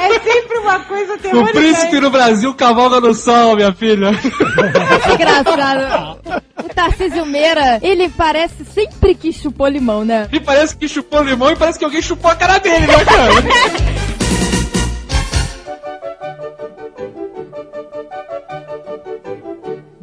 É 0.01 0.19
sempre 0.19 0.57
uma 0.59 0.79
coisa 0.79 1.13
O 1.13 1.17
terrorizante. 1.17 1.53
príncipe 1.57 1.99
no 1.99 2.09
Brasil 2.09 2.53
cavalga 2.53 2.99
no 2.99 3.13
sol, 3.13 3.55
minha 3.55 3.73
filha. 3.73 4.11
Engraçado. 5.13 6.19
O 6.63 6.73
Tarcísio 6.73 7.25
Meira, 7.25 7.79
ele 7.81 8.09
parece 8.09 8.65
sempre 8.65 9.15
que 9.15 9.31
chupou 9.31 9.67
limão, 9.67 10.03
né? 10.03 10.27
E 10.31 10.39
parece 10.39 10.75
que 10.75 10.87
chupou 10.87 11.21
limão 11.23 11.51
e 11.51 11.55
parece 11.55 11.79
que 11.79 11.85
alguém 11.85 12.01
chupou 12.01 12.29
a 12.31 12.35
cara 12.35 12.57
dele, 12.59 12.85
né, 12.87 13.05
cara? 13.05 13.31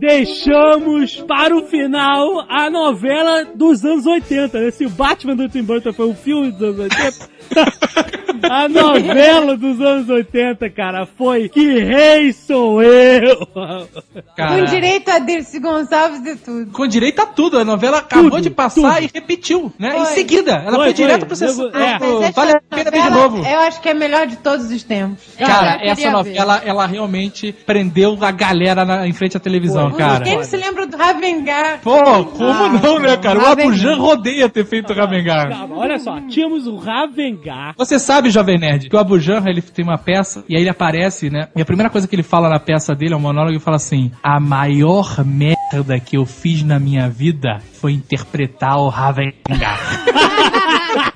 Deixamos 0.03 1.15
para 1.29 1.57
o 1.57 1.63
final 1.63 2.45
a 2.49 2.69
novela 2.69 3.45
dos 3.55 3.85
anos 3.85 4.05
80. 4.05 4.59
Esse 4.65 4.89
Batman 4.89 5.37
do 5.37 5.49
Tim 5.49 5.63
Burton 5.63 5.93
foi 5.93 6.09
um 6.09 6.15
filme 6.15 6.51
dos 6.51 6.61
anos 6.81 6.81
80. 6.81 7.31
a 8.51 8.69
novela 8.69 9.57
dos 9.57 9.81
anos 9.81 10.09
80, 10.09 10.69
cara, 10.71 11.07
foi 11.07 11.49
Que 11.49 11.79
Rei 11.79 12.33
Sou 12.33 12.83
Eu. 12.83 13.47
Com 13.47 14.65
direito 14.69 15.09
a 15.09 15.21
Dirce 15.21 15.61
Gonçalves 15.61 16.27
e 16.27 16.37
tudo. 16.37 16.73
Com 16.73 16.87
direito 16.89 17.21
a 17.23 17.27
tudo. 17.27 17.59
A 17.61 17.65
novela 17.65 17.99
acabou 17.99 18.31
Tudo, 18.31 18.43
de 18.43 18.51
passar 18.51 18.97
tudo. 18.97 19.05
e 19.05 19.11
repetiu, 19.15 19.73
né? 19.79 19.91
Em 19.95 20.05
Foi. 20.05 20.15
seguida. 20.15 20.53
Ela 20.53 20.75
Foi, 20.77 20.85
foi, 20.87 20.93
direto 20.95 21.27
pro 21.27 21.37
sessão. 21.37 21.69
É. 21.69 21.99
Mas 22.01 22.23
essa 22.23 22.33
Vale 22.33 22.53
a 22.53 22.61
pena 22.77 22.91
ver 22.91 23.03
de 23.03 23.11
novo. 23.11 23.37
Eu 23.47 23.61
acho 23.61 23.81
que 23.81 23.89
é 23.89 23.93
a 23.93 23.95
melhor 23.95 24.27
de 24.27 24.37
todos 24.37 24.69
os 24.69 24.83
tempos. 24.83 25.23
Cara, 25.39 25.79
essa 25.81 26.11
novela, 26.11 26.61
ela 26.65 26.87
realmente 26.87 27.53
prendeu 27.65 28.19
a 28.21 28.33
galera 28.33 28.85
na- 28.85 29.07
em 29.07 29.13
frente 29.13 29.37
à 29.37 29.41
televisão, 29.41 29.92
cara. 29.93 30.25
Quem 30.25 30.37
não 30.37 30.45
se 30.45 30.57
lembra 30.57 30.87
do 30.87 30.97
Ravengar? 30.97 31.81
Pô, 31.83 32.25
como 32.25 32.79
não, 32.79 32.99
né, 32.99 33.17
cara? 33.17 33.39
O. 33.39 33.47
Abujan 33.47 33.97
rodeia 33.97 34.49
ter 34.49 34.65
feito 34.65 34.93
o 34.93 34.97
Ravengar. 34.97 35.51
Calma, 35.51 35.77
olha 35.77 35.99
só, 35.99 36.21
tínhamos 36.23 36.67
o 36.67 36.77
Ravengar. 36.77 37.75
Você 37.77 37.99
sabe, 37.99 38.31
Jovem 38.31 38.59
Nerd, 38.59 38.89
que 38.89 38.97
o 38.97 38.99
Abu 38.99 39.19
Janra, 39.19 39.51
ele 39.51 39.63
tem 39.63 39.85
uma 39.85 39.99
peça, 39.99 40.45
e 40.49 40.57
aí 40.57 40.63
ele 40.63 40.71
aparece, 40.71 41.31
né? 41.31 41.49
E 41.55 41.63
a 41.63 41.65
primeira 41.65 41.91
coisa 41.91 42.09
que 42.09 42.15
ele 42.15 42.23
fala 42.23 42.49
na 42.49 42.59
peça 42.59 42.95
dele 42.95 43.15
é 43.15 43.17
um 43.17 43.21
monólogo, 43.21 43.53
ele 43.53 43.61
fala 43.61 43.77
assim, 43.77 44.11
a 44.23 44.41
maior 44.41 45.25
merda 45.25 46.01
que 46.01 46.17
eu 46.17 46.25
fiz 46.25 46.63
na 46.63 46.79
minha 46.79 47.09
vida 47.09 47.59
foi 47.81 47.93
interpretar 47.93 48.79
o 48.79 48.89
Ravengar. 48.89 49.79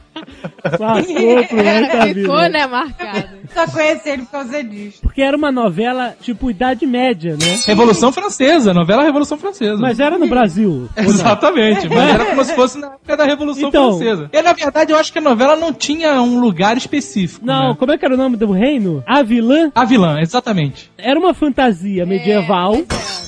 Passou 0.71 1.45
pro 1.47 1.57
resto 1.63 1.97
da 1.97 2.07
Ficou, 2.07 2.37
vida. 2.37 2.49
né, 2.49 2.67
marcado. 2.67 3.29
Só 3.55 3.67
conheci 3.69 4.09
ele 4.11 4.23
por 4.23 4.31
causa 4.33 4.63
disso. 4.65 4.99
Porque 5.03 5.23
era 5.23 5.37
uma 5.37 5.51
novela 5.53 6.15
tipo 6.21 6.51
Idade 6.51 6.87
Média, 6.87 7.33
né? 7.33 7.59
Revolução 7.67 8.13
Francesa, 8.13 8.75
novela 8.75 9.03
Revolução 9.03 9.39
Francesa. 9.39 9.77
Mas 9.81 9.99
era 10.01 10.19
no 10.19 10.27
Brasil. 10.27 10.89
Exatamente, 10.97 11.89
mas 11.89 12.15
era 12.15 12.25
como 12.27 12.45
se 12.45 12.55
fosse 12.57 12.79
na 12.79 12.89
época 12.89 13.17
da 13.17 13.25
Revolução 13.25 13.69
Então- 13.69 13.91
Francesa. 13.99 14.31
E 14.33 14.43
na 14.43 14.53
verdade 14.53 14.93
eu 14.93 14.99
acho 14.99 15.13
que 15.13 15.19
a 15.19 15.23
novela 15.23 15.57
não 15.57 15.73
tinha 15.73 16.21
um 16.21 16.39
lugar 16.41 16.77
específico. 16.77 17.45
Não, 17.45 17.71
né? 17.71 17.77
como 17.79 17.93
é 17.93 17.99
que 17.99 18.05
era 18.05 18.15
o 18.15 18.19
nome 18.19 18.37
do 18.37 18.51
reino? 18.53 19.03
A 19.07 19.23
vilã 19.23 19.71
A 19.75 19.85
vilã, 19.85 20.21
exatamente. 20.21 20.91
era 20.99 21.19
uma 21.19 21.33
fantasia 21.35 22.05
medieval 22.05 22.77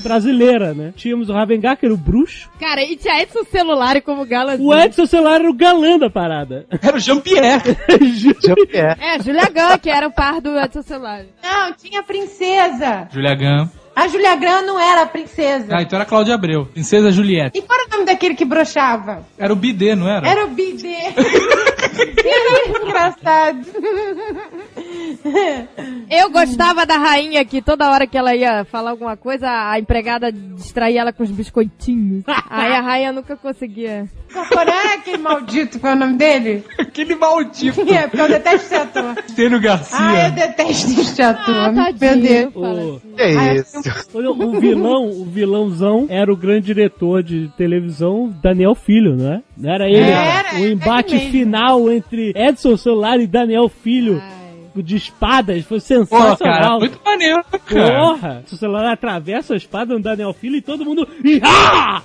brasileira, 0.03 0.75
né? 0.75 0.93
Tínhamos 0.97 1.29
o 1.29 1.33
Ravengar, 1.33 1.77
que 1.77 1.85
era 1.85 1.95
o 1.95 1.97
bruxo. 1.97 2.49
Cara, 2.61 2.83
e 2.83 2.97
tinha 2.97 3.21
Edson 3.23 3.45
celular 3.51 4.01
como 4.03 4.25
gala. 4.25 4.57
O 4.59 4.75
Edson 4.75 5.07
Celular 5.07 5.41
era 5.41 5.51
o 5.51 5.55
galã 5.55 5.99
da 5.99 6.09
parada. 6.11 6.67
Era 6.83 6.97
o 6.97 7.01
Jean-Pierre. 7.29 7.77
Jean-Pierre. 8.45 8.97
É, 9.01 9.23
Julia 9.23 9.47
Gunn, 9.47 9.79
que 9.79 9.91
era 9.91 10.07
o 10.07 10.13
par 10.13 10.41
do 10.41 10.59
Edson 10.59 10.83
celular. 10.83 11.25
Não, 11.43 11.73
tinha 11.75 12.01
a 12.01 12.03
princesa. 12.03 13.09
Julia 13.13 13.35
Gunn. 13.35 13.69
A 13.99 14.07
Julia 14.07 14.37
Graham 14.37 14.63
não 14.63 14.79
era 14.79 15.03
a 15.03 15.07
princesa. 15.07 15.77
Ah, 15.77 15.83
então 15.83 15.99
era 15.99 16.07
Cláudia 16.07 16.37
Abreu. 16.37 16.67
Princesa 16.67 17.11
Juliette. 17.11 17.59
E 17.59 17.63
qual 17.63 17.81
era 17.81 17.89
o 17.89 17.91
nome 17.91 18.05
daquele 18.05 18.37
que 18.37 18.45
brochava? 18.45 19.27
Era 19.37 19.53
o 19.53 19.57
Bidê, 19.57 19.97
não 19.97 20.09
era? 20.09 20.29
Era 20.29 20.45
o 20.45 20.51
Bidê. 20.51 20.95
que 22.15 22.81
engraçado. 22.81 23.67
Eu 26.11 26.31
gostava 26.31 26.87
da 26.87 26.97
rainha 26.97 27.45
que 27.45 27.61
toda 27.61 27.91
hora 27.91 28.07
que 28.07 28.17
ela 28.17 28.35
ia 28.35 28.65
falar 28.65 28.91
alguma 28.91 29.17
coisa, 29.17 29.49
a 29.49 29.79
empregada 29.79 30.33
distraía 30.33 31.01
ela 31.03 31.13
com 31.13 31.23
os 31.23 31.31
biscoitinhos. 31.31 32.25
Aí 32.49 32.73
a 32.73 32.81
rainha 32.81 33.13
nunca 33.13 33.37
conseguia. 33.37 34.07
Corporão 34.33 34.73
é 34.73 34.95
aquele 34.95 35.19
maldito, 35.19 35.79
qual 35.81 35.93
é 35.93 35.97
o 35.97 35.99
nome 35.99 36.15
dele? 36.15 36.65
Aquele 36.79 37.15
maldito. 37.15 37.81
É, 37.93 38.07
porque 38.07 38.21
eu 38.21 38.29
detesto 38.29 38.67
esse 38.67 38.75
ator. 38.75 39.15
Tênio 39.35 39.61
Garcia. 39.61 39.99
Ah, 39.99 40.27
eu 40.27 40.31
detesto 40.33 41.01
esse 41.01 41.23
ator. 41.23 41.55
Ah, 41.55 41.73
Meu 41.73 41.85
tadinho. 41.85 42.23
Deus. 42.23 42.53
Fala 42.55 42.81
O, 42.81 42.97
assim. 42.97 43.39
Ah, 43.39 43.55
isso? 43.55 44.19
o, 44.19 44.45
o 44.57 44.61
vilão, 44.61 45.07
o 45.09 45.25
vilãozão 45.25 46.07
era 46.09 46.33
o 46.33 46.37
grande 46.37 46.67
diretor 46.67 47.23
de 47.23 47.49
televisão 47.57 48.35
Daniel 48.43 48.75
Filho, 48.75 49.17
não 49.17 49.33
é? 49.33 49.43
Não 49.57 49.73
era 49.73 49.89
ele? 49.89 50.11
Era, 50.11 50.55
o 50.61 50.67
embate 50.67 51.19
final 51.31 51.91
entre 51.91 52.33
Edson 52.37 52.77
Celular 52.77 53.19
e 53.21 53.27
Daniel 53.27 53.69
Filho 53.69 54.23
de 54.83 54.97
espadas 54.97 55.65
foi 55.65 55.79
Pô, 55.81 55.85
cara, 56.09 56.37
sensacional. 56.37 56.79
muito 56.81 57.01
maneiro, 57.05 57.45
cara. 57.67 58.01
Porra! 58.01 58.45
O 58.51 58.57
celular 58.57 58.93
atravessa 58.93 59.55
a 59.55 59.57
espada 59.57 59.95
no 59.95 60.01
Daniel 60.01 60.33
Filho 60.33 60.57
e 60.57 60.63
todo 60.63 60.85
mundo. 60.85 61.07
Ah! 61.43 62.03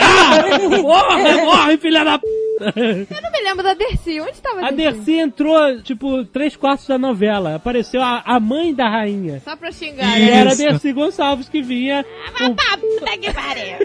Ah! 0.00 0.78
Morre, 0.82 1.44
morre, 1.44 1.76
filha 1.78 2.04
da 2.04 2.18
p. 2.18 2.26
Eu 2.60 3.22
não 3.22 3.30
me 3.30 3.40
lembro 3.42 3.62
da 3.62 3.74
Dercy. 3.74 4.20
Onde 4.20 4.40
tava 4.40 4.66
A 4.66 4.70
Dercy 4.70 5.12
entrou, 5.18 5.80
tipo, 5.82 6.24
três 6.26 6.56
quartos 6.56 6.86
da 6.86 6.98
novela. 6.98 7.54
Apareceu 7.56 8.02
a, 8.02 8.22
a 8.24 8.40
mãe 8.40 8.74
da 8.74 8.88
rainha. 8.88 9.40
Só 9.44 9.56
pra 9.56 9.70
xingar, 9.70 10.18
E 10.18 10.24
né? 10.26 10.30
era 10.32 10.52
a. 10.52 10.54
Dercy 10.54 10.92
Gonçalves 10.92 11.48
que 11.48 11.62
vinha. 11.62 12.04
um- 12.40 12.54
Tá, 12.54 12.76
puta 12.78 13.16
que 13.18 13.32
pariu. 13.32 13.76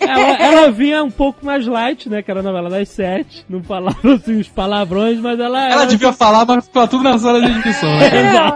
ela, 0.00 0.36
ela 0.42 0.70
vinha 0.70 1.02
um 1.04 1.10
pouco 1.10 1.44
mais 1.44 1.66
light, 1.66 2.08
né? 2.08 2.22
Que 2.22 2.30
era 2.30 2.40
a 2.40 2.42
novela 2.42 2.68
das 2.70 2.88
sete. 2.88 3.44
Não 3.48 3.62
falava 3.62 4.14
assim 4.14 4.38
os 4.40 4.48
palavrões, 4.48 5.18
mas 5.18 5.38
ela. 5.38 5.68
Ela 5.68 5.84
devia 5.86 6.12
falar, 6.12 6.44
mas 6.46 6.64
ficava 6.66 6.88
tudo 6.88 7.04
na 7.04 7.18
sala 7.18 7.40
de 7.40 7.50
edição. 7.58 7.88
né? 7.98 8.10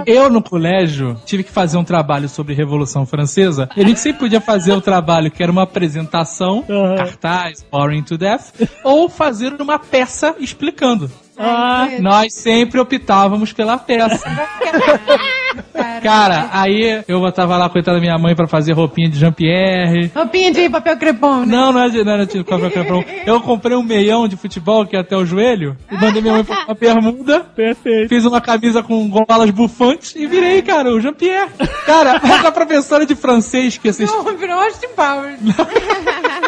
Eu, 0.07 0.31
no 0.31 0.43
colégio, 0.43 1.17
tive 1.25 1.43
que 1.45 1.51
fazer 1.51 1.77
um 1.77 1.85
trabalho 1.85 2.29
sobre 2.29 2.55
Revolução 2.55 3.05
Francesa. 3.07 3.69
E 3.77 3.83
a 3.83 3.87
gente 3.87 4.01
sempre 4.01 4.21
podia 4.21 4.41
fazer 4.41 4.73
um 4.73 4.81
trabalho 4.81 5.31
que 5.31 5.43
era 5.43 5.51
uma 5.53 5.63
apresentação, 5.63 6.65
Aham. 6.69 6.97
cartaz, 6.97 7.65
boring 7.71 8.03
to 8.03 8.17
death, 8.17 8.53
ou 8.83 8.94
fazer 9.09 9.53
uma 9.61 9.79
peça 9.79 10.35
explicando. 10.39 11.11
Ah, 11.37 11.89
Nós 11.99 12.33
sempre 12.33 12.79
optávamos 12.79 13.53
pela 13.53 13.77
peça. 13.77 14.23
Cara, 16.03 16.49
aí 16.53 17.03
eu 17.09 17.19
botava 17.19 17.57
lá, 17.57 17.69
coitada 17.69 17.97
da 17.97 18.01
minha 18.01 18.17
mãe, 18.19 18.37
pra 18.37 18.47
fazer 18.47 18.73
roupinha 18.73 19.09
de 19.09 19.19
Jean-Pierre. 19.19 20.11
Roupinha 20.15 20.53
de 20.53 20.69
papel 20.69 20.97
crepom, 20.97 21.41
né? 21.41 21.47
Não, 21.47 21.73
não 21.73 21.81
é 21.83 21.89
de, 21.89 22.05
não 22.05 22.13
era 22.13 22.27
de 22.27 22.45
papel 22.45 22.71
crepom. 22.71 23.03
Eu 23.27 23.41
comprei 23.41 23.77
um 23.77 23.83
meião 23.83 24.29
de 24.29 24.37
futebol 24.37 24.87
que 24.87 24.97
é 24.97 25.01
até 25.01 25.17
o 25.17 25.25
joelho 25.25 25.77
e 25.91 25.95
mandei 25.95 26.21
minha 26.23 26.35
mãe 26.35 26.45
fazer 26.45 26.65
uma 26.67 26.75
bermuda. 26.75 27.41
perfeito. 27.41 28.09
Fiz 28.09 28.25
uma 28.25 28.41
camisa 28.41 28.83
com 28.83 29.09
golas 29.09 29.51
bufantes 29.51 30.15
e 30.15 30.27
virei, 30.27 30.63
cara, 30.63 30.91
o 30.95 31.01
Jean-Pierre. 31.01 31.51
Cara, 31.87 32.21
mas 32.23 32.45
a 32.45 32.53
professora 32.53 33.07
de 33.07 33.17
francês 33.17 33.77
que 33.79 33.89
assistiu. 33.89 34.23
Não, 34.23 34.37
virou 34.37 34.61
Austin 34.61 34.89
Powers. 34.95 35.41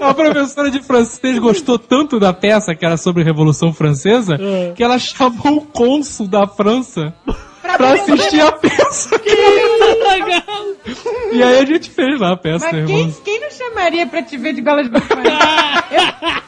A 0.00 0.14
professora 0.14 0.70
de 0.70 0.82
francês 0.82 1.38
gostou 1.38 1.78
tanto 1.78 2.18
da 2.20 2.32
peça 2.32 2.74
que 2.74 2.84
era 2.84 2.96
sobre 2.96 3.22
a 3.22 3.24
Revolução 3.24 3.72
Francesa 3.72 4.36
É. 4.40 4.72
que 4.74 4.82
ela 4.82 4.98
chamou 4.98 5.56
o 5.58 5.60
cônsul 5.62 6.26
da 6.28 6.46
França 6.46 7.12
pra 7.76 7.92
assistir 7.94 8.40
a 8.40 8.52
peça. 8.52 9.10
E 11.32 11.42
aí 11.42 11.58
a 11.58 11.64
gente 11.64 11.90
fez 11.90 12.20
lá 12.20 12.32
a 12.32 12.36
peça, 12.36 12.66
Mas 12.66 12.74
né, 12.74 12.84
quem, 12.86 13.10
quem 13.24 13.40
não 13.40 13.50
chamaria 13.50 14.06
pra 14.06 14.22
te 14.22 14.36
ver 14.36 14.52
de 14.52 14.60
golas 14.60 14.86
bufantes? 14.90 15.32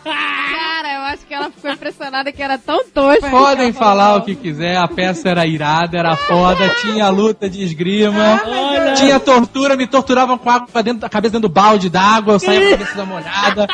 Cara, 0.05 0.95
eu 0.95 1.01
acho 1.13 1.27
que 1.27 1.35
ela 1.35 1.51
ficou 1.51 1.71
impressionada 1.71 2.31
que 2.33 2.43
era 2.43 2.57
tão 2.59 2.85
tosco. 2.89 3.29
Podem 3.31 3.73
falar 3.73 4.17
o 4.17 4.23
que 4.23 4.35
quiser, 4.37 4.77
a 4.77 4.87
peça 4.87 5.29
era 5.29 5.47
irada, 5.47 5.99
era 5.99 6.15
foda, 6.17 6.69
tinha 6.81 7.09
luta 7.09 7.49
de 7.51 7.63
esgrima, 7.65 8.41
Olha. 8.45 8.95
tinha 8.95 9.19
tortura, 9.19 9.77
me 9.77 9.87
torturavam 9.87 10.39
com 10.39 10.51
água 10.51 10.83
dentro 10.83 11.01
da 11.01 11.09
cabeça 11.09 11.33
dentro 11.33 11.49
do 11.49 11.53
balde 11.53 11.89
d'água, 11.91 12.35
eu 12.35 12.39
saía 12.39 12.61
com 12.61 12.67
a 12.67 12.71
cabeça 12.71 12.95
da 12.95 13.05
molhada. 13.05 13.67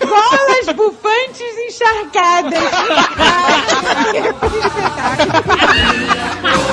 Golas 0.00 0.76
bufantes 0.76 1.58
encharcadas. 1.68 2.64
Ah, 4.96 5.16
que 5.16 5.28